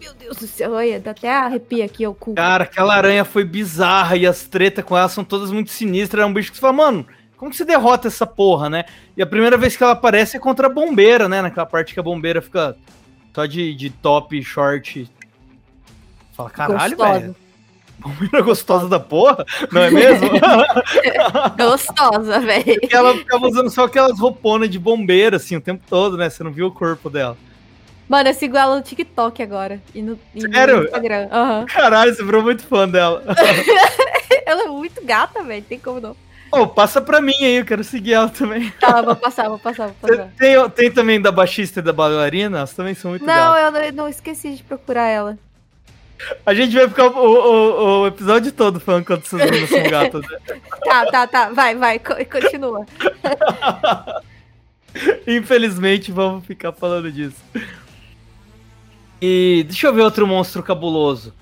Meu 0.00 0.14
Deus 0.14 0.36
do 0.36 0.46
céu, 0.46 0.72
olha, 0.72 1.00
dá 1.00 1.10
até 1.12 1.30
arrepia 1.30 1.84
aqui 1.84 2.06
o 2.06 2.14
cu. 2.14 2.34
Cara, 2.34 2.64
aquela 2.64 2.94
aranha 2.94 3.24
foi 3.24 3.44
bizarra 3.44 4.16
e 4.16 4.26
as 4.26 4.44
tretas 4.44 4.84
com 4.84 4.96
ela 4.96 5.08
são 5.08 5.24
todas 5.24 5.50
muito 5.50 5.70
sinistras. 5.70 6.22
É 6.22 6.26
um 6.26 6.32
bicho 6.32 6.50
que 6.50 6.56
você 6.56 6.60
fala, 6.60 6.72
mano, 6.72 7.06
como 7.36 7.50
que 7.50 7.56
você 7.56 7.64
derrota 7.64 8.08
essa 8.08 8.26
porra, 8.26 8.68
né? 8.68 8.84
E 9.16 9.22
a 9.22 9.26
primeira 9.26 9.56
vez 9.56 9.76
que 9.76 9.82
ela 9.82 9.92
aparece 9.92 10.36
é 10.36 10.40
contra 10.40 10.66
a 10.66 10.70
bombeira, 10.70 11.28
né? 11.28 11.40
Naquela 11.40 11.66
parte 11.66 11.94
que 11.94 12.00
a 12.00 12.02
bombeira 12.02 12.42
fica 12.42 12.76
só 13.34 13.46
de, 13.46 13.74
de 13.74 13.90
top, 13.90 14.42
short. 14.42 15.08
Fala, 16.32 16.50
caralho, 16.50 16.96
velho. 16.96 17.36
Bombeira 17.98 18.42
gostosa 18.42 18.88
da 18.88 19.00
porra, 19.00 19.44
não 19.72 19.82
é 19.82 19.90
mesmo? 19.90 20.28
Gostosa, 21.58 22.38
velho. 22.38 22.78
Ela 22.90 23.14
ficava 23.14 23.46
usando 23.46 23.70
só 23.70 23.84
aquelas 23.84 24.18
rouponas 24.20 24.70
de 24.70 24.78
bombeira, 24.78 25.36
assim, 25.36 25.56
o 25.56 25.60
tempo 25.60 25.82
todo, 25.88 26.16
né? 26.16 26.30
Você 26.30 26.44
não 26.44 26.52
viu 26.52 26.66
o 26.68 26.72
corpo 26.72 27.10
dela. 27.10 27.36
Mano, 28.08 28.28
eu 28.30 28.34
sigo 28.34 28.56
ela 28.56 28.74
no 28.76 28.82
TikTok 28.82 29.42
agora. 29.42 29.80
E 29.94 30.00
no, 30.00 30.18
e 30.34 30.42
no 30.42 30.52
Sério? 30.52 30.84
Instagram. 30.84 31.28
Aham. 31.30 31.66
Caralho, 31.66 32.14
você 32.14 32.24
virou 32.24 32.42
muito 32.42 32.62
fã 32.66 32.88
dela. 32.88 33.22
Ela 34.46 34.62
é 34.64 34.68
muito 34.68 35.04
gata, 35.04 35.42
velho. 35.42 35.62
Tem 35.68 35.78
como 35.78 36.00
não. 36.00 36.16
Ô, 36.50 36.66
passa 36.66 37.02
pra 37.02 37.20
mim 37.20 37.34
aí, 37.42 37.56
eu 37.56 37.64
quero 37.66 37.84
seguir 37.84 38.14
ela 38.14 38.30
também. 38.30 38.70
Tá, 38.80 39.02
vou 39.02 39.14
passar, 39.14 39.50
vou 39.50 39.58
passar, 39.58 39.88
vou 39.88 39.96
passar. 40.00 40.30
Tem, 40.38 40.70
tem 40.70 40.90
também 40.90 41.20
da 41.20 41.30
baixista 41.30 41.80
e 41.80 41.82
da 41.82 41.92
bailarina, 41.92 42.56
elas 42.58 42.72
também 42.72 42.94
são 42.94 43.10
muito 43.10 43.26
Não, 43.26 43.34
gatas. 43.34 43.62
eu 43.64 43.70
não, 43.72 43.80
eu 43.80 43.92
não 43.92 44.08
esqueci 44.08 44.54
de 44.54 44.62
procurar 44.62 45.06
ela. 45.08 45.38
A 46.46 46.54
gente 46.54 46.74
vai 46.74 46.88
ficar 46.88 47.08
o, 47.08 47.20
o- 47.20 48.00
o 48.02 48.06
episódio 48.06 48.50
todo 48.50 48.80
falando 48.80 49.04
quanto 49.04 49.26
essas 49.26 49.44
meninas 49.50 49.68
são 49.68 49.82
gatas, 49.90 50.22
né? 50.22 50.38
Tá, 50.82 51.04
tá, 51.10 51.26
tá. 51.26 51.48
Vai, 51.50 51.74
vai, 51.74 51.98
co- 51.98 52.16
continua. 52.24 52.86
Infelizmente, 55.26 56.10
vamos 56.10 56.46
ficar 56.46 56.72
falando 56.72 57.12
disso. 57.12 57.36
E 59.20 59.64
deixa 59.66 59.86
eu 59.86 59.94
ver 59.94 60.02
outro 60.02 60.26
monstro 60.26 60.62
cabuloso. 60.62 61.34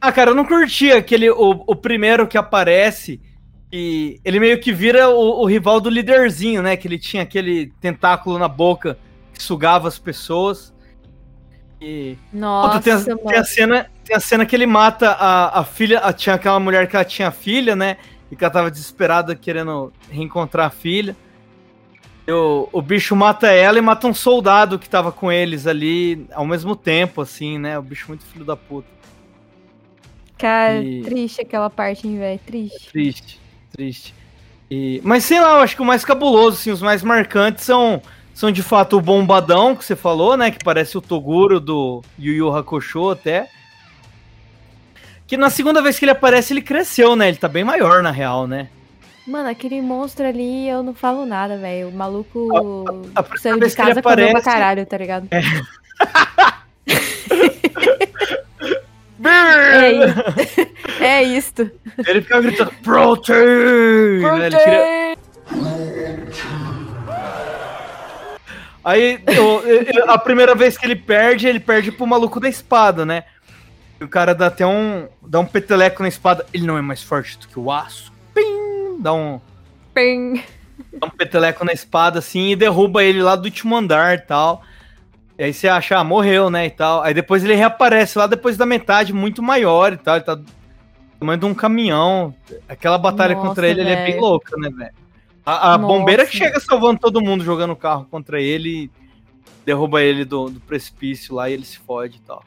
Ah, 0.00 0.12
cara, 0.12 0.30
eu 0.30 0.34
não 0.34 0.44
curti 0.44 0.92
aquele. 0.92 1.30
O, 1.30 1.64
o 1.66 1.74
primeiro 1.76 2.26
que 2.26 2.38
aparece. 2.38 3.20
E 3.72 4.20
ele 4.24 4.38
meio 4.38 4.60
que 4.60 4.72
vira 4.72 5.08
o, 5.08 5.42
o 5.42 5.46
rival 5.46 5.80
do 5.80 5.90
líderzinho, 5.90 6.62
né? 6.62 6.76
Que 6.76 6.86
ele 6.86 6.98
tinha 6.98 7.22
aquele 7.22 7.72
tentáculo 7.80 8.38
na 8.38 8.46
boca 8.46 8.96
que 9.32 9.42
sugava 9.42 9.88
as 9.88 9.98
pessoas. 9.98 10.72
E. 11.80 12.16
Nossa, 12.32 12.78
Puta, 12.78 12.82
tem, 12.82 12.92
a, 13.14 13.16
tem 13.16 13.38
a 13.38 13.44
cena, 13.44 13.90
tem 14.04 14.16
a 14.16 14.20
cena 14.20 14.46
que 14.46 14.54
ele 14.54 14.66
mata 14.66 15.10
a, 15.10 15.60
a 15.60 15.64
filha. 15.64 15.98
a- 15.98 16.12
tinha 16.12 16.36
aquela 16.36 16.60
mulher 16.60 16.86
que 16.88 16.94
ela 16.94 17.04
tinha 17.04 17.30
filha, 17.30 17.74
né? 17.74 17.96
E 18.30 18.36
que 18.36 18.44
ela 18.44 18.52
tava 18.52 18.70
desesperada 18.70 19.34
querendo 19.34 19.92
reencontrar 20.10 20.66
a 20.66 20.70
filha. 20.70 21.16
O, 22.26 22.68
o 22.72 22.80
bicho 22.80 23.14
mata 23.14 23.48
ela 23.48 23.78
e 23.78 23.82
mata 23.82 24.06
um 24.06 24.14
soldado 24.14 24.78
que 24.78 24.88
tava 24.88 25.12
com 25.12 25.30
eles 25.30 25.66
ali 25.66 26.26
ao 26.32 26.46
mesmo 26.46 26.74
tempo, 26.74 27.20
assim, 27.20 27.58
né? 27.58 27.78
O 27.78 27.82
bicho 27.82 28.06
muito 28.08 28.24
filho 28.24 28.44
da 28.44 28.56
puta. 28.56 28.88
Cara, 30.38 30.82
E- 30.82 31.02
triste 31.02 31.42
aquela 31.42 31.68
parte, 31.68 32.06
hein, 32.08 32.18
velho. 32.18 32.40
Triste. 32.46 32.88
Triste, 32.90 33.40
triste. 33.70 34.14
E, 34.70 35.00
mas 35.04 35.24
sei 35.24 35.38
lá, 35.40 35.50
eu 35.50 35.62
acho 35.62 35.76
que 35.76 35.82
o 35.82 35.84
mais 35.84 36.04
cabuloso, 36.04 36.56
assim, 36.58 36.70
os 36.70 36.80
mais 36.80 37.02
marcantes 37.02 37.64
são, 37.64 38.00
são 38.32 38.50
de 38.50 38.62
fato 38.62 38.96
o 38.96 39.00
Bombadão, 39.02 39.76
que 39.76 39.84
você 39.84 39.94
falou, 39.94 40.36
né? 40.36 40.50
Que 40.50 40.64
parece 40.64 40.96
o 40.96 41.02
Toguro 41.02 41.60
do 41.60 42.02
Yu 42.18 42.32
Yu 42.32 42.56
Hakusho 42.56 43.10
até. 43.10 43.48
Que 45.26 45.36
na 45.36 45.50
segunda 45.50 45.82
vez 45.82 45.98
que 45.98 46.04
ele 46.06 46.12
aparece, 46.12 46.52
ele 46.52 46.62
cresceu, 46.62 47.14
né? 47.16 47.28
Ele 47.28 47.36
tá 47.36 47.48
bem 47.48 47.64
maior, 47.64 48.02
na 48.02 48.10
real, 48.10 48.46
né? 48.46 48.68
Mano, 49.26 49.48
aquele 49.48 49.80
monstro 49.80 50.26
ali, 50.26 50.68
eu 50.68 50.82
não 50.82 50.94
falo 50.94 51.24
nada, 51.24 51.56
velho. 51.56 51.88
O 51.88 51.92
maluco 51.92 52.48
a 53.14 53.22
primeira 53.22 53.38
saiu 53.42 53.58
vez 53.58 53.72
de 53.72 53.76
casa 53.76 54.02
comeu 54.02 54.16
pra 54.16 54.26
aparece- 54.38 54.44
caralho, 54.44 54.86
tá 54.86 54.98
ligado? 54.98 55.28
É, 59.24 59.92
i- 59.92 61.00
é 61.02 61.22
isto. 61.22 61.70
Ele 62.06 62.20
ficava 62.20 62.42
gritando, 62.42 62.70
Protein! 62.82 64.20
né? 64.20 64.46
Ele 64.46 64.56
queria- 64.58 65.14
Aí, 68.84 69.18
a 70.06 70.18
primeira 70.18 70.54
vez 70.54 70.76
que 70.76 70.84
ele 70.84 70.94
perde, 70.96 71.46
ele 71.48 71.58
perde 71.58 71.90
pro 71.90 72.06
maluco 72.06 72.38
da 72.38 72.50
espada, 72.50 73.06
né? 73.06 73.24
O 73.98 74.06
cara 74.06 74.34
dá 74.34 74.48
até 74.48 74.66
um. 74.66 75.08
dá 75.22 75.40
um 75.40 75.46
peteleco 75.46 76.02
na 76.02 76.08
espada. 76.08 76.44
Ele 76.52 76.66
não 76.66 76.76
é 76.76 76.82
mais 76.82 77.02
forte 77.02 77.38
do 77.38 77.48
que 77.48 77.58
o 77.58 77.72
aço. 77.72 78.12
Dá 79.04 79.12
um, 79.12 79.38
Pim. 79.92 80.42
dá 80.98 81.06
um 81.06 81.10
peteleco 81.10 81.62
na 81.62 81.74
espada 81.74 82.20
assim 82.20 82.52
e 82.52 82.56
derruba 82.56 83.04
ele 83.04 83.22
lá 83.22 83.36
do 83.36 83.44
último 83.44 83.76
andar 83.76 84.14
e 84.14 84.22
tal. 84.22 84.62
E 85.38 85.44
aí 85.44 85.52
você 85.52 85.68
acha, 85.68 85.98
ah, 85.98 86.02
morreu, 86.02 86.48
né? 86.48 86.64
E 86.64 86.70
tal. 86.70 87.02
Aí 87.02 87.12
depois 87.12 87.44
ele 87.44 87.54
reaparece 87.54 88.16
lá 88.16 88.26
depois 88.26 88.56
da 88.56 88.64
metade, 88.64 89.12
muito 89.12 89.42
maior 89.42 89.92
e 89.92 89.98
tal. 89.98 90.16
Ele 90.16 90.24
tá 90.24 90.34
do 90.36 90.46
tamanho 91.20 91.38
de 91.38 91.44
um 91.44 91.52
caminhão. 91.52 92.34
Aquela 92.66 92.96
batalha 92.96 93.34
Nossa, 93.34 93.46
contra 93.46 93.68
ele, 93.68 93.82
ele 93.82 93.90
é 93.90 94.06
bem 94.06 94.18
louca, 94.18 94.56
né, 94.56 94.70
velho? 94.70 94.94
A, 95.44 95.74
a 95.74 95.78
bombeira 95.78 96.24
que 96.24 96.34
chega 96.34 96.58
salvando 96.58 96.98
todo 96.98 97.20
mundo 97.20 97.44
jogando 97.44 97.76
carro 97.76 98.06
contra 98.10 98.40
ele 98.40 98.90
derruba 99.66 100.02
ele 100.02 100.24
do, 100.24 100.48
do 100.48 100.60
precipício 100.60 101.34
lá 101.34 101.50
e 101.50 101.52
ele 101.52 101.66
se 101.66 101.78
fode 101.78 102.16
e 102.16 102.20
tal. 102.20 102.42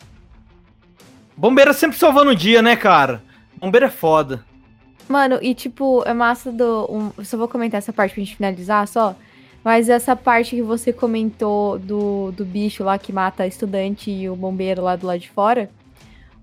Bombeira 1.35 1.71
sempre 1.71 1.99
salvando 1.99 2.31
o 2.31 2.35
dia, 2.35 2.63
né, 2.63 2.75
cara? 2.75 3.21
Bombeira 3.59 3.85
é 3.85 3.91
foda. 3.91 4.43
Mano, 5.07 5.39
e 5.41 5.55
tipo, 5.55 6.03
é 6.05 6.13
massa 6.13 6.51
do. 6.51 6.85
Um, 6.89 7.23
só 7.23 7.37
vou 7.37 7.47
comentar 7.47 7.77
essa 7.77 7.93
parte 7.93 8.13
pra 8.13 8.23
gente 8.23 8.35
finalizar 8.35 8.87
só. 8.87 9.15
Mas 9.63 9.89
essa 9.89 10.15
parte 10.15 10.55
que 10.55 10.61
você 10.61 10.93
comentou 10.93 11.77
do, 11.79 12.31
do 12.31 12.45
bicho 12.45 12.83
lá 12.83 12.97
que 12.97 13.11
mata 13.11 13.47
estudante 13.47 14.11
e 14.11 14.29
o 14.29 14.35
bombeiro 14.35 14.81
lá 14.83 14.95
do 14.95 15.07
lado 15.07 15.19
de 15.19 15.29
fora. 15.29 15.69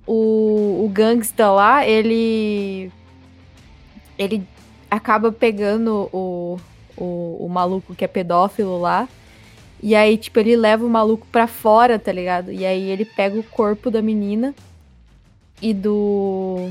O, 0.07 0.85
o 0.85 0.91
gangsta 0.93 1.51
lá, 1.51 1.87
ele. 1.87 2.91
Ele 4.19 4.47
acaba 4.91 5.33
pegando 5.33 6.09
o, 6.13 6.59
o, 6.97 7.47
o 7.47 7.49
maluco 7.49 7.95
que 7.95 8.05
é 8.05 8.09
pedófilo 8.09 8.81
lá. 8.81 9.09
E 9.83 9.95
aí, 9.95 10.17
tipo, 10.17 10.39
ele 10.39 10.57
leva 10.57 10.85
o 10.85 10.89
maluco 10.89 11.27
pra 11.31 11.47
fora, 11.47 11.99
tá 11.99 12.11
ligado? 12.11 12.51
E 12.51 12.65
aí 12.65 12.89
ele 12.89 13.05
pega 13.05 13.39
o 13.39 13.43
corpo 13.43 13.91
da 13.91 14.01
menina 14.01 14.55
e 15.61 15.75
do. 15.75 16.71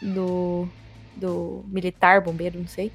do. 0.00 0.68
Do 1.16 1.64
militar, 1.68 2.20
bombeiro, 2.20 2.58
não 2.58 2.66
sei. 2.66 2.90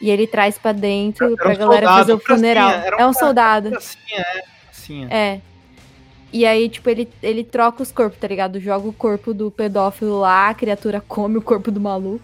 E 0.00 0.10
ele 0.10 0.26
traz 0.26 0.58
pra 0.58 0.72
dentro 0.72 1.26
Era 1.26 1.36
pra 1.36 1.52
um 1.52 1.56
galera 1.56 1.86
soldado, 1.86 1.98
fazer 1.98 2.12
o 2.12 2.18
funeral. 2.18 2.70
era 2.70 2.96
um 2.96 3.00
é 3.00 3.06
um 3.06 3.12
soldado. 3.12 3.76
Assim, 3.76 3.98
é. 4.12 4.42
Assim, 4.70 5.06
é. 5.10 5.16
É. 5.16 5.40
E 6.32 6.44
aí, 6.44 6.68
tipo, 6.68 6.90
ele, 6.90 7.08
ele 7.22 7.44
troca 7.44 7.82
os 7.82 7.92
corpos, 7.92 8.18
tá 8.18 8.26
ligado? 8.26 8.58
Joga 8.58 8.88
o 8.88 8.92
corpo 8.92 9.32
do 9.32 9.50
pedófilo 9.50 10.18
lá, 10.18 10.48
a 10.48 10.54
criatura 10.54 11.00
come 11.00 11.38
o 11.38 11.42
corpo 11.42 11.70
do 11.70 11.80
maluco. 11.80 12.20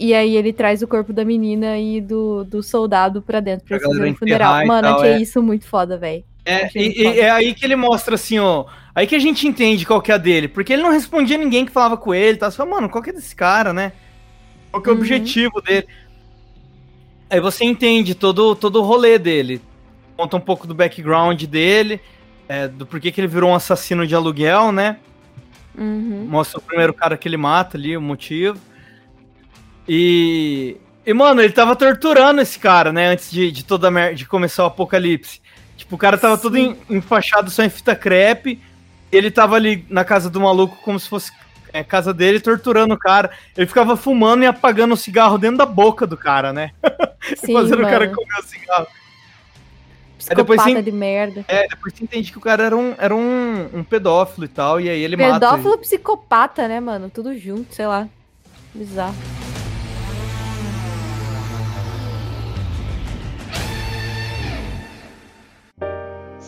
E 0.00 0.14
aí 0.14 0.34
ele 0.34 0.52
traz 0.52 0.82
o 0.82 0.88
corpo 0.88 1.12
da 1.12 1.24
menina 1.24 1.78
e 1.78 2.00
do, 2.00 2.42
do 2.42 2.62
soldado 2.62 3.22
pra 3.22 3.38
dentro 3.38 3.66
pra 3.66 3.78
Pra 3.78 3.88
galera 3.88 4.10
o 4.10 4.14
funeral. 4.16 4.66
Mano, 4.66 4.88
tal, 4.88 5.00
achei 5.00 5.12
é. 5.12 5.20
isso 5.20 5.42
muito 5.42 5.66
foda, 5.66 5.96
velho. 5.96 6.24
É, 6.44 6.68
e, 6.74 7.02
e 7.02 7.20
é 7.20 7.30
aí 7.30 7.54
que 7.54 7.64
ele 7.64 7.76
mostra 7.76 8.16
assim, 8.16 8.38
ó. 8.38 8.64
Aí 8.94 9.06
que 9.06 9.14
a 9.14 9.18
gente 9.18 9.46
entende 9.46 9.86
qual 9.86 10.02
que 10.02 10.10
é 10.10 10.14
a 10.14 10.18
dele. 10.18 10.48
Porque 10.48 10.72
ele 10.72 10.82
não 10.82 10.90
respondia 10.90 11.38
ninguém 11.38 11.64
que 11.64 11.70
falava 11.70 11.96
com 11.96 12.12
ele, 12.12 12.36
tá? 12.36 12.50
Fala, 12.50 12.70
mano, 12.70 12.88
qual 12.88 13.02
que 13.02 13.10
é 13.10 13.12
desse 13.12 13.36
cara, 13.36 13.72
né? 13.72 13.92
Qual 14.72 14.82
que 14.82 14.88
é 14.88 14.92
o 14.92 14.94
Uhum. 14.96 15.00
objetivo 15.00 15.60
dele? 15.60 15.86
Aí 17.30 17.40
você 17.40 17.64
entende 17.64 18.14
todo, 18.14 18.56
todo 18.56 18.80
o 18.80 18.82
rolê 18.82 19.18
dele. 19.18 19.62
Conta 20.16 20.36
um 20.36 20.40
pouco 20.40 20.66
do 20.66 20.74
background 20.74 21.40
dele, 21.44 22.00
é, 22.48 22.66
do 22.66 22.84
porquê 22.84 23.12
que 23.12 23.20
ele 23.20 23.28
virou 23.28 23.50
um 23.50 23.54
assassino 23.54 24.04
de 24.06 24.14
aluguel, 24.14 24.72
né? 24.72 24.96
Uhum. 25.78 26.26
Mostra 26.28 26.58
o 26.58 26.62
primeiro 26.62 26.92
cara 26.92 27.16
que 27.16 27.28
ele 27.28 27.36
mata 27.36 27.76
ali, 27.78 27.96
o 27.96 28.00
motivo. 28.02 28.58
E. 29.88 30.76
E, 31.04 31.12
mano, 31.12 31.40
ele 31.42 31.52
tava 31.52 31.74
torturando 31.74 32.40
esse 32.40 32.58
cara, 32.58 32.92
né? 32.92 33.08
Antes 33.08 33.30
de, 33.30 33.50
de 33.50 33.64
toda 33.64 33.90
mer- 33.90 34.14
de 34.14 34.24
começar 34.24 34.62
o 34.62 34.66
apocalipse. 34.66 35.40
Tipo, 35.76 35.96
o 35.96 35.98
cara 35.98 36.16
tava 36.16 36.38
todo 36.38 36.54
Sim. 36.56 36.76
en- 36.88 36.96
enfaixado 36.98 37.50
só 37.50 37.64
em 37.64 37.68
fita 37.70 37.96
crepe. 37.96 38.60
Ele 39.10 39.30
tava 39.30 39.56
ali 39.56 39.84
na 39.90 40.04
casa 40.04 40.30
do 40.30 40.40
maluco 40.40 40.76
como 40.84 40.98
se 41.00 41.08
fosse 41.08 41.32
é, 41.72 41.82
casa 41.82 42.12
dele, 42.12 42.40
torturando 42.40 42.94
o 42.94 42.98
cara. 42.98 43.30
Ele 43.56 43.66
ficava 43.66 43.96
fumando 43.96 44.42
e 44.42 44.46
apagando 44.46 44.94
o 44.94 44.96
cigarro 44.96 45.38
dentro 45.38 45.58
da 45.58 45.66
boca 45.66 46.06
do 46.06 46.16
cara, 46.16 46.52
né? 46.52 46.70
Sim, 47.36 47.52
Fazendo 47.54 47.80
o 47.80 47.86
cara 47.86 48.06
mano. 48.06 48.16
comer 48.16 48.38
o 48.38 48.42
cigarro. 48.42 48.86
Psicopata 50.18 50.42
depois 50.42 50.62
sim- 50.62 50.82
de 50.82 50.92
merda. 50.92 51.44
É, 51.48 51.66
depois 51.66 51.94
você 51.94 52.04
entende 52.04 52.30
que 52.30 52.38
o 52.38 52.40
cara 52.40 52.62
era 52.62 52.76
um, 52.76 52.94
era 52.96 53.14
um, 53.14 53.68
um 53.74 53.82
pedófilo 53.82 54.44
e 54.44 54.48
tal, 54.48 54.80
e 54.80 54.88
aí 54.88 55.00
ele 55.02 55.16
mata. 55.16 55.28
ele. 55.30 55.40
Pedófilo 55.40 55.78
psicopata, 55.78 56.68
né, 56.68 56.78
mano? 56.78 57.10
Tudo 57.10 57.36
junto, 57.36 57.74
sei 57.74 57.86
lá. 57.86 58.08
Bizarro. 58.72 59.14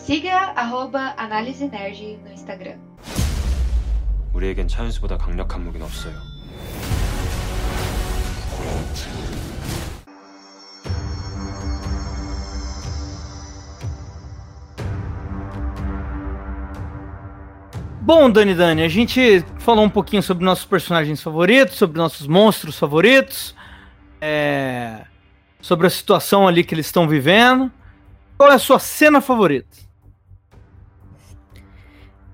siga 0.05 0.53
arroba 0.55 1.15
análise 1.17 1.67
nerd 1.67 2.19
no 2.23 2.31
Instagram. 2.31 2.77
우리에겐 4.34 4.68
차윤수보다 4.68 5.18
강력한 5.18 5.64
무기는 5.64 5.84
없어요. 5.84 6.14
Bom, 18.02 18.32
Dani 18.32 18.54
Dani, 18.54 18.82
a 18.82 18.88
gente 18.88 19.44
falou 19.58 19.84
um 19.84 19.90
pouquinho 19.90 20.22
sobre 20.22 20.44
nossos 20.44 20.64
personagens 20.64 21.22
favoritos, 21.22 21.76
sobre 21.76 21.98
nossos 21.98 22.26
monstros 22.26 22.76
favoritos. 22.76 23.54
É, 24.20 25.04
sobre 25.60 25.86
a 25.86 25.90
situação 25.90 26.48
ali 26.48 26.64
que 26.64 26.74
eles 26.74 26.86
estão 26.86 27.06
vivendo. 27.06 27.70
Qual 28.36 28.50
é 28.50 28.54
a 28.54 28.58
sua 28.58 28.78
cena 28.78 29.20
favorita? 29.20 29.83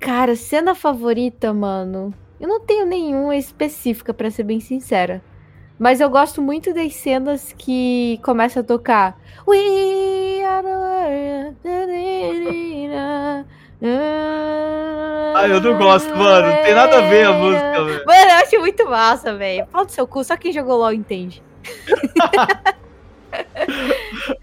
Cara, 0.02 0.36
cena 0.36 0.74
favorita, 0.74 1.54
mano. 1.54 2.12
Eu 2.40 2.48
não 2.48 2.60
tenho 2.60 2.88
nenhuma 2.88 3.36
específica, 3.36 4.12
pra 4.12 4.32
ser 4.32 4.42
bem 4.44 4.60
sincera. 4.60 5.22
Mas 5.78 6.02
eu 6.02 6.10
gosto 6.10 6.42
muito 6.42 6.74
das 6.74 6.96
cenas 6.96 7.54
que 7.56 8.20
começa 8.24 8.62
a 8.62 8.64
tocar. 8.64 9.16
We 9.48 10.44
are 10.44 11.56
Ah, 15.36 15.48
eu 15.48 15.62
não 15.62 15.78
gosto, 15.78 16.10
mano. 16.16 16.48
Não 16.48 16.64
tem 16.64 16.74
nada 16.74 16.98
a 16.98 17.02
ver 17.02 17.26
a 17.26 17.34
música. 17.34 17.80
Mano, 18.06 18.30
eu 18.32 18.36
acho 18.44 18.60
muito 18.60 18.90
massa, 18.90 19.36
velho. 19.36 19.68
Fala 19.72 19.86
do 19.86 19.92
seu 19.92 20.08
cu, 20.08 20.24
só 20.24 20.36
quem 20.36 20.52
jogou 20.52 20.78
LOL 20.78 20.94
entende. 20.94 21.44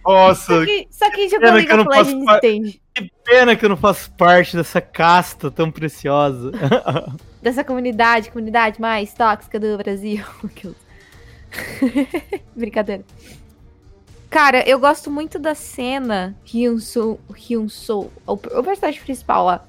Nossa, 0.04 0.60
Só 0.60 0.64
quem, 0.64 0.88
só 0.90 1.10
quem 1.10 1.28
jogou 1.28 1.50
League 1.52 1.72
of 1.72 1.88
Legends 1.88 2.24
par- 2.24 2.36
entende. 2.38 2.80
Pena 3.28 3.54
que 3.54 3.64
eu 3.64 3.68
não 3.68 3.76
faço 3.76 4.10
parte 4.12 4.56
dessa 4.56 4.80
casta 4.80 5.50
tão 5.50 5.70
preciosa. 5.70 6.50
Dessa 7.42 7.62
comunidade, 7.62 8.30
comunidade 8.30 8.80
mais 8.80 9.12
tóxica 9.14 9.60
do 9.60 9.76
Brasil. 9.76 10.24
Brincadeira. 12.56 13.04
Cara, 14.28 14.68
eu 14.68 14.78
gosto 14.78 15.10
muito 15.10 15.38
da 15.38 15.54
cena 15.54 16.36
Hyun-soo, 16.44 17.20
o, 18.26 18.32
o 18.32 18.36
personagem 18.36 19.00
principal 19.00 19.44
lá. 19.44 19.64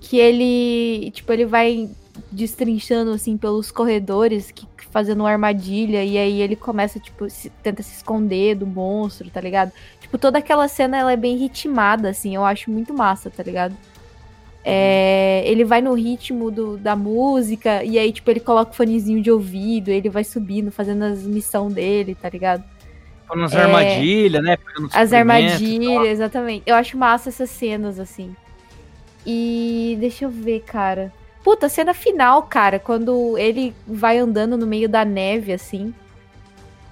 Que 0.00 0.18
ele, 0.18 1.10
tipo, 1.12 1.32
ele 1.32 1.46
vai 1.46 1.88
destrinchando, 2.30 3.12
assim, 3.12 3.36
pelos 3.36 3.70
corredores, 3.70 4.50
que, 4.50 4.66
fazendo 4.90 5.20
uma 5.20 5.30
armadilha, 5.30 6.04
e 6.04 6.18
aí 6.18 6.40
ele 6.42 6.56
começa, 6.56 6.98
tipo, 6.98 7.28
se- 7.30 7.50
tenta 7.62 7.82
se 7.82 7.94
esconder 7.94 8.56
do 8.56 8.66
monstro, 8.66 9.30
tá 9.30 9.40
ligado? 9.40 9.72
Tipo, 10.00 10.18
toda 10.18 10.38
aquela 10.38 10.66
cena, 10.68 10.96
ela 10.98 11.12
é 11.12 11.16
bem 11.16 11.36
ritmada, 11.36 12.08
assim, 12.10 12.34
eu 12.34 12.44
acho 12.44 12.70
muito 12.70 12.92
massa, 12.92 13.30
tá 13.30 13.42
ligado? 13.42 13.76
É, 14.64 15.42
ele 15.46 15.64
vai 15.64 15.80
no 15.80 15.94
ritmo 15.94 16.50
do- 16.50 16.76
da 16.76 16.94
música, 16.94 17.82
e 17.84 17.98
aí, 17.98 18.12
tipo, 18.12 18.30
ele 18.30 18.40
coloca 18.40 18.72
o 18.72 18.74
fonezinho 18.74 19.22
de 19.22 19.30
ouvido, 19.30 19.88
ele 19.90 20.10
vai 20.10 20.22
subindo, 20.24 20.70
fazendo 20.70 21.04
as 21.04 21.22
missões 21.22 21.72
dele, 21.72 22.14
tá 22.14 22.28
ligado? 22.28 22.62
Nas 23.34 23.54
É. 23.54 23.62
armadilhas, 23.62 24.42
né? 24.42 24.58
As 24.92 25.12
armadilhas, 25.12 26.08
exatamente. 26.08 26.64
Eu 26.66 26.74
acho 26.74 26.98
massa 26.98 27.28
essas 27.28 27.48
cenas, 27.48 27.98
assim. 28.00 28.34
E 29.24 29.96
deixa 30.00 30.24
eu 30.24 30.30
ver, 30.30 30.60
cara. 30.60 31.12
Puta, 31.50 31.68
cena 31.68 31.92
final, 31.92 32.44
cara, 32.44 32.78
quando 32.78 33.36
ele 33.36 33.74
vai 33.84 34.18
andando 34.18 34.56
no 34.56 34.68
meio 34.68 34.88
da 34.88 35.04
neve, 35.04 35.52
assim. 35.52 35.92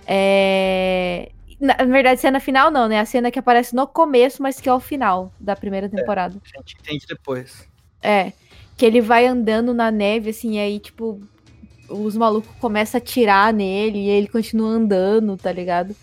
É. 0.04 1.30
Na 1.61 1.76
na 1.76 1.84
verdade, 1.84 2.20
cena 2.20 2.40
final 2.40 2.68
não, 2.68 2.88
né? 2.88 2.98
A 2.98 3.04
cena 3.04 3.30
que 3.30 3.38
aparece 3.38 3.72
no 3.72 3.86
começo, 3.86 4.42
mas 4.42 4.61
que 4.61 4.68
é 4.68 4.74
o 4.74 4.80
final 4.80 5.32
da 5.38 5.54
primeira 5.54 5.88
temporada. 5.88 6.42
A 6.44 6.59
gente 6.59 6.76
entende 6.80 7.06
depois. 7.06 7.68
É. 8.02 8.32
Que 8.76 8.84
ele 8.84 9.00
vai 9.00 9.26
andando 9.28 9.72
na 9.72 9.92
neve, 9.92 10.30
assim, 10.30 10.56
e 10.56 10.59
aí, 10.59 10.80
tipo, 10.80 11.22
os 11.88 12.16
malucos 12.16 12.50
começam 12.59 12.98
a 12.98 13.00
atirar 13.00 13.52
nele 13.52 14.06
e 14.06 14.09
ele 14.09 14.26
continua 14.26 14.70
andando, 14.70 15.36
tá 15.36 15.52
ligado? 15.52 15.94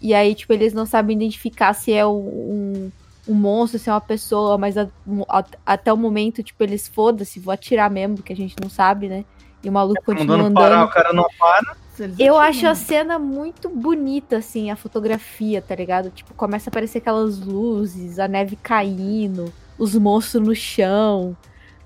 E 0.00 0.14
aí, 0.14 0.34
tipo, 0.34 0.54
eles 0.54 0.72
não 0.72 0.86
sabem 0.86 1.18
identificar 1.18 1.74
se 1.74 1.92
é 1.92 2.06
um, 2.06 2.90
um 3.30 3.34
monstro, 3.34 3.78
se 3.78 3.88
é 3.88 3.92
uma 3.92 4.00
pessoa, 4.00 4.58
mas 4.58 4.76
a- 4.76 4.88
a- 5.28 5.44
até 5.64 5.92
o 5.92 5.96
momento, 5.96 6.42
tipo, 6.42 6.62
eles 6.62 6.88
foda-se, 6.88 7.38
vou 7.38 7.52
atirar 7.52 7.90
mesmo, 7.90 8.16
porque 8.16 8.32
a 8.32 8.36
gente 8.36 8.56
não 8.60 8.68
sabe, 8.68 9.08
né? 9.08 9.24
E 9.62 9.68
o 9.68 9.72
maluco 9.72 10.02
continua 10.04 10.38
Mandando 10.38 10.48
andando. 10.48 10.70
parar, 10.70 10.84
o 10.84 10.88
cara 10.88 11.12
não 11.12 11.26
para. 11.38 11.76
Eu 12.18 12.38
acho 12.38 12.66
a 12.66 12.74
cena 12.74 13.18
muito 13.18 13.68
bonita, 13.68 14.38
assim, 14.38 14.70
a 14.70 14.76
fotografia, 14.76 15.60
tá 15.60 15.74
ligado? 15.74 16.10
Tipo, 16.10 16.32
começa 16.34 16.68
a 16.68 16.70
aparecer 16.70 16.98
aquelas 16.98 17.38
luzes, 17.38 18.18
a 18.18 18.26
neve 18.26 18.56
caindo, 18.56 19.52
os 19.78 19.94
monstros 19.94 20.46
no 20.46 20.54
chão, 20.54 21.36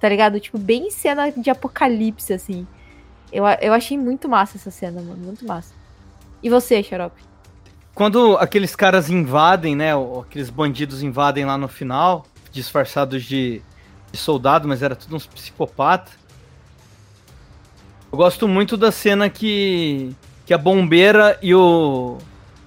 tá 0.01 0.09
ligado? 0.09 0.38
Tipo, 0.38 0.57
bem 0.57 0.90
cena 0.90 1.30
de 1.30 1.51
apocalipse, 1.51 2.32
assim. 2.32 2.66
Eu, 3.32 3.45
eu 3.61 3.72
achei 3.72 3.99
muito 3.99 4.28
massa 4.28 4.57
essa 4.57 4.70
cena, 4.70 5.03
mano, 5.03 5.16
muito 5.24 5.45
massa. 5.45 5.74
E 6.42 6.49
você, 6.49 6.82
Xarope? 6.82 7.20
Quando 7.95 8.36
aqueles 8.38 8.74
caras 8.74 9.09
invadem, 9.09 9.76
né? 9.76 9.92
Aqueles 10.20 10.51
bandidos 10.51 11.03
invadem 11.03 11.45
lá 11.45 11.57
no 11.57 11.68
final, 11.68 12.26
disfarçados 12.51 13.22
de, 13.22 13.62
de 14.11 14.18
soldado, 14.18 14.66
mas 14.66 14.82
era 14.82 14.97
tudo 14.97 15.14
uns 15.14 15.26
psicopatas. 15.26 16.14
Eu 18.11 18.18
gosto 18.18 18.49
muito 18.49 18.76
da 18.76 18.90
cena 18.90 19.30
que, 19.30 20.14
que 20.45 20.53
a 20.53 20.59
bombeira 20.59 21.38
e 21.40 21.55
o, 21.55 22.18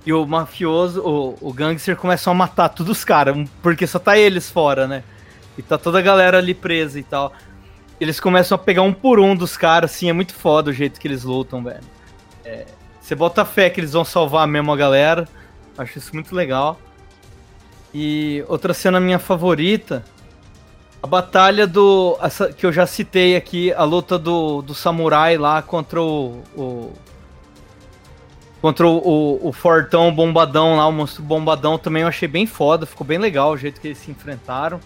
e 0.06 0.14
o 0.14 0.26
mafioso, 0.26 1.02
o, 1.02 1.38
o 1.42 1.54
gangster, 1.54 1.98
começam 1.98 2.32
a 2.32 2.36
matar 2.36 2.70
todos 2.70 2.98
os 2.98 3.04
caras, 3.04 3.36
porque 3.62 3.86
só 3.86 4.00
tá 4.00 4.18
eles 4.18 4.50
fora, 4.50 4.88
né? 4.88 5.04
E 5.58 5.62
tá 5.62 5.78
toda 5.78 6.00
a 6.00 6.02
galera 6.02 6.38
ali 6.38 6.54
presa 6.54 7.00
e 7.00 7.04
tal. 7.04 7.34
Eles 8.00 8.20
começam 8.20 8.56
a 8.56 8.60
pegar 8.60 8.84
um 8.84 8.94
por 8.94 9.20
um 9.20 9.36
dos 9.36 9.58
caras, 9.58 9.92
assim, 9.92 10.10
é 10.10 10.14
muito 10.14 10.34
foda 10.34 10.70
o 10.70 10.74
jeito 10.74 11.00
que 11.00 11.08
eles 11.08 11.24
lutam, 11.24 11.64
velho. 11.64 11.84
É, 12.46 12.66
você 13.08 13.16
bota 13.16 13.46
fé 13.46 13.70
que 13.70 13.80
eles 13.80 13.94
vão 13.94 14.04
salvar 14.04 14.46
mesmo 14.46 14.70
a 14.70 14.76
galera. 14.76 15.30
Acho 15.78 15.98
isso 15.98 16.14
muito 16.14 16.36
legal. 16.36 16.78
E 17.94 18.44
outra 18.50 18.74
cena 18.74 19.00
minha 19.00 19.18
favorita. 19.18 20.04
A 21.02 21.08
batalha 21.08 21.66
do. 21.66 22.18
essa 22.22 22.52
que 22.52 22.66
eu 22.66 22.74
já 22.74 22.86
citei 22.86 23.38
aqui, 23.38 23.72
a 23.72 23.86
luta 23.86 24.20
do, 24.20 24.62
do 24.62 24.74
samurai 24.74 25.38
lá 25.38 25.62
contra 25.62 26.02
o. 26.02 26.44
o- 26.54 26.92
contra 28.62 28.86
o, 28.86 28.98
o, 28.98 29.48
o 29.48 29.54
Fortão 29.54 30.14
Bombadão 30.14 30.76
lá, 30.76 30.86
o 30.88 30.92
monstro 30.92 31.24
Bombadão 31.24 31.78
também 31.78 32.02
eu 32.02 32.10
achei 32.10 32.28
bem 32.28 32.46
foda, 32.46 32.86
ficou 32.86 33.08
bem 33.08 33.20
legal 33.20 33.52
o 33.52 33.58
jeito 33.58 33.80
que 33.80 33.88
eles 33.88 34.00
se 34.00 34.12
enfrentaram. 34.12 34.82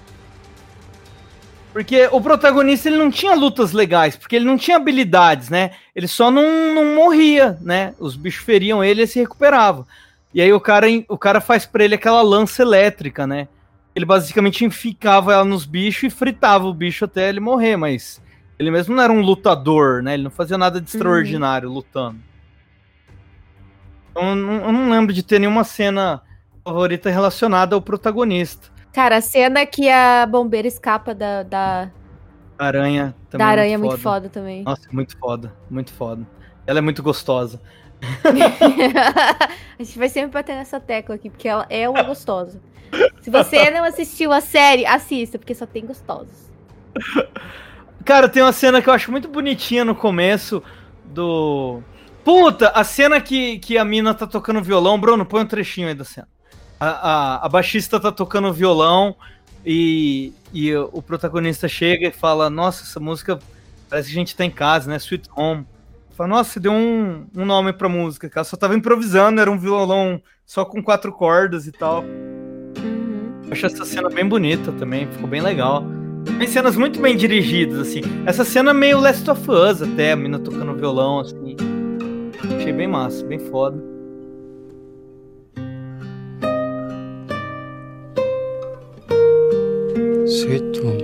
Porque 1.72 2.10
o 2.12 2.20
protagonista 2.20 2.90
ele 2.90 2.98
não 2.98 3.10
tinha 3.10 3.34
lutas 3.34 3.72
legais, 3.72 4.18
porque 4.18 4.36
ele 4.36 4.46
não 4.46 4.58
tinha 4.58 4.76
habilidades, 4.76 5.50
né? 5.50 5.72
Ele 5.96 6.08
só 6.08 6.30
não, 6.30 6.76
não 6.76 6.96
morria, 6.96 7.58
né? 7.62 7.94
Os 7.98 8.16
bichos 8.16 8.44
feriam 8.44 8.84
ele 8.84 9.00
e 9.00 9.04
ele 9.04 9.08
se 9.08 9.20
recuperava. 9.20 9.88
E 10.34 10.42
aí 10.42 10.52
o 10.52 10.60
cara, 10.60 10.88
o 11.08 11.18
cara 11.18 11.40
faz 11.40 11.66
pra 11.66 11.84
ele 11.84 11.96
aquela 11.96 12.22
lança 12.22 12.62
elétrica, 12.62 13.26
né? 13.26 13.48
Ele 13.96 14.06
basicamente 14.06 14.66
enficava 14.66 15.34
ela 15.34 15.46
nos 15.46 15.66
bichos 15.66 16.04
e 16.04 16.10
fritava 16.10 16.66
o 16.66 16.74
bicho 16.74 17.06
até 17.06 17.30
ele 17.30 17.40
morrer, 17.40 17.78
mas 17.78 18.22
ele 18.60 18.70
mesmo 18.70 18.96
não 18.96 19.04
era 19.04 19.12
um 19.12 19.22
lutador, 19.22 20.04
né? 20.04 20.14
Ele 20.14 20.24
não 20.24 20.32
fazia 20.32 20.58
nada 20.58 20.80
de 20.80 20.90
extraordinário 20.90 21.70
lutando. 21.70 22.20
Então, 24.12 24.30
eu 24.30 24.36
não, 24.36 24.54
eu 24.66 24.72
não 24.72 24.90
lembro 24.90 25.14
de 25.14 25.24
ter 25.24 25.40
nenhuma 25.40 25.64
cena 25.64 26.22
favorita 26.64 27.10
relacionada 27.10 27.76
ao 27.76 27.82
protagonista. 27.82 28.70
Cara, 28.94 29.18
a 29.18 29.22
cena 29.22 29.66
que 29.66 29.90
a 29.90 30.26
bombeira 30.26 30.68
escapa 30.68 31.16
da, 31.16 31.44
da, 31.44 31.92
aranha 32.58 33.16
também 33.30 33.46
da 33.46 33.52
aranha 33.52 33.76
é 33.76 33.78
muito 33.78 33.98
foda 33.98 34.30
também. 34.30 34.64
Nossa, 34.64 34.88
é 34.88 34.94
muito 34.94 35.18
foda, 35.18 35.54
muito 35.70 35.94
foda. 35.94 36.28
Ela 36.68 36.80
é 36.80 36.82
muito 36.82 37.02
gostosa. 37.02 37.62
a 39.80 39.84
gente 39.84 39.98
vai 39.98 40.10
sempre 40.10 40.32
bater 40.32 40.56
nessa 40.56 40.80
tecla 40.80 41.16
aqui, 41.16 41.30
porque 41.30 41.48
ela 41.48 41.66
é 41.70 41.88
uma 41.88 42.04
gostosa. 42.04 42.62
Se 43.22 43.30
você 43.30 43.72
não 43.72 43.84
assistiu 43.84 44.32
a 44.32 44.42
série, 44.42 44.86
assista, 44.86 45.40
porque 45.40 45.56
só 45.56 45.66
tem 45.66 45.86
gostosos. 45.86 46.52
Cara, 48.04 48.28
tem 48.28 48.44
uma 48.44 48.52
cena 48.52 48.82
que 48.82 48.90
eu 48.90 48.94
acho 48.94 49.12
muito 49.12 49.28
bonitinha 49.28 49.86
no 49.86 49.96
começo 49.96 50.62
do. 51.06 51.82
Puta, 52.24 52.70
a 52.70 52.84
cena 52.84 53.22
que, 53.22 53.60
que 53.60 53.78
a 53.78 53.86
mina 53.86 54.14
tá 54.14 54.28
tocando 54.28 54.62
violão. 54.62 55.00
Bruno, 55.00 55.26
põe 55.26 55.42
um 55.42 55.48
trechinho 55.48 55.88
aí 55.88 55.96
da 55.96 56.04
cena. 56.04 56.28
A, 56.82 56.88
a, 56.90 57.46
a 57.46 57.50
baixista 57.50 58.00
tá 58.00 58.12
tocando 58.12 58.52
violão 58.52 59.16
e, 59.64 60.34
e 60.52 60.76
o 60.76 61.00
protagonista 61.00 61.68
chega 61.68 62.08
e 62.08 62.12
fala: 62.12 62.50
Nossa, 62.50 62.84
essa 62.84 63.00
música 63.00 63.38
parece 63.88 64.08
que 64.08 64.16
a 64.16 64.20
gente 64.20 64.36
tá 64.36 64.44
em 64.44 64.50
casa, 64.50 64.90
né? 64.90 64.98
Sweet 64.98 65.30
Home. 65.36 65.64
Fala, 66.18 66.30
Nossa, 66.30 66.54
você 66.54 66.60
deu 66.60 66.72
um, 66.72 67.28
um 67.36 67.46
nome 67.46 67.72
pra 67.72 67.88
música. 67.88 68.28
que 68.28 68.36
Ela 68.36 68.44
só 68.44 68.58
tava 68.58 68.74
improvisando, 68.74 69.40
era 69.40 69.52
um 69.52 69.60
violão 69.60 70.20
só 70.44 70.66
com 70.66 70.82
quatro 70.82 71.12
cordas 71.12 71.68
e 71.68 71.72
tal. 71.72 72.02
Uhum. 72.02 73.42
Eu 73.46 73.52
acho 73.52 73.68
essa 73.68 73.86
cena 73.86 74.10
bem 74.10 74.28
bonita 74.28 74.72
também, 74.72 75.06
ficou 75.06 75.30
bem 75.30 75.42
legal. 75.42 75.86
Tem 76.40 76.48
cenas 76.48 76.76
muito 76.76 77.00
bem 77.00 77.16
dirigidas, 77.16 77.78
assim. 77.78 78.02
Essa 78.26 78.44
cena 78.44 78.72
é 78.72 78.74
meio 78.74 79.00
Last 79.00 79.30
of 79.30 79.52
Us 79.52 79.84
até, 79.84 80.14
a 80.14 80.16
mina 80.16 80.40
tocando 80.40 80.74
violão, 80.74 81.20
assim. 81.20 81.56
Achei 82.58 82.74
bem 82.74 82.88
massa, 82.88 83.24
bem 83.24 83.38
foda. 83.38 83.91
스위트홈 90.32 90.98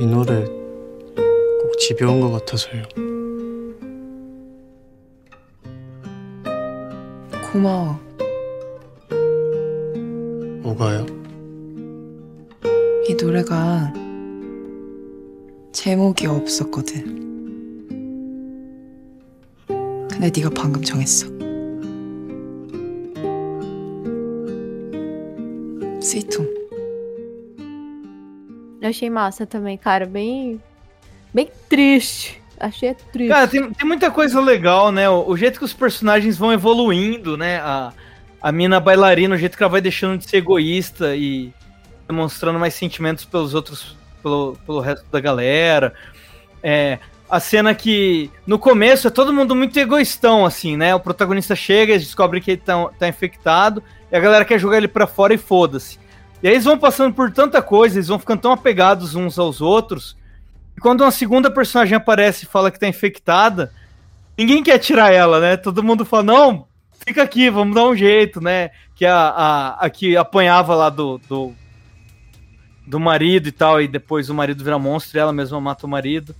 이 0.00 0.06
노래 0.06 0.44
꼭 0.44 1.78
집에 1.78 2.04
온 2.04 2.20
것 2.20 2.30
같아서요 2.30 2.82
고마워. 7.52 8.00
뭐가요? 10.62 11.04
이 13.08 13.14
노래가 13.14 13.92
제목이 15.72 16.26
없었거든. 16.28 17.20
근데 19.68 20.30
네가 20.34 20.48
방금 20.54 20.80
정했어. 20.82 21.26
Eu 28.80 28.88
achei 28.88 29.08
massa 29.08 29.46
também, 29.46 29.78
cara. 29.78 30.06
Bem. 30.06 30.60
Bem 31.32 31.48
triste. 31.68 32.42
Achei 32.58 32.90
é 32.90 32.94
triste. 32.94 33.28
Cara, 33.28 33.48
tem, 33.48 33.72
tem 33.72 33.86
muita 33.86 34.10
coisa 34.10 34.40
legal, 34.40 34.92
né? 34.92 35.08
O, 35.08 35.28
o, 35.30 35.36
jeito 35.36 35.58
que 35.58 35.64
os 35.64 35.72
personagens 35.72 36.36
vão 36.36 36.52
evoluindo, 36.52 37.36
né? 37.36 37.58
A, 37.58 37.92
a 38.40 38.52
mina 38.52 38.78
bailarina, 38.78 39.34
o 39.34 39.38
jeito 39.38 39.56
que 39.56 39.62
ela 39.62 39.70
vai 39.70 39.80
deixando 39.80 40.18
de 40.18 40.28
ser 40.28 40.38
egoísta 40.38 41.16
e 41.16 41.52
demonstrando 42.06 42.58
mais 42.58 42.74
sentimentos 42.74 43.24
pelos 43.24 43.54
outros. 43.54 43.96
pelo, 44.22 44.56
pelo 44.66 44.80
resto 44.80 45.06
da 45.10 45.20
galera. 45.20 45.94
É, 46.62 46.98
a 47.30 47.40
cena 47.40 47.74
que 47.74 48.30
no 48.46 48.58
começo 48.58 49.08
é 49.08 49.10
todo 49.10 49.32
mundo 49.32 49.56
muito 49.56 49.78
egoístão, 49.78 50.44
assim, 50.44 50.76
né? 50.76 50.94
O 50.94 51.00
protagonista 51.00 51.56
chega, 51.56 51.98
descobre 51.98 52.40
que 52.40 52.50
ele 52.50 52.60
tá, 52.60 52.88
tá 52.98 53.08
infectado, 53.08 53.82
e 54.10 54.16
a 54.16 54.20
galera 54.20 54.44
quer 54.44 54.58
jogar 54.58 54.76
ele 54.76 54.88
pra 54.88 55.06
fora 55.06 55.32
e 55.32 55.38
foda-se. 55.38 56.01
E 56.42 56.48
aí 56.48 56.54
eles 56.54 56.64
vão 56.64 56.76
passando 56.76 57.14
por 57.14 57.30
tanta 57.30 57.62
coisa, 57.62 57.96
eles 57.96 58.08
vão 58.08 58.18
ficando 58.18 58.40
tão 58.40 58.52
apegados 58.52 59.14
uns 59.14 59.38
aos 59.38 59.60
outros. 59.60 60.16
E 60.76 60.80
quando 60.80 61.02
uma 61.02 61.10
segunda 61.10 61.50
personagem 61.50 61.96
aparece 61.96 62.44
e 62.44 62.48
fala 62.48 62.70
que 62.70 62.80
tá 62.80 62.88
infectada, 62.88 63.72
ninguém 64.36 64.62
quer 64.62 64.78
tirar 64.78 65.12
ela, 65.12 65.38
né? 65.38 65.56
Todo 65.56 65.82
mundo 65.82 66.04
fala, 66.04 66.24
não, 66.24 66.66
fica 67.06 67.22
aqui, 67.22 67.48
vamos 67.48 67.74
dar 67.74 67.84
um 67.84 67.94
jeito, 67.94 68.40
né? 68.40 68.70
Que 68.96 69.06
a, 69.06 69.16
a, 69.16 69.86
a 69.86 69.90
que 69.90 70.16
apanhava 70.16 70.74
lá 70.74 70.90
do, 70.90 71.18
do, 71.28 71.52
do 72.86 72.98
marido 72.98 73.48
e 73.48 73.52
tal, 73.52 73.80
e 73.80 73.86
depois 73.86 74.28
o 74.28 74.34
marido 74.34 74.64
vira 74.64 74.78
monstro 74.78 75.16
e 75.16 75.20
ela 75.20 75.32
mesma 75.32 75.60
mata 75.60 75.86
o 75.86 75.90
marido. 75.90 76.34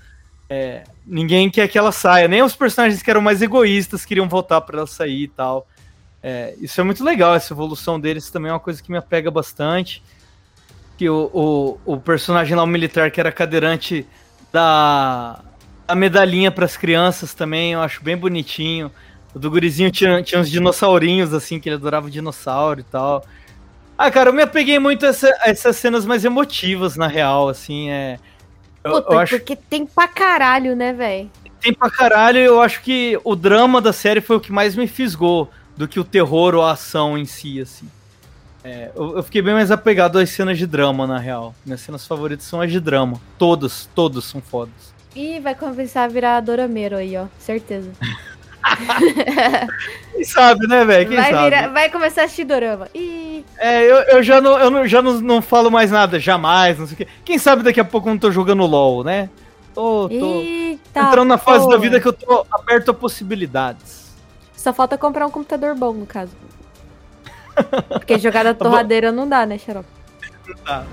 É, 0.48 0.84
ninguém 1.07 1.48
quer 1.48 1.68
que 1.68 1.78
ela 1.78 1.92
saia, 1.92 2.28
nem 2.28 2.42
os 2.42 2.55
personagens 2.55 3.03
que 3.03 3.11
eram 3.11 3.20
mais 3.20 3.40
egoístas 3.40 4.05
queriam 4.05 4.28
voltar 4.28 4.61
para 4.61 4.78
ela 4.78 4.86
sair 4.86 5.22
e 5.22 5.28
tal. 5.28 5.66
É, 6.23 6.55
isso 6.61 6.81
é 6.81 6.85
muito 6.85 7.03
legal, 7.03 7.35
essa 7.35 7.53
evolução 7.53 7.99
deles 7.99 8.31
também 8.31 8.51
é 8.51 8.53
uma 8.53 8.61
coisa 8.61 8.83
que 8.83 8.93
me 8.93 8.99
apega 8.99 9.31
bastante. 9.31 10.03
Que 10.97 11.09
o, 11.09 11.31
o, 11.85 11.95
o 11.95 12.01
personagem 12.01 12.55
lá, 12.55 12.62
o 12.62 12.66
militar, 12.66 13.11
que 13.11 13.18
era 13.18 13.33
cadeirante, 13.33 14.07
dá 14.53 15.41
a 15.89 15.95
medalhinha 15.95 16.51
para 16.51 16.64
as 16.64 16.77
crianças 16.77 17.35
também, 17.35 17.73
eu 17.73 17.81
acho 17.81 18.03
bem 18.05 18.16
bonitinho. 18.16 18.91
O 19.35 19.39
do 19.39 19.51
gurizinho 19.51 19.91
tinha, 19.91 20.23
tinha 20.23 20.41
uns 20.41 20.51
dinossaurinhos, 20.51 21.35
assim, 21.35 21.59
que 21.59 21.68
ele 21.68 21.77
adorava 21.77 22.11
dinossauro 22.11 22.81
e 22.81 22.85
tal. 22.85 23.25
Ah, 23.99 24.11
cara, 24.11 24.31
eu 24.31 24.35
me 24.35 24.43
apeguei 24.43 24.79
muito 24.79 25.05
a, 25.05 25.09
essa, 25.09 25.29
a 25.41 25.51
essas 25.51 25.77
cenas 25.77 26.05
mais 26.07 26.25
emotivas, 26.25 26.97
na 26.97 27.07
real, 27.07 27.49
assim, 27.49 27.91
é... 27.91 28.18
Eu, 28.85 28.93
Puta, 28.93 29.12
eu 29.12 29.18
acho 29.18 29.37
porque 29.37 29.55
tem 29.55 29.87
pra 29.87 30.09
caralho, 30.09 30.75
né, 30.75 30.93
velho? 30.93 31.31
tem 31.62 31.73
pra 31.73 31.89
caralho, 31.89 32.39
eu 32.39 32.61
acho 32.61 32.83
que 32.83 33.18
o 33.23 33.37
drama 33.37 33.81
da 33.81 33.93
série 33.93 34.20
foi 34.20 34.37
o 34.37 34.41
que 34.41 34.51
mais 34.51 34.75
me 34.75 34.89
fisgou 34.89 35.49
do 35.77 35.89
que 35.89 35.99
o 36.01 36.05
terror 36.05 36.55
ou 36.55 36.62
a 36.62 36.73
ação 36.73 37.16
em 37.16 37.25
si, 37.25 37.61
assim. 37.61 37.87
É, 38.64 38.91
eu, 38.95 39.16
eu 39.16 39.23
fiquei 39.23 39.43
bem 39.43 39.55
mais 39.55 39.70
apegado 39.70 40.18
às 40.18 40.31
cenas 40.31 40.57
de 40.57 40.66
drama, 40.66 41.07
na 41.07 41.18
real. 41.18 41.55
Minhas 41.64 41.81
cenas 41.81 42.07
favoritas 42.07 42.47
são 42.47 42.61
as 42.61 42.70
de 42.70 42.79
drama. 42.79 43.20
Todas, 43.37 43.89
todas 43.95 44.25
são 44.25 44.41
fodas. 44.41 44.93
Ih, 45.16 45.41
vai 45.41 45.55
começar 45.55 46.05
a 46.05 46.09
virar 46.09 46.41
Dorameiro 46.41 46.97
aí, 46.97 47.16
ó. 47.16 47.27
Certeza. 47.39 47.91
Quem 50.12 50.25
sabe, 50.25 50.66
né, 50.68 50.85
velho? 50.85 51.09
Quem 51.09 51.16
vai, 51.16 51.31
sabe? 51.33 51.45
virar- 51.45 51.68
vai 51.68 51.91
começar 51.91 52.23
a 52.23 52.25
assistir 52.25 52.45
Dorama. 52.45 52.89
Ih, 52.95 53.45
É, 53.59 53.83
eu, 53.83 53.97
eu 54.16 54.23
já, 54.23 54.41
não, 54.41 54.59
eu 54.59 54.70
não- 54.70 54.87
já 54.87 55.03
não, 55.03 55.20
não 55.20 55.43
falo 55.43 55.70
mais 55.70 55.91
nada, 55.91 56.18
jamais, 56.20 56.79
não 56.79 56.87
sei 56.87 56.95
o 56.95 56.97
quê. 56.99 57.09
Quem 57.25 57.39
sabe 57.39 57.62
daqui 57.62 57.81
a 57.81 57.85
pouco 57.85 58.09
eu 58.09 58.12
não 58.12 58.18
tô 58.20 58.31
jogando 58.31 58.64
LOL, 58.64 59.03
né? 59.05 59.29
Tô, 59.75 60.09
tô 60.09 60.14
eita. 60.41 61.01
entrando 61.01 61.29
na 61.29 61.39
fase 61.39 61.68
da 61.68 61.77
vida 61.79 61.99
que 62.01 62.07
eu 62.07 62.12
tô 62.12 62.47
aberto 62.53 62.91
a 62.91 62.95
possibilidades. 62.95 64.01
Só 64.61 64.74
falta 64.74 64.97
comprar 64.97 65.26
um 65.26 65.32
computador 65.32 65.76
bom, 65.76 65.93
no 65.93 66.05
caso. 66.05 66.36
Porque 67.89 68.20
jogada 68.20 68.53
torradeira 68.53 69.11
não 69.11 69.28
dá, 69.28 69.45
né, 69.45 69.57
Xarope? 69.57 69.88
Tá. 70.63 70.86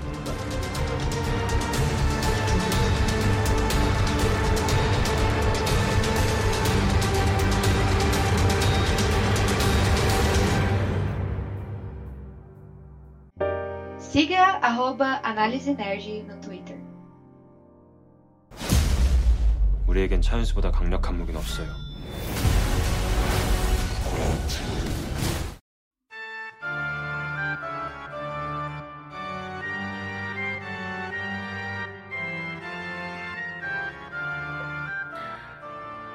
Siga 13.99 14.59
arroba 14.61 15.19
Análise 15.23 15.73
Nerd 15.73 16.23
no 16.23 16.39
Twitter. 16.39 16.77
우리에겐 19.87 20.21
차윤수보다 20.21 20.71
강력한 20.71 21.17
무기는 21.17 21.39
없어요. 21.39 21.78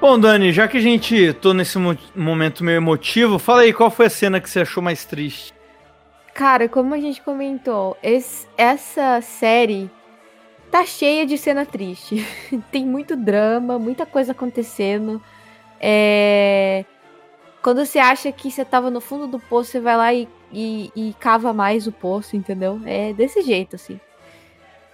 Bom, 0.00 0.18
Dani, 0.18 0.52
já 0.52 0.68
que 0.68 0.76
a 0.76 0.80
gente 0.80 1.32
tô 1.34 1.52
nesse 1.54 1.78
mo- 1.78 1.96
momento 2.14 2.62
meio 2.62 2.76
emotivo, 2.76 3.38
fala 3.38 3.62
aí 3.62 3.72
qual 3.72 3.90
foi 3.90 4.06
a 4.06 4.10
cena 4.10 4.40
que 4.40 4.48
você 4.48 4.60
achou 4.60 4.82
mais 4.82 5.04
triste. 5.04 5.54
Cara, 6.34 6.68
como 6.68 6.94
a 6.94 6.98
gente 7.00 7.20
comentou, 7.22 7.96
esse- 8.02 8.46
essa 8.58 9.20
série 9.22 9.90
tá 10.70 10.84
cheia 10.84 11.24
de 11.26 11.38
cena 11.38 11.64
triste. 11.64 12.24
Tem 12.70 12.84
muito 12.84 13.16
drama, 13.16 13.78
muita 13.78 14.04
coisa 14.04 14.32
acontecendo. 14.32 15.20
É... 15.80 16.84
Quando 17.66 17.84
você 17.84 17.98
acha 17.98 18.30
que 18.30 18.48
você 18.48 18.64
tava 18.64 18.92
no 18.92 19.00
fundo 19.00 19.26
do 19.26 19.40
poço, 19.40 19.72
você 19.72 19.80
vai 19.80 19.96
lá 19.96 20.14
e, 20.14 20.28
e- 20.52 20.92
e 20.94 21.14
cava 21.18 21.52
mais 21.52 21.88
o 21.88 21.90
poço, 21.90 22.36
entendeu? 22.36 22.80
É 22.86 23.12
desse 23.12 23.42
jeito, 23.42 23.74
assim. 23.74 23.98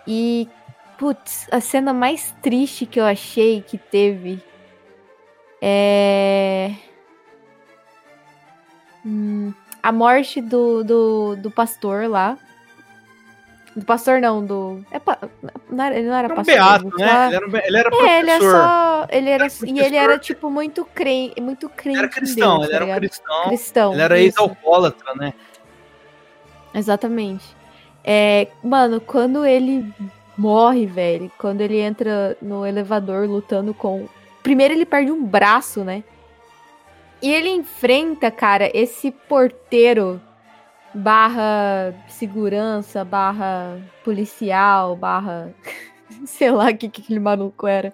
E, 0.07 0.49
putz, 0.99 1.47
a 1.53 1.61
cena 1.61 1.93
mais 1.93 2.35
triste 2.41 2.87
que 2.87 2.99
eu 2.99 3.05
achei 3.05 3.61
que 3.61 3.77
teve 3.77 4.43
é. 5.61 6.75
Hum, 9.05 9.53
a 9.83 9.93
morte 9.93 10.41
do, 10.41 10.83
do, 10.83 11.37
do 11.37 11.51
pastor 11.51 12.09
lá. 12.09 12.39
Do 13.75 13.85
pastor 13.87 14.21
não, 14.21 14.45
do. 14.45 14.85
É, 14.91 14.99
pa- 14.99 15.19
não 15.71 15.85
era, 15.85 15.99
ele 15.99 16.07
não 16.09 16.15
era 16.15 16.27
Era 16.27 16.33
um 16.35 16.37
pastor. 16.37 16.55
beato, 16.55 16.85
né? 16.99 17.07
falar- 17.09 17.27
Ele 17.27 17.37
era, 17.37 17.47
um 17.47 17.57
ele 17.57 17.77
era 17.79 17.89
É, 17.91 18.19
ele 18.19 18.27
professor. 18.27 18.51
só. 18.53 19.07
Ele 19.11 19.31
era, 19.31 19.47
e 19.47 19.47
ele 19.47 19.73
professor. 19.75 19.95
era, 19.97 20.19
tipo, 20.19 20.51
muito 20.51 20.85
crente. 20.85 21.41
Muito 21.41 21.69
crente. 21.71 21.99
Era 21.99 22.09
cristão, 22.09 22.59
Deus, 22.59 22.69
ele 22.69 22.71
tá 22.79 22.85
era 22.85 22.93
um 22.93 22.95
cristão. 22.97 23.43
cristão. 23.45 23.93
Ele 23.95 24.03
era 24.03 24.21
ex-alcoólatra, 24.21 25.15
né? 25.15 25.33
Exatamente. 26.75 27.45
É, 28.05 28.49
mano, 28.63 29.01
quando 29.01 29.45
ele 29.45 29.93
morre, 30.37 30.87
velho, 30.87 31.31
quando 31.39 31.61
ele 31.61 31.79
entra 31.79 32.37
no 32.43 32.67
elevador 32.67 33.27
lutando 33.29 33.73
com. 33.75 34.09
Primeiro 34.43 34.75
ele 34.75 34.85
perde 34.85 35.11
um 35.13 35.25
braço, 35.25 35.85
né? 35.85 36.03
E 37.23 37.33
ele 37.33 37.49
enfrenta, 37.49 38.31
cara, 38.31 38.69
esse 38.77 39.11
porteiro 39.13 40.21
barra 40.95 41.95
segurança, 42.09 43.05
barra 43.05 43.79
policial, 44.05 44.97
barra. 44.97 45.53
sei 46.27 46.51
lá 46.51 46.67
o 46.71 46.77
que, 46.77 46.89
que 46.89 47.03
aquele 47.03 47.21
maluco 47.21 47.67
era. 47.67 47.93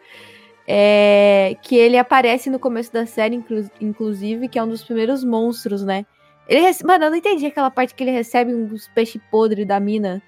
É, 0.67 1.57
que 1.63 1.75
ele 1.77 1.97
aparece 1.97 2.51
no 2.51 2.59
começo 2.59 2.93
da 2.93 3.07
série, 3.07 3.37
inclu- 3.37 3.71
inclusive, 3.81 4.49
que 4.49 4.59
é 4.59 4.63
um 4.63 4.69
dos 4.69 4.85
primeiros 4.85 5.25
monstros, 5.25 5.83
né? 5.83 6.05
Ele 6.47 6.61
rece... 6.61 6.85
Mano, 6.85 7.05
eu 7.05 7.11
não 7.11 7.17
entendi 7.17 7.47
aquela 7.47 7.71
parte 7.71 7.95
que 7.95 8.03
ele 8.03 8.11
recebe 8.11 8.55
uns 8.55 8.87
peixes 8.89 9.21
podres 9.31 9.67
da 9.67 9.81
mina. 9.81 10.21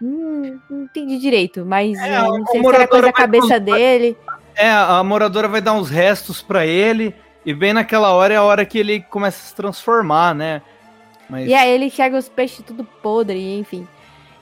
Hum, 0.00 0.58
não 0.68 0.82
entendi 0.84 1.18
direito, 1.18 1.64
mas 1.64 1.98
É, 1.98 2.20
não 2.20 2.44
sei 2.46 2.60
se 2.60 2.66
era 2.68 2.86
coisa 2.86 3.06
da 3.06 3.12
cabeça 3.12 3.42
contar- 3.44 3.58
dele. 3.60 4.16
É, 4.54 4.70
a 4.70 5.02
moradora 5.02 5.48
vai 5.48 5.60
dar 5.62 5.72
uns 5.72 5.88
restos 5.88 6.42
pra 6.42 6.66
ele. 6.66 7.14
E 7.44 7.54
bem 7.54 7.72
naquela 7.72 8.12
hora 8.12 8.34
é 8.34 8.36
a 8.36 8.42
hora 8.42 8.64
que 8.66 8.78
ele 8.78 9.00
começa 9.00 9.38
a 9.38 9.48
se 9.48 9.54
transformar, 9.54 10.34
né? 10.34 10.60
Mas 11.28 11.48
E 11.48 11.54
aí 11.54 11.70
ele 11.70 11.86
enxerga 11.86 12.16
os 12.16 12.28
peixes 12.28 12.64
tudo 12.64 12.84
podre, 12.84 13.58
enfim. 13.58 13.86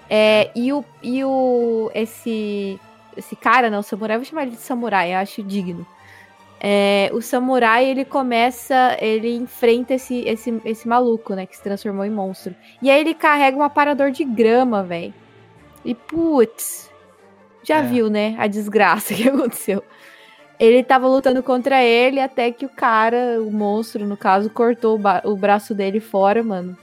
É, 0.08 0.50
e 0.54 0.72
o, 0.72 0.84
e 1.02 1.24
o 1.24 1.90
esse, 1.94 2.78
esse 3.16 3.34
cara, 3.34 3.70
não, 3.70 3.80
o 3.80 3.82
samurai, 3.82 4.16
eu 4.16 4.20
vou 4.20 4.26
chamar 4.26 4.42
ele 4.42 4.52
de 4.52 4.58
samurai, 4.58 5.14
eu 5.14 5.18
acho 5.18 5.42
digno. 5.42 5.86
É, 6.60 7.10
o 7.12 7.20
samurai, 7.20 7.84
ele 7.84 8.04
começa, 8.04 8.96
ele 9.00 9.34
enfrenta 9.34 9.94
esse, 9.94 10.20
esse, 10.26 10.60
esse 10.64 10.88
maluco, 10.88 11.34
né, 11.34 11.44
que 11.46 11.56
se 11.56 11.62
transformou 11.62 12.04
em 12.04 12.10
monstro. 12.10 12.54
E 12.80 12.90
aí 12.90 13.00
ele 13.00 13.14
carrega 13.14 13.56
um 13.56 13.62
aparador 13.62 14.10
de 14.10 14.24
grama, 14.24 14.82
velho. 14.82 15.12
E 15.84 15.94
putz, 15.94 16.90
já 17.62 17.78
É. 17.78 17.82
viu, 17.82 18.08
né, 18.08 18.34
a 18.38 18.46
desgraça 18.46 19.12
que 19.14 19.28
aconteceu. 19.28 19.82
Ele 20.58 20.82
tava 20.84 21.08
lutando 21.08 21.42
contra 21.42 21.82
ele 21.82 22.20
até 22.20 22.50
que 22.52 22.64
o 22.64 22.68
cara, 22.68 23.40
o 23.40 23.50
monstro, 23.50 24.06
no 24.06 24.16
caso, 24.16 24.48
cortou 24.50 24.98
o, 24.98 25.30
o 25.30 25.36
braço 25.36 25.74
dele 25.74 26.00
fora, 26.00 26.42
mano. 26.42 26.76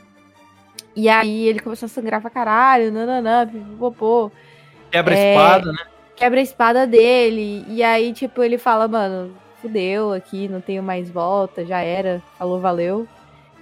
E 0.95 1.07
aí 1.07 1.47
ele 1.47 1.59
começou 1.59 1.85
a 1.85 1.89
sangrar 1.89 2.21
pra 2.21 2.29
caralho, 2.29 2.91
nananã, 2.91 3.47
pipopô. 3.47 4.31
quebra 4.91 5.15
a 5.15 5.17
é, 5.17 5.31
espada, 5.31 5.71
né? 5.71 5.79
Quebra 6.15 6.39
a 6.39 6.43
espada 6.43 6.87
dele. 6.87 7.65
E 7.67 7.81
aí, 7.81 8.11
tipo, 8.11 8.43
ele 8.43 8.57
fala, 8.57 8.87
mano, 8.87 9.33
fudeu 9.61 10.11
aqui, 10.11 10.49
não 10.49 10.59
tenho 10.59 10.83
mais 10.83 11.09
volta, 11.09 11.65
já 11.65 11.79
era, 11.79 12.21
falou, 12.37 12.59
valeu. 12.59 13.07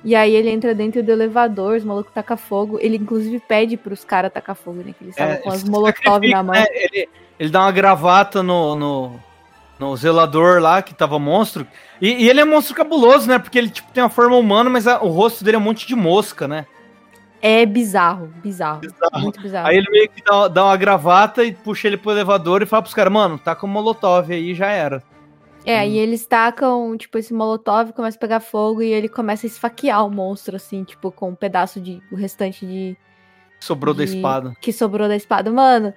E 0.03 0.15
aí 0.15 0.33
ele 0.33 0.49
entra 0.49 0.73
dentro 0.73 1.03
do 1.03 1.11
elevador, 1.11 1.75
os 1.75 1.83
malucos 1.83 2.13
tacam 2.13 2.37
fogo. 2.37 2.79
Ele 2.81 2.97
inclusive 2.97 3.39
pede 3.41 3.77
pros 3.77 4.03
caras 4.03 4.31
tacar 4.31 4.55
fogo, 4.55 4.81
né? 4.81 4.93
Que 4.97 5.03
eles 5.03 5.13
estavam 5.13 5.37
com 5.37 5.51
as 5.51 5.63
molotov 5.63 6.27
na 6.27 6.41
mão. 6.41 6.55
É, 6.55 6.61
né? 6.61 6.67
Ele, 6.71 7.09
ele 7.37 7.49
dá 7.49 7.61
uma 7.61 7.71
gravata 7.71 8.41
no, 8.41 8.75
no, 8.75 9.19
no 9.79 9.95
zelador 9.95 10.59
lá, 10.61 10.81
que 10.81 10.93
tava 10.93 11.17
monstro. 11.17 11.65
E, 12.01 12.25
e 12.25 12.29
ele 12.29 12.41
é 12.41 12.45
monstro 12.45 12.75
cabuloso, 12.75 13.27
né? 13.27 13.39
Porque 13.39 13.57
ele 13.57 13.69
tipo, 13.69 13.91
tem 13.91 14.03
uma 14.03 14.09
forma 14.09 14.35
humana, 14.35 14.69
mas 14.69 14.85
a- 14.87 15.01
o 15.01 15.07
rosto 15.09 15.43
dele 15.43 15.55
é 15.55 15.59
um 15.59 15.63
monte 15.63 15.87
de 15.87 15.95
mosca, 15.95 16.47
né? 16.47 16.65
É 17.41 17.65
bizarro, 17.65 18.27
bizarro, 18.43 18.81
Bizarro. 18.81 19.19
Muito 19.21 19.39
bizarro. 19.41 19.67
Aí 19.67 19.77
ele 19.77 19.89
meio 19.89 20.09
que 20.09 20.21
dá, 20.21 20.49
dá 20.49 20.65
uma 20.65 20.75
gravata 20.75 21.41
e 21.45 21.53
puxa 21.53 21.87
ele 21.87 21.95
pro 21.95 22.11
elevador 22.11 22.61
e 22.61 22.65
fala 22.65 22.81
pros 22.83 22.93
caras, 22.93 23.13
mano, 23.13 23.39
tá 23.39 23.55
com 23.55 23.65
molotov 23.65 24.29
aí 24.33 24.53
já 24.53 24.67
era. 24.67 25.01
É, 25.65 25.87
e 25.87 25.97
eles 25.97 26.25
tacam, 26.25 26.97
tipo, 26.97 27.17
esse 27.17 27.33
molotov, 27.33 27.93
começa 27.93 28.17
a 28.17 28.19
pegar 28.19 28.39
fogo 28.41 28.81
e 28.81 28.91
ele 28.91 29.07
começa 29.07 29.45
a 29.45 29.47
esfaquear 29.49 30.05
o 30.05 30.09
monstro, 30.09 30.55
assim, 30.57 30.83
tipo, 30.83 31.11
com 31.11 31.29
um 31.29 31.35
pedaço 31.35 31.79
de. 31.79 32.01
o 32.11 32.15
restante 32.15 32.65
de. 32.65 32.97
Sobrou 33.59 33.93
da 33.93 34.03
de- 34.03 34.15
espada. 34.15 34.53
Que 34.59 34.71
sobrou 34.73 35.07
da 35.07 35.15
espada. 35.15 35.51
Mano, 35.51 35.93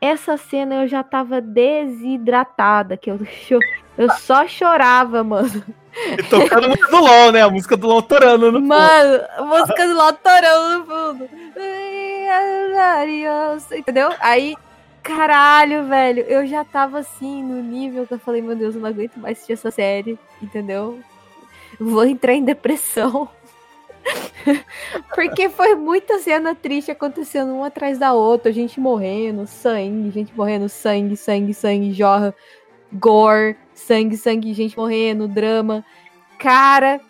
essa 0.00 0.36
cena 0.36 0.82
eu 0.82 0.88
já 0.88 1.02
tava 1.02 1.40
desidratada, 1.40 2.96
que 2.96 3.10
eu, 3.10 3.18
cho- 3.26 3.58
eu 3.96 4.10
só 4.12 4.46
chorava, 4.46 5.22
mano. 5.24 5.62
E 6.18 6.22
tocando 6.24 6.66
a 6.66 6.68
música 6.68 6.90
do 6.90 6.98
LOL, 7.00 7.32
né? 7.32 7.42
A 7.42 7.48
música 7.50 7.76
do 7.76 7.86
LOL 7.86 8.02
torando 8.02 8.52
no 8.52 8.58
fundo. 8.58 8.68
Mano, 8.68 9.24
a 9.38 9.42
música 9.42 9.86
do 9.86 9.94
LOL 9.94 10.12
torando 10.12 10.78
no 10.78 10.84
fundo. 10.84 11.28
Entendeu? 13.76 14.10
Aí, 14.20 14.54
caralho, 15.02 15.84
velho, 15.86 16.20
eu 16.28 16.46
já 16.46 16.64
tava 16.64 16.98
assim 16.98 17.42
no 17.42 17.62
nível 17.62 18.06
que 18.06 18.14
eu 18.14 18.18
falei, 18.18 18.42
meu 18.42 18.54
Deus, 18.56 18.74
eu 18.74 18.80
não 18.80 18.88
aguento 18.88 19.16
mais 19.16 19.36
assistir 19.38 19.54
essa 19.54 19.70
série, 19.70 20.18
entendeu? 20.42 21.00
Vou 21.80 22.04
entrar 22.04 22.34
em 22.34 22.44
depressão. 22.44 23.28
Porque 25.14 25.48
foi 25.48 25.74
muita 25.74 26.18
cena 26.18 26.54
triste 26.54 26.90
acontecendo 26.90 27.54
uma 27.54 27.66
atrás 27.66 27.98
da 27.98 28.12
outra, 28.12 28.52
gente 28.52 28.78
morrendo, 28.78 29.46
sangue, 29.46 30.10
gente 30.10 30.34
morrendo, 30.34 30.68
sangue, 30.68 31.16
sangue, 31.16 31.52
sangue, 31.52 31.92
jorra, 31.92 32.34
gore, 32.92 33.56
sangue, 33.74 34.16
sangue, 34.16 34.52
gente 34.52 34.76
morrendo, 34.76 35.26
drama. 35.26 35.84
Cara, 36.38 37.00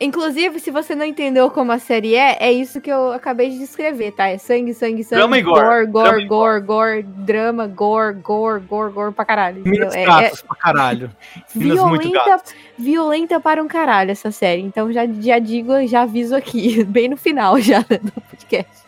inclusive, 0.00 0.58
se 0.58 0.70
você 0.70 0.94
não 0.94 1.04
entendeu 1.04 1.50
como 1.50 1.70
a 1.72 1.78
série 1.78 2.14
é, 2.16 2.36
é 2.40 2.50
isso 2.52 2.80
que 2.80 2.90
eu 2.90 3.12
acabei 3.12 3.50
de 3.50 3.58
descrever, 3.58 4.12
tá? 4.12 4.28
É 4.28 4.38
sangue, 4.38 4.72
sangue, 4.72 5.04
sangue, 5.04 5.20
Drama 5.20 5.38
e 5.38 5.42
gore. 5.42 5.86
gore, 5.86 5.86
gore, 5.86 6.24
Drama 6.24 6.26
gore, 6.26 6.60
gore, 6.62 7.02
drama, 7.02 7.66
gore, 7.66 8.14
gore, 8.16 8.60
gore, 8.60 8.92
gore 8.92 9.12
pra 9.12 9.24
caralho. 9.24 9.62
Minas 9.64 9.94
É- 9.94 10.02
é, 10.02 10.06
gatas 10.06 10.42
pra 10.42 10.56
caralho. 10.56 11.10
Violenta, 11.54 12.42
violenta 12.78 13.38
para 13.40 13.62
um 13.62 13.68
caralho 13.68 14.10
essa 14.10 14.30
série. 14.30 14.62
Então 14.62 14.92
já, 14.92 15.06
já 15.06 15.38
digo, 15.38 15.86
já 15.86 16.02
aviso 16.02 16.34
aqui, 16.34 16.82
bem 16.88 17.08
no 17.08 17.16
final 17.16 17.58
já 17.60 17.80
do 18.00 18.20
podcast. 18.30 18.82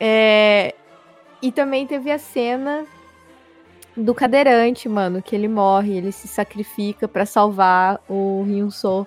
É, 0.00 0.74
e 1.40 1.52
também 1.52 1.86
teve 1.86 2.10
a 2.10 2.18
cena 2.18 2.84
do 3.96 4.14
cadeirante, 4.14 4.88
mano, 4.88 5.22
que 5.22 5.34
ele 5.36 5.48
morre, 5.48 5.96
ele 5.96 6.12
se 6.12 6.26
sacrifica 6.28 7.06
pra 7.06 7.26
salvar 7.26 8.00
o 8.08 8.42
Ryunso. 8.46 9.06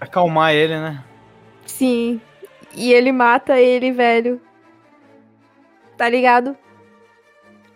Acalmar 0.00 0.52
ele, 0.54 0.74
né? 0.78 1.04
Sim. 1.66 2.20
E 2.74 2.92
ele 2.92 3.12
mata 3.12 3.58
ele, 3.60 3.92
velho. 3.92 4.40
Tá 5.96 6.08
ligado? 6.08 6.56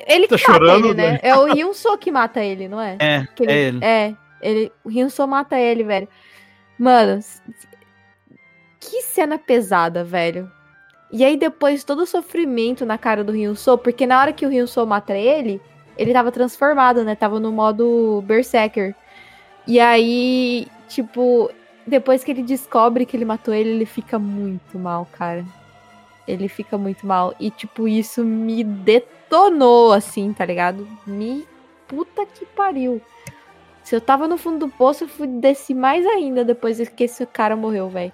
Ele 0.06 0.26
Tá 0.26 0.36
que 0.36 0.42
mata 0.42 0.52
chorando, 0.58 0.86
ele, 0.86 0.94
né? 0.94 1.06
velho? 1.10 1.20
É 1.22 1.36
o 1.36 1.44
Ryunso 1.44 1.96
que 1.98 2.10
mata 2.10 2.42
ele, 2.42 2.68
não 2.68 2.80
é? 2.80 2.96
É, 2.98 3.26
Que 3.34 3.42
ele- 3.44 3.52
é 3.52 3.56
ele. 3.58 3.84
É, 3.84 4.14
ele, 4.42 4.72
o 4.82 4.88
Ryunso 4.88 5.26
mata 5.26 5.58
ele, 5.58 5.84
velho. 5.84 6.08
Mano, 6.78 7.20
que 8.80 9.02
cena 9.02 9.38
pesada, 9.38 10.02
velho. 10.02 10.50
E 11.12 11.24
aí 11.24 11.36
depois 11.36 11.84
todo 11.84 12.00
o 12.02 12.06
sofrimento 12.06 12.84
na 12.84 12.98
cara 12.98 13.22
do 13.22 13.30
Ryunso, 13.32 13.78
porque 13.78 14.06
na 14.06 14.20
hora 14.20 14.32
que 14.32 14.44
o 14.44 14.48
Ryunso 14.48 14.84
mata 14.86 15.16
ele, 15.16 15.60
ele 15.96 16.12
tava 16.12 16.32
transformado, 16.32 17.04
né? 17.04 17.14
Tava 17.14 17.38
no 17.40 17.52
modo 17.52 18.22
Berserker. 18.26 18.94
E 19.66 19.80
aí, 19.80 20.66
tipo, 20.88 21.50
depois 21.86 22.24
que 22.24 22.30
ele 22.30 22.42
descobre 22.42 23.06
que 23.06 23.16
ele 23.16 23.24
matou 23.24 23.54
ele, 23.54 23.70
ele 23.70 23.86
fica 23.86 24.18
muito 24.18 24.78
mal, 24.78 25.08
cara. 25.12 25.44
Ele 26.26 26.48
fica 26.48 26.76
muito 26.78 27.06
mal. 27.06 27.34
E, 27.38 27.50
tipo, 27.50 27.86
isso 27.86 28.24
me 28.24 28.64
detonou, 28.64 29.92
assim, 29.92 30.32
tá 30.32 30.44
ligado? 30.44 30.86
Me. 31.06 31.46
Puta 31.86 32.24
que 32.26 32.46
pariu. 32.46 33.00
Se 33.82 33.94
eu 33.94 34.00
tava 34.00 34.26
no 34.26 34.38
fundo 34.38 34.66
do 34.66 34.72
poço, 34.72 35.04
eu 35.04 35.08
fui 35.08 35.26
descer 35.26 35.74
mais 35.74 36.06
ainda 36.06 36.42
depois 36.42 36.88
que 36.88 37.04
esse 37.04 37.24
cara 37.26 37.54
morreu, 37.54 37.90
velho. 37.90 38.12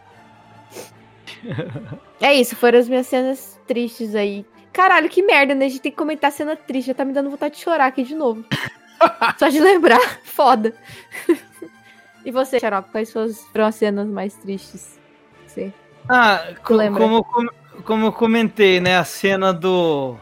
é 2.20 2.34
isso, 2.34 2.56
foram 2.56 2.80
as 2.80 2.88
minhas 2.88 3.06
cenas 3.06 3.58
tristes 3.68 4.16
aí. 4.16 4.44
Caralho, 4.72 5.08
que 5.08 5.22
merda, 5.22 5.54
né? 5.54 5.66
A 5.66 5.68
gente 5.68 5.80
tem 5.80 5.92
que 5.92 5.98
comentar 5.98 6.30
cena 6.32 6.54
triste. 6.56 6.88
Já 6.88 6.94
tá 6.94 7.04
me 7.04 7.12
dando 7.12 7.30
vontade 7.30 7.54
de 7.56 7.60
chorar 7.60 7.86
aqui 7.86 8.02
de 8.02 8.14
novo. 8.14 8.44
Só 9.38 9.48
de 9.48 9.60
lembrar. 9.60 10.00
Foda. 10.24 10.74
e 12.24 12.30
você, 12.30 12.60
Xarope, 12.60 12.90
quais 12.90 13.08
suas- 13.08 13.44
foram 13.52 13.66
as 13.66 13.74
cenas 13.74 14.06
mais 14.06 14.34
tristes? 14.34 14.98
Você. 15.46 15.72
Ah, 16.08 16.54
co- 16.62 16.74
lembra? 16.74 17.02
como, 17.02 17.24
como, 17.24 17.50
como 17.84 18.06
eu 18.06 18.12
comentei, 18.12 18.80
né? 18.80 18.96
A 18.96 19.04
cena 19.04 19.52
do, 19.52 20.16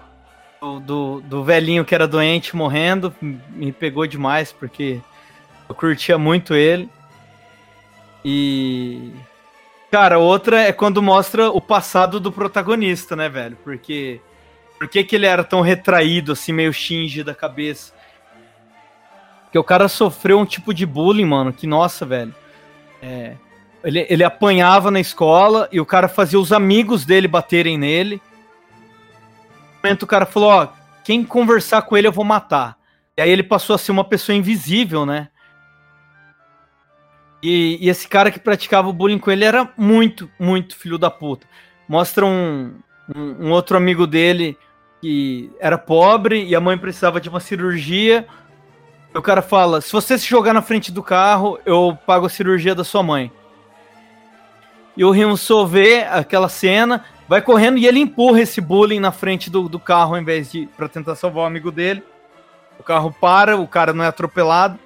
do, 0.60 0.80
do, 0.80 1.20
do 1.20 1.44
velhinho 1.44 1.84
que 1.84 1.94
era 1.94 2.08
doente 2.08 2.56
morrendo 2.56 3.14
me 3.20 3.70
pegou 3.72 4.06
demais, 4.06 4.50
porque 4.52 5.00
eu 5.68 5.74
curtia 5.74 6.16
muito 6.18 6.54
ele. 6.54 6.88
E. 8.24 9.12
Cara, 9.90 10.18
outra 10.18 10.60
é 10.62 10.72
quando 10.72 11.02
mostra 11.02 11.50
o 11.50 11.60
passado 11.60 12.20
do 12.20 12.30
protagonista, 12.32 13.14
né, 13.16 13.28
velho? 13.28 13.56
Porque. 13.62 14.20
Por 14.78 14.88
que, 14.88 15.02
que 15.02 15.16
ele 15.16 15.26
era 15.26 15.42
tão 15.42 15.60
retraído, 15.60 16.32
assim, 16.32 16.52
meio 16.52 16.72
Shinji 16.72 17.24
da 17.24 17.34
cabeça? 17.34 17.92
Porque 19.44 19.58
o 19.58 19.64
cara 19.64 19.88
sofreu 19.88 20.38
um 20.38 20.46
tipo 20.46 20.72
de 20.72 20.86
bullying, 20.86 21.24
mano, 21.24 21.52
que, 21.52 21.66
nossa, 21.66 22.06
velho. 22.06 22.34
É, 23.02 23.34
ele, 23.82 24.06
ele 24.08 24.22
apanhava 24.22 24.90
na 24.90 25.00
escola 25.00 25.68
e 25.72 25.80
o 25.80 25.86
cara 25.86 26.08
fazia 26.08 26.38
os 26.38 26.52
amigos 26.52 27.04
dele 27.04 27.26
baterem 27.26 27.76
nele. 27.76 28.20
No 28.70 29.80
momento 29.82 30.02
o 30.02 30.06
cara 30.06 30.26
falou, 30.26 30.50
ó, 30.50 30.68
quem 31.02 31.24
conversar 31.24 31.82
com 31.82 31.96
ele 31.96 32.06
eu 32.06 32.12
vou 32.12 32.24
matar. 32.24 32.76
E 33.16 33.22
aí 33.22 33.30
ele 33.30 33.42
passou 33.42 33.74
a 33.74 33.78
ser 33.78 33.90
uma 33.90 34.04
pessoa 34.04 34.36
invisível, 34.36 35.04
né? 35.04 35.28
E, 37.42 37.78
e 37.80 37.88
esse 37.88 38.06
cara 38.06 38.30
que 38.30 38.38
praticava 38.38 38.88
o 38.88 38.92
bullying 38.92 39.18
com 39.18 39.30
ele 39.30 39.44
era 39.44 39.72
muito, 39.76 40.30
muito 40.38 40.76
filho 40.76 40.98
da 40.98 41.10
puta. 41.10 41.46
Mostra 41.88 42.26
um, 42.26 42.74
um, 43.14 43.46
um 43.46 43.50
outro 43.50 43.76
amigo 43.76 44.06
dele 44.06 44.56
que 45.00 45.50
era 45.60 45.78
pobre 45.78 46.44
e 46.44 46.54
a 46.54 46.60
mãe 46.60 46.76
precisava 46.76 47.20
de 47.20 47.28
uma 47.28 47.40
cirurgia. 47.40 48.26
O 49.14 49.22
cara 49.22 49.42
fala: 49.42 49.80
se 49.80 49.92
você 49.92 50.18
se 50.18 50.26
jogar 50.26 50.52
na 50.52 50.62
frente 50.62 50.92
do 50.92 51.02
carro, 51.02 51.58
eu 51.64 51.96
pago 52.06 52.26
a 52.26 52.30
cirurgia 52.30 52.74
da 52.74 52.84
sua 52.84 53.02
mãe. 53.02 53.32
E 54.96 55.04
o 55.04 55.10
Ryunso 55.10 55.64
vê 55.66 56.02
aquela 56.02 56.48
cena, 56.48 57.04
vai 57.28 57.40
correndo 57.40 57.78
e 57.78 57.86
ele 57.86 58.00
empurra 58.00 58.40
esse 58.40 58.60
bullying 58.60 58.98
na 58.98 59.12
frente 59.12 59.48
do, 59.48 59.68
do 59.68 59.78
carro 59.78 60.14
ao 60.14 60.20
invés 60.20 60.50
de 60.50 60.68
para 60.76 60.88
tentar 60.88 61.14
salvar 61.14 61.44
o 61.44 61.46
amigo 61.46 61.70
dele. 61.70 62.02
O 62.78 62.82
carro 62.82 63.14
para, 63.20 63.56
o 63.56 63.66
cara 63.66 63.92
não 63.92 64.04
é 64.04 64.08
atropelado. 64.08 64.78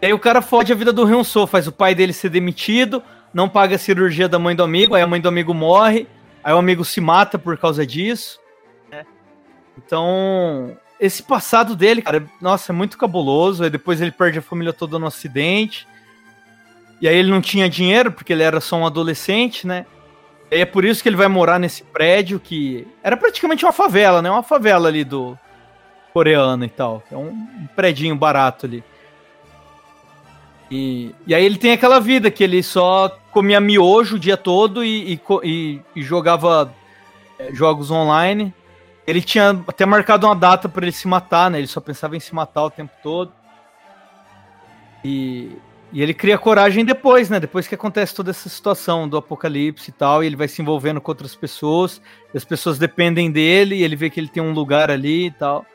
E 0.00 0.06
aí 0.06 0.12
o 0.12 0.18
cara 0.18 0.42
fode 0.42 0.72
a 0.72 0.74
vida 0.74 0.92
do 0.92 1.04
Ryunso, 1.04 1.46
faz 1.46 1.66
o 1.66 1.72
pai 1.72 1.94
dele 1.94 2.12
ser 2.12 2.28
demitido, 2.28 3.02
não 3.32 3.48
paga 3.48 3.76
a 3.76 3.78
cirurgia 3.78 4.28
da 4.28 4.38
mãe 4.38 4.54
do 4.54 4.62
amigo, 4.62 4.94
aí 4.94 5.02
a 5.02 5.06
mãe 5.06 5.20
do 5.20 5.28
amigo 5.28 5.54
morre, 5.54 6.06
aí 6.42 6.52
o 6.52 6.58
amigo 6.58 6.84
se 6.84 7.00
mata 7.00 7.38
por 7.38 7.56
causa 7.58 7.86
disso. 7.86 8.40
né? 8.90 9.04
Então, 9.76 10.76
esse 11.00 11.22
passado 11.22 11.74
dele, 11.74 12.02
cara, 12.02 12.24
nossa, 12.40 12.72
é 12.72 12.74
muito 12.74 12.96
cabuloso. 12.98 13.64
Aí 13.64 13.70
depois 13.70 14.00
ele 14.00 14.10
perde 14.10 14.38
a 14.38 14.42
família 14.42 14.72
toda 14.72 14.98
no 14.98 15.06
acidente. 15.06 15.86
E 17.00 17.08
aí 17.08 17.16
ele 17.16 17.30
não 17.30 17.40
tinha 17.40 17.68
dinheiro, 17.68 18.12
porque 18.12 18.32
ele 18.32 18.42
era 18.44 18.60
só 18.60 18.76
um 18.76 18.86
adolescente, 18.86 19.66
né? 19.66 19.84
E 20.50 20.54
aí 20.54 20.60
é 20.60 20.66
por 20.66 20.84
isso 20.84 21.02
que 21.02 21.08
ele 21.08 21.16
vai 21.16 21.28
morar 21.28 21.58
nesse 21.58 21.82
prédio 21.82 22.38
que 22.38 22.86
era 23.02 23.16
praticamente 23.16 23.64
uma 23.64 23.72
favela, 23.72 24.22
né? 24.22 24.30
Uma 24.30 24.42
favela 24.42 24.88
ali 24.88 25.02
do 25.02 25.36
coreano 26.12 26.64
e 26.64 26.68
tal. 26.68 27.02
É 27.10 27.16
um, 27.16 27.30
um 27.30 27.68
predinho 27.74 28.14
barato 28.14 28.66
ali. 28.66 28.84
E, 30.74 31.14
e 31.26 31.34
aí 31.34 31.44
ele 31.44 31.58
tem 31.58 31.72
aquela 31.72 32.00
vida 32.00 32.30
que 32.30 32.42
ele 32.42 32.62
só 32.62 33.14
comia 33.30 33.60
miojo 33.60 34.16
o 34.16 34.18
dia 34.18 34.38
todo 34.38 34.82
e, 34.82 35.20
e 35.44 35.80
e- 35.94 36.02
jogava 36.02 36.72
é, 37.38 37.54
jogos 37.54 37.90
online. 37.90 38.54
Ele 39.06 39.20
tinha 39.20 39.50
até 39.68 39.84
marcado 39.84 40.26
uma 40.26 40.34
data 40.34 40.70
para 40.70 40.86
ele 40.86 40.92
se 40.92 41.06
matar, 41.06 41.50
né? 41.50 41.58
Ele 41.58 41.66
só 41.66 41.78
pensava 41.78 42.16
em 42.16 42.20
se 42.20 42.34
matar 42.34 42.64
o 42.64 42.70
tempo 42.70 42.90
todo. 43.02 43.30
E, 45.04 45.58
e 45.92 46.00
ele 46.00 46.14
cria 46.14 46.38
coragem 46.38 46.86
depois, 46.86 47.28
né? 47.28 47.38
Depois 47.38 47.68
que 47.68 47.74
acontece 47.74 48.14
toda 48.14 48.30
essa 48.30 48.48
situação 48.48 49.06
do 49.06 49.18
apocalipse 49.18 49.90
e 49.90 49.92
tal, 49.92 50.24
e 50.24 50.26
ele 50.26 50.36
vai 50.36 50.48
se 50.48 50.62
envolvendo 50.62 51.02
com 51.02 51.10
outras 51.10 51.34
pessoas, 51.34 52.00
as 52.34 52.46
pessoas 52.46 52.78
dependem 52.78 53.30
dele, 53.30 53.74
e 53.74 53.82
ele 53.82 53.94
vê 53.94 54.08
que 54.08 54.18
ele 54.18 54.28
tem 54.28 54.42
um 54.42 54.54
lugar 54.54 54.90
ali 54.90 55.26
e 55.26 55.30
tal. 55.32 55.66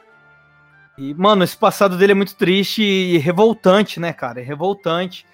E, 0.98 1.14
mano, 1.14 1.44
esse 1.44 1.56
passado 1.56 1.98
dele 1.98 2.14
é 2.14 2.16
muito 2.16 2.36
triste 2.36 2.82
e 2.82 3.18
revoltante, 3.20 4.00
né, 4.00 4.12
cara? 4.12 4.40
É 4.42 4.44
revoltante. 4.44 5.26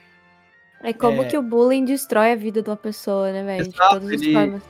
É 0.84 0.92
como 0.92 1.22
É. 1.24 1.26
que 1.26 1.38
o 1.38 1.42
bullying 1.42 1.86
destrói 1.86 2.34
a 2.34 2.36
vida 2.36 2.62
de 2.62 2.70
uma 2.70 2.76
pessoa, 2.76 3.32
né, 3.32 3.44
velho? 3.44 3.64
De 3.64 3.70
Exato, 3.70 3.94
todas 3.94 4.12
as 4.12 4.22
ele- 4.22 4.34
formas. 4.34 4.62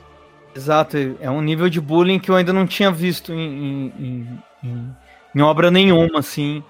Exato, 0.54 0.96
é 1.20 1.28
um 1.28 1.40
nível 1.42 1.68
de 1.68 1.80
bullying 1.80 2.20
que 2.20 2.30
eu 2.30 2.36
ainda 2.36 2.52
não 2.52 2.64
tinha 2.64 2.88
visto 2.92 3.32
em, 3.32 3.38
em, 3.40 3.92
em- 3.98 4.42
em- 4.62 4.96
em 5.34 5.40
obra 5.42 5.68
nenhuma, 5.68 6.20
assim. 6.20 6.62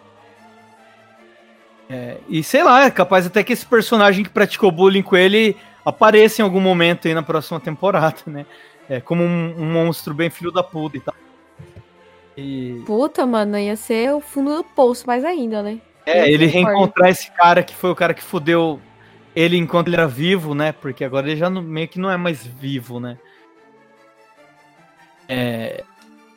É, 1.91 2.17
e 2.27 2.43
sei 2.43 2.63
lá, 2.65 2.85
é 2.85 2.91
capaz 2.91 3.27
até 3.27 3.45
que 3.45 3.53
esse 3.53 3.67
personagem 3.67 4.25
que 4.25 4.31
praticou 4.31 4.71
bullying 4.73 5.03
com 5.03 5.15
ele 5.17 5.55
apareça 5.85 6.41
em 6.41 6.45
algum 6.45 6.61
momento 6.61 7.07
aí 7.07 7.13
na 7.13 7.23
próxima 7.23 7.61
temporada, 7.61 8.17
né? 8.27 8.47
É, 8.89 9.01
como 9.03 9.23
um, 9.23 9.55
um 9.59 9.71
monstro 9.71 10.15
bem 10.15 10.31
filho 10.31 10.51
da 10.51 10.63
puta 10.63 10.97
e 10.97 11.01
tal. 11.01 11.15
E, 12.37 12.83
Puta, 12.87 13.25
mano, 13.27 13.57
ia 13.59 13.77
ser 13.77 14.13
o 14.13 14.21
fundo 14.21 14.57
do 14.57 14.65
poço 14.65 15.07
mais 15.07 15.25
ainda, 15.25 15.63
né? 15.63 15.81
é, 16.07 16.31
ele 16.31 16.47
reencontrar 16.47 17.11
esse 17.11 17.31
cara 17.31 17.63
que 17.63 17.75
foi 17.75 17.91
o 17.91 17.95
cara 17.95 18.13
que 18.13 18.23
fudeu 18.23 18.81
ele 19.35 19.57
enquanto 19.57 19.89
ele 19.89 19.97
era 19.97 20.07
vivo, 20.07 20.55
né? 20.55 20.73
Porque 20.73 21.05
agora 21.05 21.27
ele 21.29 21.37
já 21.37 21.49
não- 21.49 21.63
meio 21.63 21.89
que 21.89 21.99
não 21.99 22.11
é 22.11 22.17
mais 22.17 22.47
vivo, 22.47 23.01
né? 23.01 23.19
É, 25.29 25.83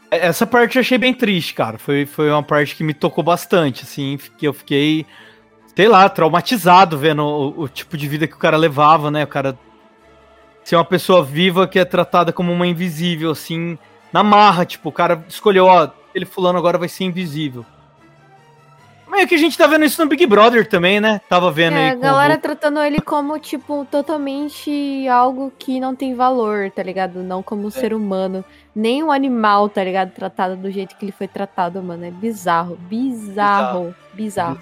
essa 0.09 0.47
parte 0.47 0.77
eu 0.77 0.79
achei 0.81 0.97
bem 0.97 1.13
triste, 1.13 1.53
cara. 1.53 1.77
Foi, 1.77 2.05
foi 2.05 2.29
uma 2.31 2.41
parte 2.41 2.75
que 2.75 2.83
me 2.83 2.93
tocou 2.93 3.23
bastante, 3.23 3.83
assim, 3.83 4.17
que 4.37 4.47
eu 4.47 4.53
fiquei, 4.53 5.05
sei 5.75 5.87
lá, 5.87 6.07
traumatizado 6.09 6.97
vendo 6.97 7.23
o, 7.23 7.63
o 7.63 7.67
tipo 7.67 7.97
de 7.97 8.07
vida 8.07 8.27
que 8.27 8.35
o 8.35 8.39
cara 8.39 8.57
levava, 8.57 9.11
né? 9.11 9.23
O 9.25 9.27
cara 9.27 9.57
ser 10.63 10.75
uma 10.75 10.85
pessoa 10.85 11.23
viva 11.23 11.67
que 11.67 11.77
é 11.79 11.85
tratada 11.85 12.33
como 12.33 12.51
uma 12.51 12.67
invisível, 12.67 13.31
assim, 13.31 13.77
na 14.17 14.23
marra, 14.23 14.65
tipo, 14.65 14.89
o 14.89 14.91
cara 14.91 15.23
escolheu, 15.29 15.67
ó, 15.67 15.89
ele 16.15 16.25
fulano 16.25 16.57
agora 16.57 16.79
vai 16.79 16.89
ser 16.89 17.03
invisível. 17.03 17.63
Meio 19.07 19.27
que 19.27 19.35
a 19.35 19.37
gente 19.37 19.55
tá 19.55 19.67
vendo 19.67 19.85
isso 19.85 20.01
no 20.03 20.09
Big 20.09 20.25
Brother 20.25 20.67
também, 20.67 20.99
né? 20.99 21.21
Tava 21.29 21.51
vendo 21.51 21.75
É, 21.77 21.89
aí 21.89 21.91
a 21.91 21.95
o 21.95 21.99
galera 21.99 22.33
Hulk. 22.33 22.41
tratando 22.41 22.79
ele 22.81 22.99
como, 22.99 23.37
tipo, 23.37 23.85
totalmente 23.91 25.07
algo 25.07 25.53
que 25.59 25.79
não 25.79 25.95
tem 25.95 26.15
valor, 26.15 26.71
tá 26.71 26.81
ligado? 26.81 27.21
Não 27.21 27.43
como 27.43 27.67
um 27.67 27.69
ser 27.69 27.93
humano. 27.93 28.43
Nem 28.75 29.03
um 29.03 29.11
animal, 29.11 29.69
tá 29.69 29.83
ligado? 29.83 30.11
Tratado 30.11 30.55
do 30.57 30.71
jeito 30.71 30.97
que 30.97 31.05
ele 31.05 31.11
foi 31.11 31.27
tratado, 31.27 31.81
mano. 31.83 32.03
É 32.03 32.09
bizarro. 32.11 32.75
Bizarro. 32.89 33.93
Bizarro. 34.13 34.57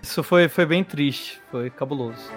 Isso 0.00 0.22
foi, 0.22 0.48
foi 0.48 0.64
bem 0.64 0.84
triste, 0.84 1.40
foi 1.50 1.68
cabuloso. 1.70 2.30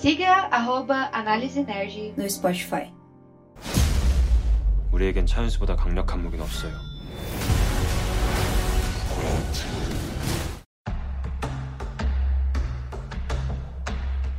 Siga 0.00 0.48
arroba 0.50 1.10
análise 1.12 1.62
nerd 1.62 2.14
No 2.16 2.24
Spotify. 2.26 2.92
우리에겐 4.92 5.26
차윤수보다 5.26 5.76
강력한 5.76 6.22
무기는 6.22 6.42
없어요. 6.44 6.72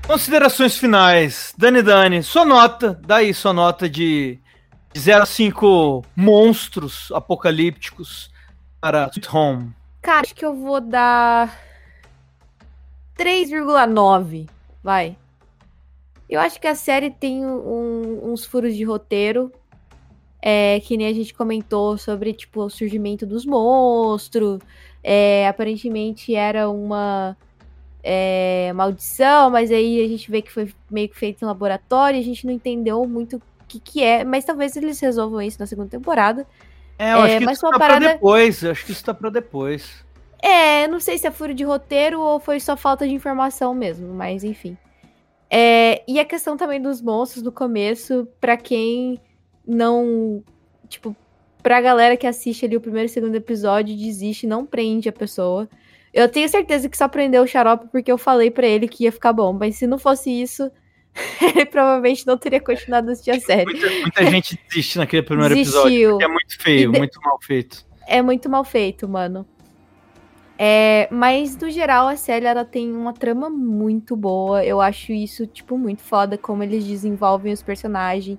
Considerações 0.07 0.77
finais. 0.77 1.53
Dani 1.57 1.81
Dani, 1.81 2.23
sua 2.23 2.45
nota, 2.45 2.97
dá 3.05 3.17
aí 3.17 3.33
sua 3.33 3.51
nota 3.51 3.89
de, 3.89 4.39
de 4.93 4.99
0 5.01 5.23
a 5.23 5.25
5 5.25 6.05
monstros 6.15 7.11
apocalípticos 7.11 8.31
para 8.79 9.09
Sweet 9.09 9.27
Home. 9.35 9.75
Cara, 10.01 10.21
acho 10.21 10.33
que 10.33 10.45
eu 10.45 10.55
vou 10.55 10.79
dar 10.79 11.53
3,9. 13.17 14.47
Vai. 14.81 15.17
Eu 16.34 16.40
acho 16.40 16.60
que 16.60 16.66
a 16.66 16.74
série 16.74 17.10
tem 17.10 17.44
um- 17.44 18.32
uns 18.32 18.44
furos 18.44 18.74
de 18.76 18.84
roteiro. 18.84 19.52
É, 20.44 20.80
que 20.80 20.96
nem 20.96 21.06
a 21.06 21.12
gente 21.12 21.32
comentou 21.32 21.96
sobre, 21.96 22.32
tipo, 22.32 22.62
o 22.62 22.70
surgimento 22.70 23.24
dos 23.24 23.46
monstros. 23.46 24.58
É, 25.04 25.46
aparentemente 25.46 26.34
era 26.34 26.68
uma 26.68 27.36
é, 28.04 28.72
maldição, 28.74 29.48
mas 29.48 29.70
aí 29.70 30.04
a 30.04 30.08
gente 30.08 30.28
vê 30.28 30.42
que 30.42 30.50
foi 30.50 30.72
meio 30.90 31.08
que 31.08 31.16
feito 31.16 31.42
em 31.42 31.46
laboratório. 31.46 32.18
A 32.18 32.22
gente 32.22 32.44
não 32.44 32.52
entendeu 32.52 33.06
muito 33.06 33.36
o 33.36 33.42
que, 33.68 33.78
que 33.78 34.02
é. 34.02 34.24
Mas 34.24 34.44
talvez 34.44 34.76
eles 34.76 34.98
resolvam 34.98 35.40
isso 35.40 35.60
na 35.60 35.66
segunda 35.66 35.88
temporada. 35.90 36.44
É, 36.98 37.12
eu 37.12 37.18
É, 37.18 37.22
acho 37.22 37.38
que 37.38 37.44
mas 37.44 37.58
isso 37.58 37.70
tá 37.70 37.78
parada- 37.78 38.00
pra 38.06 38.12
depois. 38.14 38.62
Eu 38.64 38.72
acho 38.72 38.84
que 38.84 38.90
isso 38.92 39.04
tá 39.04 39.14
pra 39.14 39.30
depois. 39.30 40.04
É, 40.40 40.88
não 40.88 40.98
sei 40.98 41.16
se 41.18 41.26
é 41.28 41.30
furo 41.30 41.54
de 41.54 41.62
roteiro 41.62 42.20
ou 42.20 42.40
foi 42.40 42.58
só 42.58 42.76
falta 42.76 43.06
de 43.06 43.14
informação 43.14 43.72
mesmo, 43.72 44.12
mas 44.12 44.42
enfim. 44.42 44.76
É, 45.54 46.02
e 46.08 46.18
a 46.18 46.24
questão 46.24 46.56
também 46.56 46.80
dos 46.80 47.02
monstros 47.02 47.42
no 47.42 47.52
começo, 47.52 48.26
pra 48.40 48.56
quem 48.56 49.20
não. 49.66 50.42
Tipo, 50.88 51.14
pra 51.62 51.80
galera 51.80 52.16
que 52.16 52.26
assiste 52.26 52.64
ali 52.64 52.76
o 52.76 52.80
primeiro 52.80 53.06
e 53.06 53.08
segundo 53.10 53.34
episódio, 53.34 53.94
desiste, 53.96 54.46
não 54.46 54.64
prende 54.64 55.08
a 55.08 55.12
pessoa. 55.12 55.68
Eu 56.12 56.28
tenho 56.28 56.48
certeza 56.48 56.88
que 56.88 56.96
só 56.96 57.06
prendeu 57.08 57.42
o 57.42 57.46
xarope 57.46 57.88
porque 57.92 58.10
eu 58.10 58.16
falei 58.18 58.50
pra 58.50 58.66
ele 58.66 58.88
que 58.88 59.04
ia 59.04 59.12
ficar 59.12 59.32
bom, 59.32 59.52
mas 59.52 59.76
se 59.76 59.86
não 59.86 59.98
fosse 59.98 60.30
isso, 60.30 60.70
ele 61.40 61.66
provavelmente 61.66 62.26
não 62.26 62.36
teria 62.38 62.60
continuado 62.60 63.08
a 63.10 63.12
assistir 63.12 63.30
a 63.32 63.40
série. 63.40 63.64
Muita, 63.64 63.90
muita 63.90 64.24
gente 64.30 64.58
desiste 64.68 64.98
naquele 64.98 65.22
primeiro 65.22 65.54
episódio. 65.54 65.90
Desistiu. 65.90 66.10
porque 66.12 66.24
É 66.24 66.28
muito 66.28 66.62
feio, 66.62 66.92
de- 66.92 66.98
muito 66.98 67.20
mal 67.20 67.38
feito. 67.42 67.86
É 68.06 68.22
muito 68.22 68.48
mal 68.50 68.64
feito, 68.64 69.08
mano. 69.08 69.46
É, 70.58 71.08
mas, 71.10 71.56
no 71.56 71.70
geral, 71.70 72.08
a 72.08 72.16
série 72.16 72.46
ela 72.46 72.64
tem 72.64 72.92
uma 72.92 73.12
trama 73.12 73.50
muito 73.50 74.14
boa. 74.14 74.64
Eu 74.64 74.80
acho 74.80 75.12
isso, 75.12 75.46
tipo, 75.46 75.76
muito 75.78 76.02
foda 76.02 76.38
como 76.38 76.62
eles 76.62 76.84
desenvolvem 76.84 77.52
os 77.52 77.62
personagens, 77.62 78.38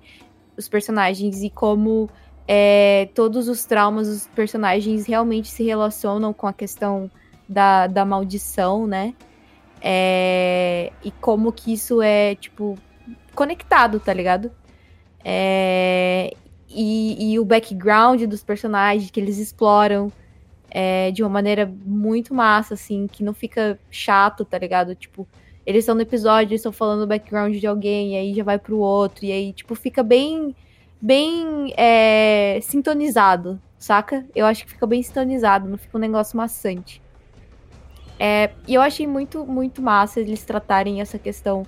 os 0.56 0.70
personagens 0.70 1.44
e 1.44 1.50
como 1.50 2.10
é, 2.48 3.10
todos 3.14 3.48
os 3.48 3.66
traumas 3.66 4.08
dos 4.08 4.28
personagens 4.28 5.06
realmente 5.06 5.50
se 5.50 5.64
relacionam 5.64 6.34
com 6.34 6.48
a 6.48 6.54
questão 6.54 7.10
da, 7.48 7.88
da 7.88 8.06
maldição, 8.06 8.88
né? 8.88 9.14
É, 9.82 10.92
e 11.04 11.12
como 11.12 11.52
que 11.52 11.74
isso 11.74 12.02
é, 12.02 12.36
tipo, 12.36 12.78
conectado, 13.36 14.00
tá 14.00 14.14
ligado? 14.14 14.52
É, 15.26 16.34
e, 16.70 17.34
e 17.34 17.40
o 17.40 17.46
background 17.46 18.24
dos 18.24 18.44
personagens 18.44 19.12
que 19.12 19.20
eles 19.20 19.38
exploram 19.38 20.12
é, 20.76 21.12
de 21.12 21.22
uma 21.22 21.30
maneira 21.30 21.72
muito 21.86 22.34
massa, 22.34 22.74
assim, 22.74 23.06
que 23.06 23.24
não 23.24 23.34
fica 23.34 23.80
chato, 23.92 24.44
tá 24.44 24.58
ligado? 24.58 24.96
Tipo, 24.96 25.28
eles 25.64 25.84
estão 25.84 25.94
no 25.94 26.02
episódio, 26.02 26.50
eles 26.50 26.62
estão 26.62 26.72
falando 26.72 27.02
do 27.02 27.08
background 27.08 27.56
de 27.56 27.68
alguém, 27.68 28.14
e 28.14 28.18
aí 28.18 28.34
já 28.34 28.44
vai 28.44 28.58
pro 28.58 28.80
outro, 28.80 29.24
e 29.24 29.32
aí, 29.32 29.54
tipo, 29.54 29.76
fica 29.76 30.02
bem, 30.02 30.56
bem 31.00 31.72
é, 31.78 32.58
sintonizado, 32.64 33.62
saca? 33.78 34.26
Eu 34.36 34.48
acho 34.48 34.66
que 34.66 34.72
fica 34.72 34.88
bem 34.88 35.04
sintonizado, 35.04 35.70
não 35.70 35.78
fica 35.78 35.96
um 35.96 36.02
negócio 36.02 36.36
maçante. 36.36 37.00
É, 38.20 38.50
e 38.68 38.74
eu 38.74 38.82
achei 38.82 39.06
muito, 39.06 39.46
muito 39.46 39.80
massa 39.80 40.20
eles 40.20 40.44
tratarem 40.44 41.02
essa 41.02 41.20
questão 41.20 41.68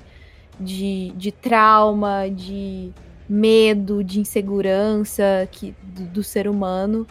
de, 0.59 1.11
de 1.15 1.31
trauma, 1.31 2.27
de 2.29 2.91
medo, 3.29 4.03
de 4.03 4.19
insegurança 4.19 5.47
que, 5.51 5.75
do, 5.83 6.05
do 6.05 6.23
ser 6.23 6.47
humano. 6.47 7.05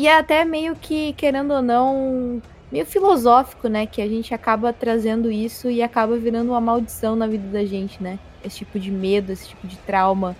E 0.00 0.08
é 0.08 0.16
até 0.16 0.46
meio 0.46 0.74
que, 0.76 1.12
querendo 1.12 1.52
ou 1.52 1.60
não, 1.60 2.40
meio 2.72 2.86
filosófico, 2.86 3.68
né? 3.68 3.84
Que 3.84 4.00
a 4.00 4.08
gente 4.08 4.32
acaba 4.32 4.72
trazendo 4.72 5.30
isso 5.30 5.68
e 5.68 5.82
acaba 5.82 6.16
virando 6.16 6.52
uma 6.52 6.60
maldição 6.60 7.14
na 7.14 7.26
vida 7.26 7.46
da 7.48 7.66
gente, 7.66 8.02
né? 8.02 8.18
Esse 8.42 8.60
tipo 8.60 8.80
de 8.80 8.90
medo, 8.90 9.30
esse 9.30 9.46
tipo 9.50 9.66
de 9.66 9.76
trauma, 9.76 10.34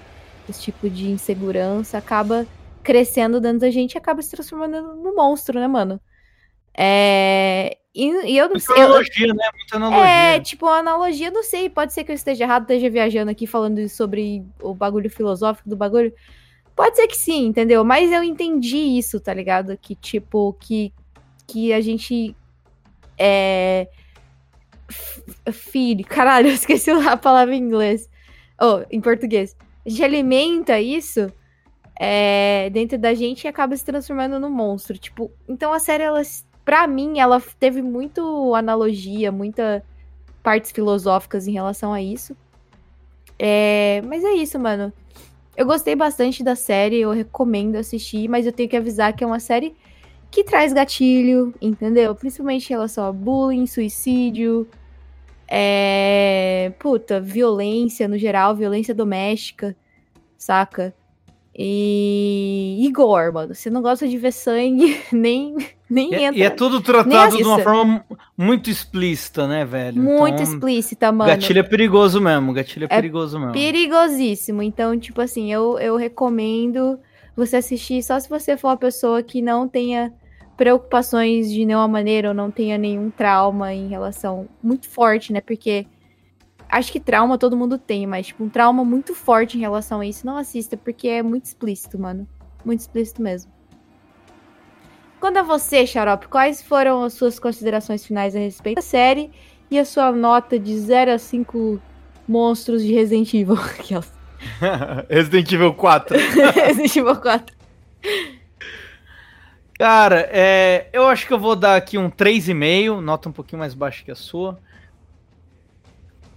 esse 0.48 0.62
tipo 0.62 0.88
de 0.88 1.10
insegurança 1.10 1.98
acaba 1.98 2.46
crescendo 2.82 3.38
dentro 3.38 3.58
da 3.58 3.70
gente 3.70 3.92
e 3.92 3.98
acaba 3.98 4.22
se 4.22 4.30
transformando 4.30 4.94
no 4.94 5.14
monstro, 5.14 5.60
né, 5.60 5.68
mano? 5.68 6.00
É... 6.74 7.76
E, 7.94 8.06
e 8.32 8.38
eu 8.38 8.44
não 8.46 8.52
Muita 8.52 8.60
sei. 8.72 8.82
eu- 8.82 8.86
analogia, 8.86 9.26
né? 9.26 9.50
Muita 9.54 9.76
analogia. 9.76 10.06
é, 10.10 10.40
tipo, 10.40 10.64
uma 10.64 10.78
analogia, 10.78 11.30
não 11.30 11.42
sei, 11.42 11.68
pode 11.68 11.92
ser 11.92 12.04
que 12.04 12.12
eu 12.12 12.16
esteja 12.16 12.44
errado, 12.44 12.62
esteja 12.62 12.88
viajando 12.88 13.30
aqui 13.30 13.46
falando 13.46 13.86
sobre 13.90 14.42
o 14.62 14.72
bagulho 14.72 15.10
filosófico 15.10 15.68
do 15.68 15.76
bagulho. 15.76 16.14
Pode 16.80 16.96
ser 16.96 17.08
que 17.08 17.16
sim, 17.18 17.44
entendeu? 17.44 17.84
Mas 17.84 18.10
eu 18.10 18.24
entendi 18.24 18.78
isso, 18.78 19.20
tá 19.20 19.34
ligado? 19.34 19.76
Que, 19.76 19.94
tipo, 19.94 20.54
que, 20.54 20.94
que 21.46 21.74
a 21.74 21.80
gente 21.82 22.34
é. 23.18 23.86
Filho, 25.52 26.02
caralho, 26.06 26.48
eu 26.48 26.54
esqueci 26.54 26.90
a 26.90 27.18
palavra 27.18 27.54
em 27.54 27.60
inglês. 27.60 28.08
Oh, 28.58 28.80
em 28.90 28.98
português. 28.98 29.54
A 29.84 29.90
gente 29.90 30.02
alimenta 30.02 30.80
isso 30.80 31.30
é, 31.94 32.70
dentro 32.72 32.96
da 32.96 33.12
gente 33.12 33.44
e 33.44 33.48
acaba 33.48 33.76
se 33.76 33.84
transformando 33.84 34.40
num 34.40 34.48
monstro. 34.50 34.96
Tipo, 34.96 35.30
então 35.46 35.74
a 35.74 35.78
série, 35.78 36.04
ela, 36.04 36.22
pra 36.64 36.86
mim, 36.86 37.18
ela 37.18 37.42
teve 37.58 37.82
muito 37.82 38.54
analogia, 38.54 39.30
muita 39.30 39.84
partes 40.42 40.70
filosóficas 40.70 41.46
em 41.46 41.52
relação 41.52 41.92
a 41.92 42.00
isso. 42.00 42.34
É, 43.38 44.00
mas 44.06 44.24
é 44.24 44.32
isso, 44.32 44.58
mano. 44.58 44.90
Eu 45.60 45.66
gostei 45.66 45.94
bastante 45.94 46.42
da 46.42 46.56
série, 46.56 47.02
eu 47.02 47.10
recomendo 47.10 47.76
assistir, 47.76 48.26
mas 48.28 48.46
eu 48.46 48.52
tenho 48.52 48.66
que 48.66 48.78
avisar 48.78 49.12
que 49.14 49.22
é 49.22 49.26
uma 49.26 49.38
série 49.38 49.76
que 50.30 50.42
traz 50.42 50.72
gatilho, 50.72 51.52
entendeu? 51.60 52.14
Principalmente 52.14 52.64
em 52.66 52.70
relação 52.70 53.04
a 53.04 53.12
bullying, 53.12 53.66
suicídio, 53.66 54.66
É. 55.48 56.72
Puta, 56.78 57.20
violência 57.20 58.08
no 58.08 58.16
geral, 58.16 58.56
violência 58.56 58.94
doméstica, 58.94 59.76
saca? 60.38 60.94
E. 61.56 62.90
Gore, 62.94 63.32
mano. 63.32 63.54
Você 63.54 63.70
não 63.70 63.82
gosta 63.82 64.06
de 64.08 64.16
ver 64.18 64.32
sangue, 64.32 65.00
nem, 65.12 65.56
nem 65.88 66.10
E, 66.12 66.14
é- 66.14 66.22
entra. 66.24 66.38
e 66.38 66.42
é 66.42 66.50
tudo 66.50 66.80
tratado 66.80 67.36
de 67.36 67.42
uma 67.44 67.58
forma 67.60 68.04
muito 68.36 68.68
explícita, 68.70 69.46
né, 69.46 69.64
velho? 69.64 70.00
Muito 70.02 70.42
Então, 70.42 70.54
explícita, 70.54 71.12
mano. 71.12 71.30
Gatilho 71.30 71.60
é 71.60 71.62
perigoso 71.62 72.20
mesmo, 72.20 72.52
gatilho 72.52 72.84
é, 72.84 72.86
É 72.86 72.96
perigoso 72.96 73.38
mesmo. 73.38 73.52
Perigosíssimo. 73.52 74.62
Então, 74.62 74.98
tipo 74.98 75.20
assim, 75.20 75.52
eu, 75.52 75.78
eu 75.78 75.96
recomendo 75.96 76.98
você 77.36 77.56
assistir 77.56 78.02
só 78.02 78.18
se 78.18 78.28
você 78.28 78.56
for 78.56 78.68
uma 78.68 78.76
pessoa 78.76 79.22
que 79.22 79.40
não 79.40 79.68
tenha 79.68 80.12
preocupações 80.56 81.50
de 81.50 81.64
nenhuma 81.64 81.88
maneira 81.88 82.28
ou 82.28 82.34
não 82.34 82.50
tenha 82.50 82.76
nenhum 82.76 83.08
trauma 83.10 83.72
em 83.72 83.88
relação 83.88 84.46
muito 84.62 84.88
forte, 84.88 85.32
né? 85.32 85.40
Porque 85.40 85.86
acho 86.70 86.92
que 86.92 87.00
trauma 87.00 87.36
todo 87.36 87.56
mundo 87.56 87.76
tem, 87.78 88.06
mas 88.06 88.28
tipo, 88.28 88.44
um 88.44 88.48
trauma 88.48 88.84
muito 88.84 89.14
forte 89.14 89.56
em 89.56 89.60
relação 89.60 90.00
a 90.00 90.06
isso, 90.06 90.26
não 90.26 90.36
assista, 90.36 90.76
porque 90.76 91.08
é 91.08 91.22
muito 91.22 91.44
explícito, 91.46 91.98
mano. 91.98 92.26
Muito 92.64 92.80
explícito 92.80 93.22
mesmo. 93.22 93.50
Quando 95.18 95.36
a 95.36 95.42
você, 95.42 95.86
Xarope, 95.86 96.28
quais 96.28 96.62
foram 96.62 97.02
as 97.04 97.12
suas 97.12 97.38
considerações 97.38 98.04
finais 98.04 98.34
a 98.34 98.38
respeito 98.38 98.76
da 98.76 98.82
série 98.82 99.30
e 99.70 99.78
a 99.78 99.84
sua 99.84 100.12
nota 100.12 100.58
de 100.58 100.78
0 100.78 101.12
a 101.12 101.18
5 101.18 101.80
monstros 102.26 102.82
de 102.82 102.94
Resident 102.94 103.34
Evil? 103.34 103.56
Resident 105.08 105.52
Evil 105.52 105.74
4. 105.74 106.16
Resident 106.54 106.96
Evil 106.96 107.16
4. 107.16 107.56
Cara, 109.78 110.28
é, 110.30 110.88
eu 110.92 111.06
acho 111.06 111.26
que 111.26 111.32
eu 111.32 111.38
vou 111.38 111.56
dar 111.56 111.76
aqui 111.76 111.96
um 111.96 112.10
3,5, 112.10 113.00
nota 113.00 113.28
um 113.28 113.32
pouquinho 113.32 113.60
mais 113.60 113.74
baixa 113.74 114.04
que 114.04 114.10
a 114.10 114.14
sua. 114.14 114.58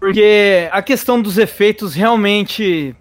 Porque 0.04 0.68
a 0.70 0.82
questão 0.82 1.22
dos 1.22 1.38
efeitos 1.38 1.94
realmente. 1.94 2.94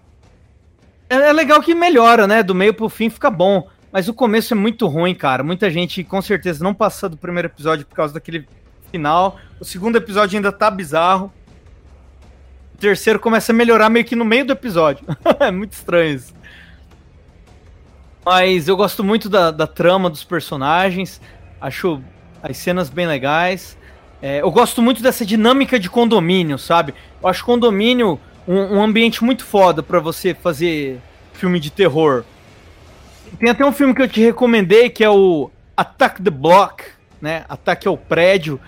É, 1.09 1.15
é 1.15 1.33
legal 1.33 1.61
que 1.61 1.75
melhora, 1.75 2.25
né? 2.25 2.41
Do 2.41 2.55
meio 2.55 2.73
pro 2.73 2.87
fim 2.87 3.09
fica 3.09 3.29
bom. 3.29 3.67
Mas 3.91 4.07
o 4.07 4.13
começo 4.13 4.53
é 4.53 4.55
muito 4.55 4.87
ruim, 4.87 5.13
cara. 5.13 5.43
Muita 5.43 5.69
gente 5.69 6.01
com 6.05 6.21
certeza 6.21 6.63
não 6.63 6.73
passa 6.73 7.09
do 7.09 7.17
primeiro 7.17 7.49
episódio 7.49 7.85
por 7.85 7.93
causa 7.93 8.13
daquele 8.13 8.47
final. 8.89 9.37
O 9.59 9.65
segundo 9.65 9.97
episódio 9.97 10.37
ainda 10.37 10.49
tá 10.49 10.71
bizarro. 10.71 11.29
O 12.73 12.77
terceiro 12.77 13.19
começa 13.19 13.51
a 13.51 13.55
melhorar 13.55 13.89
meio 13.89 14.05
que 14.05 14.15
no 14.15 14.23
meio 14.23 14.45
do 14.45 14.53
episódio. 14.53 15.05
é 15.41 15.51
muito 15.51 15.73
estranho 15.73 16.15
isso. 16.15 16.33
Mas 18.25 18.69
eu 18.69 18.77
gosto 18.77 19.03
muito 19.03 19.27
da, 19.27 19.51
da 19.51 19.67
trama 19.67 20.09
dos 20.09 20.23
personagens. 20.23 21.19
Acho 21.59 22.01
as 22.41 22.55
cenas 22.55 22.89
bem 22.89 23.05
legais. 23.05 23.77
É, 24.25 24.39
eu 24.39 24.49
gosto 24.49 24.81
muito 24.81 25.03
dessa 25.03 25.25
dinâmica 25.25 25.77
de 25.77 25.89
condomínio, 25.89 26.57
sabe? 26.57 26.93
Eu 27.21 27.27
acho 27.27 27.43
condomínio 27.43 28.17
um, 28.47 28.77
um 28.77 28.81
ambiente 28.81 29.21
muito 29.21 29.43
foda 29.43 29.83
pra 29.83 29.99
você 29.99 30.33
fazer 30.33 30.97
filme 31.33 31.59
de 31.59 31.69
terror. 31.69 32.23
Tem 33.37 33.49
até 33.49 33.65
um 33.65 33.73
filme 33.73 33.93
que 33.93 34.01
eu 34.01 34.07
te 34.07 34.21
recomendei 34.21 34.89
que 34.89 35.03
é 35.03 35.09
o 35.09 35.51
Attack 35.75 36.21
the 36.21 36.29
Block, 36.29 36.85
né? 37.21 37.43
Ataque 37.49 37.85
ao 37.85 37.97
Prédio. 37.97 38.61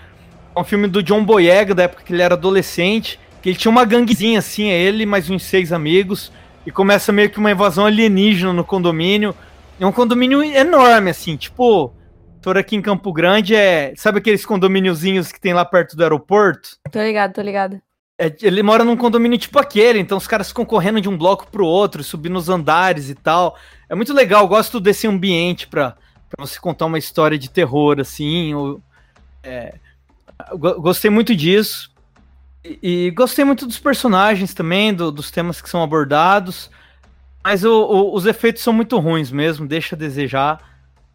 É 0.54 0.60
um 0.60 0.64
filme 0.64 0.88
do 0.88 1.02
John 1.02 1.24
Boyega, 1.24 1.74
da 1.74 1.84
época 1.84 2.02
que 2.04 2.12
ele 2.12 2.20
era 2.20 2.34
adolescente. 2.34 3.18
Que 3.40 3.48
ele 3.48 3.56
tinha 3.56 3.72
uma 3.72 3.86
ganguezinha 3.86 4.40
assim, 4.40 4.68
é 4.68 4.78
ele 4.78 5.06
mais 5.06 5.30
uns 5.30 5.42
seis 5.42 5.72
amigos. 5.72 6.30
E 6.66 6.70
começa 6.70 7.12
meio 7.12 7.30
que 7.30 7.38
uma 7.38 7.50
invasão 7.50 7.86
alienígena 7.86 8.52
no 8.52 8.62
condomínio. 8.62 9.34
É 9.80 9.86
um 9.86 9.92
condomínio 9.92 10.42
enorme, 10.42 11.08
assim, 11.08 11.34
tipo. 11.34 11.94
Aqui 12.54 12.76
em 12.76 12.82
Campo 12.82 13.12
Grande 13.12 13.54
é. 13.54 13.94
Sabe 13.96 14.18
aqueles 14.18 14.44
condomíniozinhos 14.44 15.32
que 15.32 15.40
tem 15.40 15.54
lá 15.54 15.64
perto 15.64 15.96
do 15.96 16.02
aeroporto? 16.02 16.70
Tô 16.92 17.00
ligado, 17.02 17.32
tô 17.32 17.40
ligado. 17.42 17.80
É, 18.18 18.34
ele 18.42 18.62
mora 18.62 18.82
num 18.84 18.96
condomínio 18.96 19.36
tipo 19.38 19.58
aquele, 19.58 19.98
então 19.98 20.16
os 20.16 20.26
caras 20.26 20.48
ficam 20.48 20.64
correndo 20.64 21.00
de 21.00 21.08
um 21.08 21.18
bloco 21.18 21.46
pro 21.50 21.66
outro, 21.66 22.02
subindo 22.04 22.36
os 22.38 22.48
andares 22.48 23.10
e 23.10 23.14
tal. 23.14 23.56
É 23.88 23.94
muito 23.94 24.14
legal, 24.14 24.46
gosto 24.48 24.80
desse 24.80 25.06
ambiente 25.06 25.66
pra, 25.66 25.96
pra 26.30 26.46
você 26.46 26.58
contar 26.58 26.86
uma 26.86 26.98
história 26.98 27.38
de 27.38 27.50
terror, 27.50 28.00
assim. 28.00 28.54
ou- 28.54 28.80
é, 29.42 29.74
gostei 30.80 31.10
muito 31.10 31.34
disso. 31.34 31.90
E, 32.64 33.06
e 33.06 33.10
gostei 33.10 33.44
muito 33.44 33.66
dos 33.66 33.78
personagens 33.78 34.52
também, 34.54 34.92
do- 34.94 35.12
dos 35.12 35.30
temas 35.30 35.60
que 35.60 35.68
são 35.68 35.82
abordados. 35.82 36.70
Mas 37.44 37.64
o- 37.64 37.70
o- 37.84 38.14
os 38.14 38.26
efeitos 38.26 38.62
são 38.62 38.72
muito 38.72 38.98
ruins 38.98 39.30
mesmo, 39.30 39.68
deixa 39.68 39.94
a 39.94 39.98
desejar. 39.98 40.58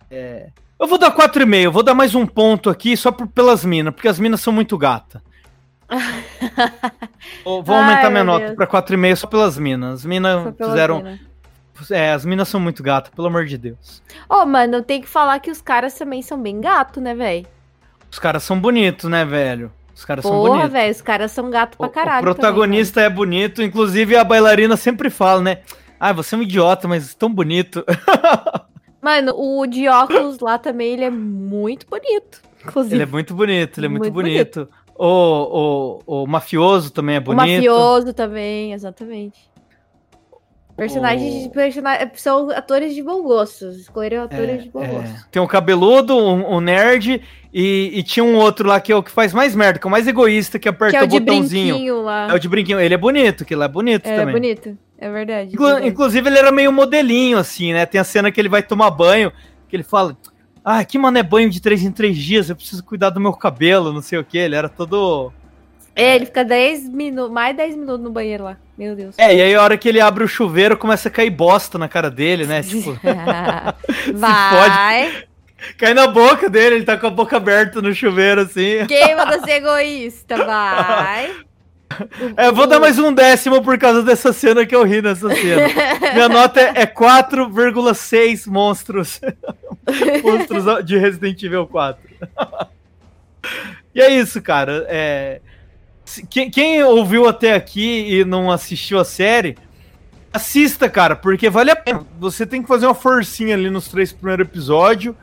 É, 0.09 0.49
eu 0.81 0.87
vou 0.87 0.97
dar 0.97 1.11
4,5, 1.11 1.55
eu 1.63 1.71
vou 1.71 1.83
dar 1.83 1.93
mais 1.93 2.13
um 2.15 2.25
ponto 2.25 2.69
aqui 2.69 2.97
só 2.97 3.11
por- 3.11 3.27
pelas 3.27 3.63
minas, 3.63 3.93
porque 3.93 4.07
as 4.07 4.19
minas 4.19 4.41
são 4.41 4.51
muito 4.51 4.77
gata. 4.77 5.21
Vou 7.43 7.61
vou 7.63 7.75
Ai, 7.75 7.81
aumentar 7.83 8.09
minha 8.09 8.23
nota 8.23 8.45
Deus. 8.45 8.55
pra 8.55 8.65
4,5 8.67 9.15
só 9.17 9.27
pelas 9.27 9.57
minas. 9.57 9.93
As 9.99 10.05
minas 10.05 10.53
fizeram. 10.57 11.01
pena. 11.01 11.19
É, 11.89 12.11
as 12.13 12.23
minas 12.25 12.47
são 12.47 12.59
muito 12.59 12.81
gatas, 12.83 13.11
pelo 13.13 13.27
amor 13.27 13.45
de 13.45 13.57
Deus. 13.57 14.01
Ô, 14.29 14.45
mano, 14.45 14.75
eu 14.75 14.83
tenho 14.83 15.01
que 15.01 15.09
falar 15.09 15.39
que 15.39 15.49
os 15.51 15.61
caras 15.61 15.93
também 15.95 16.21
são 16.21 16.39
bem 16.41 16.61
gato, 16.61 17.01
né, 17.01 17.13
velho? 17.15 17.45
Os 18.09 18.19
caras 18.19 18.43
são 18.43 18.59
bonitos, 18.59 19.09
né, 19.09 19.25
velho? 19.25 19.71
Os 19.93 20.05
caras 20.05 20.23
são 20.23 20.31
Porra, 20.31 20.49
bonitos. 20.49 20.71
velho, 20.71 20.91
os 20.91 21.01
caras 21.01 21.31
são 21.31 21.49
gato 21.49 21.73
O, 21.75 21.77
pra 21.79 21.87
o 21.87 21.89
caralho. 21.89 22.21
protagonista 22.23 23.01
é 23.01 23.09
bonito, 23.09 23.61
inclusive 23.63 24.15
a 24.15 24.23
bailarina 24.23 24.77
sempre 24.77 25.09
fala, 25.09 25.41
né? 25.41 25.57
Ah, 25.99 26.13
você 26.13 26.35
é 26.35 26.37
um 26.37 26.41
idiota, 26.43 26.87
mas 26.87 27.13
tão 27.15 27.31
bonito. 27.33 27.83
Mano, 29.01 29.33
o 29.35 29.65
de 29.65 29.87
óculos 29.87 30.39
lá 30.39 30.57
também, 30.57 30.93
ele 30.93 31.03
é 31.05 31.09
muito 31.09 31.87
bonito. 31.87 32.41
Inclusive. 32.63 32.95
Ele 32.95 33.03
é 33.03 33.05
muito 33.07 33.33
bonito, 33.33 33.79
ele 33.79 33.85
é 33.87 33.89
muito, 33.89 34.03
Muito 34.03 34.13
bonito. 34.13 34.69
O, 34.95 35.99
o, 36.05 36.23
o 36.23 36.27
mafioso 36.27 36.91
também 36.91 37.15
é 37.15 37.19
o 37.19 37.21
bonito. 37.23 37.39
mafioso 37.55 38.13
também, 38.13 38.73
exatamente. 38.73 39.49
Personagens, 40.77 41.45
O- 41.47 41.49
persona- 41.51 42.11
são 42.15 42.49
atores 42.51 42.95
de 42.95 43.03
bom 43.03 43.21
gosto. 43.23 43.67
Escolheram 43.69 44.23
atores 44.23 44.49
É, 44.49 44.57
de 44.57 44.69
bom 44.69 44.83
é. 44.83 44.87
gosto. 44.87 45.29
Tem 45.29 45.41
um 45.41 45.47
cabeludo, 45.47 46.15
um, 46.15 46.55
um 46.55 46.59
nerd, 46.59 47.21
e, 47.53 47.91
e 47.93 48.03
tinha 48.03 48.23
um 48.23 48.35
outro 48.37 48.67
lá 48.67 48.79
que 48.79 48.91
é 48.91 48.95
o 48.95 49.03
que 49.03 49.11
faz 49.11 49.33
mais 49.33 49.53
merda, 49.55 49.77
que 49.79 49.85
é 49.85 49.89
o 49.89 49.91
mais 49.91 50.07
egoísta, 50.07 50.57
que 50.57 50.69
aperta 50.69 50.91
Que 50.91 50.97
é 50.97 51.01
o 51.01 51.05
o 51.05 51.07
de 51.07 51.19
botãozinho. 51.19 51.73
brinquinho 51.75 52.01
lá. 52.03 52.29
É 52.31 52.33
o 52.33 52.39
de 52.39 52.47
brinquinho. 52.47 52.79
Ele 52.79 52.93
é 52.93 52.97
bonito, 52.97 53.43
que 53.45 53.53
ele 53.53 53.63
é 53.63 53.67
bonito 53.67 54.05
É, 54.07 54.15
também. 54.15 54.33
bonito. 54.33 54.77
É 55.01 55.09
verdade. 55.09 55.53
Inclu- 55.55 55.65
verdade. 55.65 55.87
inclusive, 55.87 56.29
ele 56.29 56.37
era 56.37 56.51
meio 56.51 56.71
modelinho, 56.71 57.39
assim, 57.39 57.73
né? 57.73 57.87
Tem 57.87 57.99
a 57.99 58.03
cena 58.03 58.31
que 58.31 58.39
ele 58.39 58.47
vai 58.47 58.61
tomar 58.61 58.91
banho, 58.91 59.33
que 59.67 59.75
ele 59.75 59.83
fala. 59.83 60.15
Ah, 60.63 60.85
que 60.85 60.95
mano 60.99 61.17
é 61.17 61.23
banho 61.23 61.49
de 61.49 61.59
três 61.59 61.81
em 61.83 61.91
três 61.91 62.15
dias, 62.15 62.47
eu 62.47 62.55
preciso 62.55 62.83
cuidar 62.83 63.09
do 63.09 63.19
meu 63.19 63.33
cabelo, 63.33 63.91
não 63.91 64.01
sei 64.01 64.19
o 64.19 64.23
que. 64.23 64.37
Ele 64.37 64.55
era 64.55 64.69
todo. 64.69 65.33
É, 65.95 66.15
ele 66.15 66.27
fica 66.27 66.45
10 66.45 66.87
minutos, 66.87 67.31
mais 67.31 67.57
10 67.57 67.75
minutos 67.75 67.99
no 68.03 68.11
banheiro 68.11 68.43
lá. 68.43 68.57
Meu 68.77 68.95
Deus. 68.95 69.15
É, 69.17 69.35
e 69.35 69.41
aí 69.41 69.55
a 69.55 69.61
hora 69.61 69.75
que 69.77 69.89
ele 69.89 69.99
abre 69.99 70.23
o 70.23 70.27
chuveiro, 70.27 70.77
começa 70.77 71.09
a 71.09 71.11
cair 71.11 71.31
bosta 71.31 71.77
na 71.79 71.89
cara 71.89 72.09
dele, 72.09 72.45
né? 72.45 72.61
Tipo, 72.63 72.93
Vai. 74.15 75.25
cai 75.77 75.93
na 75.93 76.07
boca 76.07 76.49
dele, 76.49 76.75
ele 76.75 76.85
tá 76.85 76.95
com 76.95 77.07
a 77.07 77.09
boca 77.11 77.37
aberta 77.37 77.81
no 77.81 77.93
chuveiro, 77.93 78.41
assim. 78.41 78.79
Manda 79.17 79.41
ser 79.43 79.51
egoísta? 79.53 80.37
Vai. 80.37 81.31
É, 82.37 82.47
eu 82.47 82.53
vou 82.53 82.67
dar 82.67 82.79
mais 82.79 82.97
um 82.97 83.13
décimo 83.13 83.61
por 83.61 83.77
causa 83.77 84.03
dessa 84.03 84.31
cena 84.33 84.65
que 84.65 84.75
eu 84.75 84.83
ri 84.83 85.01
nessa 85.01 85.29
cena. 85.33 85.67
Minha 86.13 86.29
nota 86.29 86.59
é, 86.59 86.81
é 86.81 86.85
4,6 86.85 88.47
monstros. 88.47 89.19
monstros 90.23 90.85
de 90.85 90.97
Resident 90.97 91.41
Evil 91.43 91.67
4. 91.67 92.01
e 93.93 94.01
é 94.01 94.09
isso, 94.09 94.41
cara. 94.41 94.85
É, 94.89 95.41
quem, 96.29 96.49
quem 96.49 96.83
ouviu 96.83 97.27
até 97.27 97.53
aqui 97.53 98.19
e 98.19 98.25
não 98.25 98.51
assistiu 98.51 98.99
a 98.99 99.05
série, 99.05 99.57
assista, 100.33 100.89
cara, 100.89 101.15
porque 101.15 101.49
vale 101.49 101.71
a 101.71 101.75
pena. 101.75 102.05
Você 102.19 102.45
tem 102.45 102.61
que 102.61 102.67
fazer 102.67 102.85
uma 102.85 102.95
forcinha 102.95 103.55
ali 103.55 103.69
nos 103.69 103.87
três 103.87 104.11
primeiros 104.11 104.47
episódios. 104.47 105.15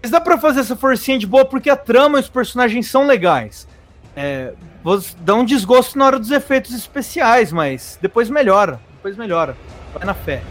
Mas 0.00 0.12
dá 0.12 0.20
pra 0.20 0.38
fazer 0.38 0.60
essa 0.60 0.76
forcinha 0.76 1.18
de 1.18 1.26
boa 1.26 1.44
porque 1.44 1.68
a 1.68 1.76
trama 1.76 2.18
e 2.18 2.20
os 2.20 2.28
personagens 2.28 2.88
são 2.88 3.06
legais. 3.06 3.66
É, 4.14 4.52
dá 5.21 5.35
um 5.35 5.45
desgosto 5.45 5.97
na 5.97 6.05
hora 6.05 6.19
dos 6.19 6.31
efeitos 6.31 6.73
especiais, 6.73 7.51
mas 7.51 7.97
depois 8.01 8.29
melhora. 8.29 8.79
Depois 8.95 9.15
melhora. 9.15 9.55
Vai 9.93 10.05
na 10.05 10.13
fé. 10.13 10.41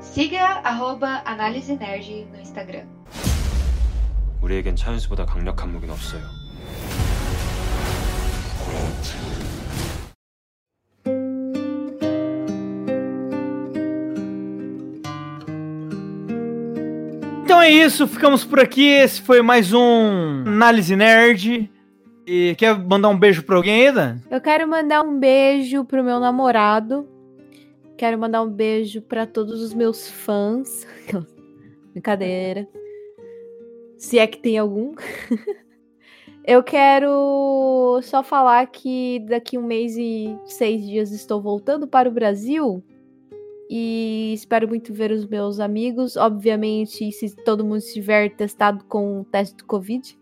Siga 0.00 0.60
arroba 0.62 1.22
Análise 1.24 1.74
Nerd 1.74 2.26
no 2.30 2.38
Instagram. 2.38 2.86
우리에겐 4.42 4.76
차윤수보다 4.76 5.26
강력한 5.26 5.72
무기는 5.72 5.92
없어요. 5.92 6.22
É 17.69 17.85
isso, 17.85 18.07
ficamos 18.07 18.43
por 18.43 18.59
aqui. 18.59 18.87
Esse 18.87 19.21
foi 19.21 19.43
mais 19.43 19.71
um 19.73 20.43
Análise 20.47 20.95
Nerd. 20.95 21.71
E 22.25 22.55
quer 22.55 22.75
mandar 22.75 23.09
um 23.09 23.17
beijo 23.17 23.43
pra 23.43 23.57
alguém 23.57 23.87
ainda? 23.87 24.19
Eu 24.29 24.41
quero 24.41 24.67
mandar 24.67 25.03
um 25.03 25.19
beijo 25.19 25.85
pro 25.85 26.03
meu 26.03 26.19
namorado. 26.19 27.07
Quero 27.95 28.17
mandar 28.17 28.41
um 28.41 28.49
beijo 28.49 29.03
pra 29.03 29.27
todos 29.27 29.61
os 29.61 29.71
meus 29.71 30.09
fãs. 30.09 30.87
Brincadeira. 31.93 32.67
Se 33.99 34.17
é 34.17 34.25
que 34.25 34.39
tem 34.39 34.57
algum. 34.57 34.95
Eu 36.43 36.63
quero 36.63 37.99
só 38.01 38.23
falar 38.23 38.65
que 38.65 39.23
daqui 39.29 39.59
um 39.59 39.63
mês 39.63 39.95
e 39.95 40.35
seis 40.45 40.83
dias 40.83 41.11
estou 41.11 41.39
voltando 41.39 41.87
para 41.87 42.09
o 42.09 42.11
Brasil. 42.11 42.83
E 43.69 44.33
espero 44.33 44.67
muito 44.67 44.91
ver 44.91 45.11
os 45.11 45.25
meus 45.27 45.59
amigos. 45.59 46.17
Obviamente, 46.17 47.11
se 47.11 47.35
todo 47.35 47.63
mundo 47.63 47.77
estiver 47.77 48.35
testado 48.35 48.83
com 48.85 49.21
o 49.21 49.25
teste 49.25 49.57
do 49.57 49.65
Covid, 49.65 50.17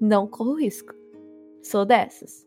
não 0.00 0.26
corro 0.26 0.54
risco. 0.54 0.92
Sou 1.62 1.84
dessas. 1.84 2.44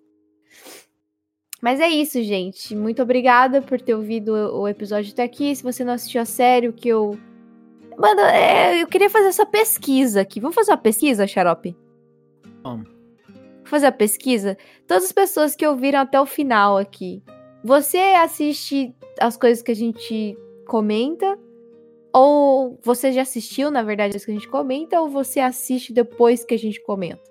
Mas 1.61 1.79
é 1.79 1.87
isso, 1.87 2.21
gente. 2.23 2.75
Muito 2.75 3.01
obrigada 3.01 3.61
por 3.61 3.79
ter 3.79 3.93
ouvido 3.93 4.33
o 4.33 4.67
episódio 4.67 5.13
até 5.13 5.23
aqui. 5.23 5.55
Se 5.55 5.63
você 5.63 5.83
não 5.83 5.93
assistiu 5.93 6.21
a 6.21 6.25
série, 6.25 6.67
o 6.67 6.73
que 6.73 6.89
eu. 6.89 7.17
Mano, 7.97 8.21
é, 8.21 8.81
eu 8.81 8.87
queria 8.87 9.09
fazer 9.09 9.27
essa 9.27 9.45
pesquisa 9.45 10.21
aqui. 10.21 10.39
Vamos 10.41 10.55
fazer 10.55 10.71
uma 10.71 10.77
pesquisa, 10.77 11.27
Xarope? 11.27 11.77
Vamos. 12.63 12.89
Fazer 13.63 13.85
a 13.85 13.91
pesquisa. 13.91 14.57
Todas 14.87 15.05
as 15.05 15.11
pessoas 15.11 15.55
que 15.55 15.65
ouviram 15.65 15.99
até 15.99 16.19
o 16.19 16.25
final 16.25 16.77
aqui. 16.77 17.23
Você 17.63 17.97
assiste 17.97 18.95
as 19.19 19.37
coisas 19.37 19.61
que 19.61 19.71
a 19.71 19.75
gente 19.75 20.37
comenta? 20.67 21.37
Ou 22.13 22.79
você 22.83 23.11
já 23.11 23.21
assistiu, 23.21 23.69
na 23.71 23.83
verdade, 23.83 24.17
as 24.17 24.25
que 24.25 24.31
a 24.31 24.33
gente 24.33 24.47
comenta? 24.47 24.99
Ou 24.99 25.07
você 25.07 25.39
assiste 25.39 25.93
depois 25.93 26.43
que 26.43 26.55
a 26.55 26.59
gente 26.59 26.81
comenta? 26.81 27.29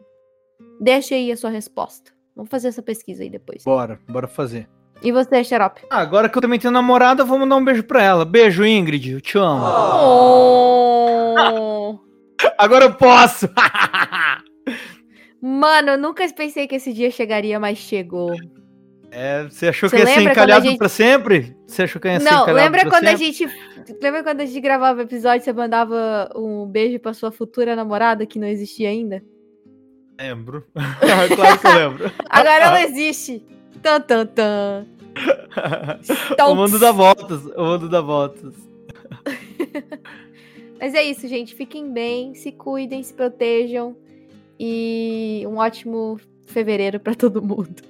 Deixa 0.81 1.15
aí 1.15 1.31
a 1.33 1.37
sua 1.37 1.51
resposta. 1.51 2.13
Vamos 2.35 2.51
fazer 2.51 2.69
essa 2.69 2.81
pesquisa 2.83 3.23
aí 3.23 3.29
depois. 3.29 3.65
Bora, 3.65 4.01
bora 4.09 4.27
fazer. 4.29 4.69
E 5.03 5.11
você, 5.11 5.43
Xarope? 5.43 5.83
Ah, 5.91 6.01
agora 6.01 6.29
que 6.29 6.39
eu 6.39 6.43
também 6.43 6.59
tenho 6.59 6.73
namorada, 6.73 7.25
vou 7.25 7.39
mandar 7.39 7.57
um 7.57 7.65
beijo 7.65 7.83
pra 7.83 8.03
ela. 8.03 8.25
Beijo, 8.25 8.65
Ingrid. 8.65 9.13
Eu 9.13 9.21
te 9.21 9.37
amo. 9.37 9.65
Oh! 9.65 11.35
Agora 12.57 12.85
eu 12.87 12.95
posso! 12.95 13.49
Mano, 15.41 15.91
eu 15.93 15.99
nunca 15.99 16.27
pensei 16.33 16.67
que 16.67 16.77
esse 16.77 16.93
dia 16.93 17.11
chegaria, 17.11 17.59
mas 17.59 17.79
chegou. 17.79 18.35
É, 19.13 19.45
você 19.45 19.69
achou 19.69 19.89
Você 19.89 19.97
que 19.97 20.03
ia 20.03 20.07
ser 20.09 20.29
a 20.29 20.33
encalhado 20.33 20.65
gente- 20.67 20.79
pra 20.79 20.89
sempre? 20.89 21.57
Você 21.67 21.83
achou 21.83 22.01
que 22.01 22.07
ia 22.09 22.21
ser 22.21 22.25
Não, 22.31 22.43
encalhado 22.43 22.57
lembra 22.65 22.81
pra 22.83 22.91
quando 22.91 23.05
a 23.09 23.17
sempre? 23.17 23.33
gente. 23.33 23.49
Lembra 24.01 24.23
quando 24.23 24.41
a 24.41 24.47
gente 24.47 24.61
gravava 24.61 25.03
episódio 25.03 25.41
e 25.41 25.45
você 25.45 25.53
mandava 25.53 26.31
um 26.37 26.65
beijo 26.67 26.99
pra 27.01 27.13
sua 27.13 27.33
futura 27.33 27.75
namorada 27.75 28.25
que 28.25 28.39
não 28.39 28.47
existia 28.47 28.89
ainda? 28.89 29.23
Lembro. 30.21 30.65
claro 31.35 31.59
que 31.59 31.67
eu 31.67 31.73
lembro. 31.75 32.13
Agora 32.29 32.65
ela 32.65 32.83
existe. 32.85 33.43
Tan, 33.83 34.01
tan, 34.01 34.27
tan. 34.27 34.87
o 36.49 36.55
mundo 36.55 36.79
dá 36.79 36.93
voltas. 36.93 37.45
O 37.57 37.65
mundo 37.65 37.89
dá 37.89 38.01
voltas. 38.01 38.55
Mas 40.79 40.95
é 40.95 41.03
isso, 41.03 41.27
gente. 41.27 41.55
Fiquem 41.55 41.93
bem, 41.93 42.35
se 42.35 42.53
cuidem, 42.53 43.03
se 43.03 43.13
protejam. 43.13 43.97
E 44.59 45.43
um 45.47 45.57
ótimo 45.57 46.21
fevereiro 46.47 47.01
pra 47.01 47.15
todo 47.15 47.43
mundo. 47.43 47.83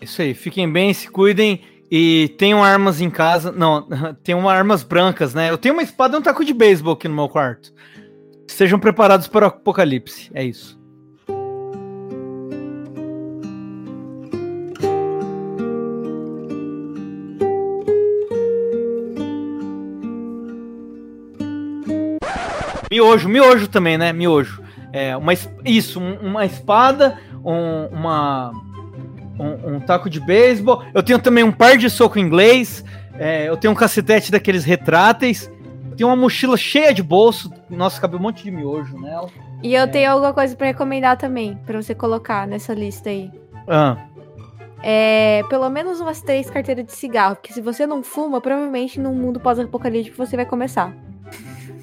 Isso 0.00 0.22
aí, 0.22 0.34
fiquem 0.34 0.70
bem, 0.70 0.92
se 0.94 1.08
cuidem 1.10 1.60
e 1.90 2.34
tenham 2.38 2.62
armas 2.62 3.00
em 3.00 3.10
casa. 3.10 3.50
Não, 3.52 3.86
tenham 4.22 4.48
armas 4.48 4.82
brancas, 4.82 5.34
né? 5.34 5.50
Eu 5.50 5.58
tenho 5.58 5.74
uma 5.74 5.82
espada 5.82 6.16
e 6.16 6.18
um 6.18 6.22
taco 6.22 6.44
de 6.44 6.54
beisebol 6.54 6.94
aqui 6.94 7.08
no 7.08 7.14
meu 7.14 7.28
quarto. 7.28 7.72
Sejam 8.46 8.78
preparados 8.78 9.26
para 9.28 9.44
o 9.46 9.48
apocalipse. 9.48 10.30
É 10.32 10.44
isso. 10.44 10.78
Miojo, 22.90 23.28
miojo 23.28 23.68
também, 23.68 23.98
né? 23.98 24.12
Miojo. 24.12 24.62
É, 24.92 25.16
uma, 25.16 25.32
isso, 25.64 26.00
um- 26.00 26.16
uma 26.28 26.46
espada, 26.46 27.18
um- 27.44 27.86
uma, 27.94 28.50
um, 29.38 29.76
um 29.76 29.80
taco 29.80 30.08
de 30.10 30.20
beisebol. 30.20 30.82
Eu 30.94 31.02
tenho 31.02 31.18
também 31.18 31.44
um 31.44 31.52
par 31.52 31.76
de 31.76 31.88
soco 31.88 32.18
inglês. 32.18 32.84
é, 33.18 33.48
eu 33.48 33.56
tenho 33.56 33.72
um 33.72 33.76
cacetete 33.76 34.30
daqueles 34.32 34.64
retráteis. 34.64 35.50
Eu 35.90 35.96
tenho 35.96 36.08
uma 36.10 36.16
mochila 36.16 36.56
cheia 36.56 36.92
de 36.94 37.02
bolso. 37.02 37.50
Nossa, 37.70 38.00
cabe 38.00 38.16
um 38.16 38.20
monte 38.20 38.44
de 38.44 38.50
miojo 38.50 38.98
nela. 39.00 39.28
E 39.62 39.74
eu 39.74 39.88
tenho 39.90 40.10
alguma 40.12 40.32
coisa 40.32 40.54
pra 40.54 40.68
recomendar 40.68 41.16
também, 41.16 41.58
pra 41.66 41.80
você 41.82 41.94
colocar 41.94 42.46
nessa 42.46 42.72
lista 42.72 43.10
aí. 43.10 43.30
Ah, 43.66 43.96
É, 44.82 45.42
pelo 45.50 45.68
menos 45.68 45.98
umas 46.00 46.22
três 46.22 46.48
carteiras 46.48 46.84
de 46.86 46.92
cigarro, 46.92 47.34
porque 47.34 47.52
se 47.52 47.60
você 47.60 47.84
não 47.84 48.00
fuma, 48.02 48.40
provavelmente 48.40 49.00
num 49.00 49.12
mundo 49.14 49.40
pós-apocalíptico 49.40 50.16
você 50.16 50.36
vai 50.36 50.46
começar. 50.46 50.92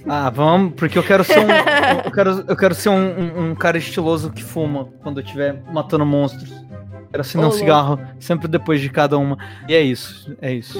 ah, 0.07 0.29
vamos, 0.29 0.73
porque 0.75 0.97
eu 0.97 1.03
quero 1.03 1.23
ser 1.25 1.39
um. 1.39 1.47
eu, 2.05 2.11
quero, 2.11 2.45
eu 2.47 2.55
quero 2.55 2.73
ser 2.73 2.87
um, 2.89 2.95
um- 3.19 3.49
um 3.51 3.55
cara 3.55 3.77
estiloso 3.77 4.31
que 4.31 4.41
fuma 4.43 4.87
quando 5.03 5.19
eu 5.19 5.23
estiver 5.25 5.61
matando 5.73 6.05
monstros. 6.05 6.53
Quero 7.15 7.21
acender 7.21 7.47
Ô, 7.47 7.49
um 7.49 7.51
cigarro 7.53 7.97
sempre 8.19 8.45
depois 8.45 8.81
de 8.81 8.89
cada 8.89 9.17
uma. 9.17 9.37
E 9.69 9.73
é 9.73 9.81
isso, 9.81 10.35
é 10.41 10.51
isso. 10.51 10.77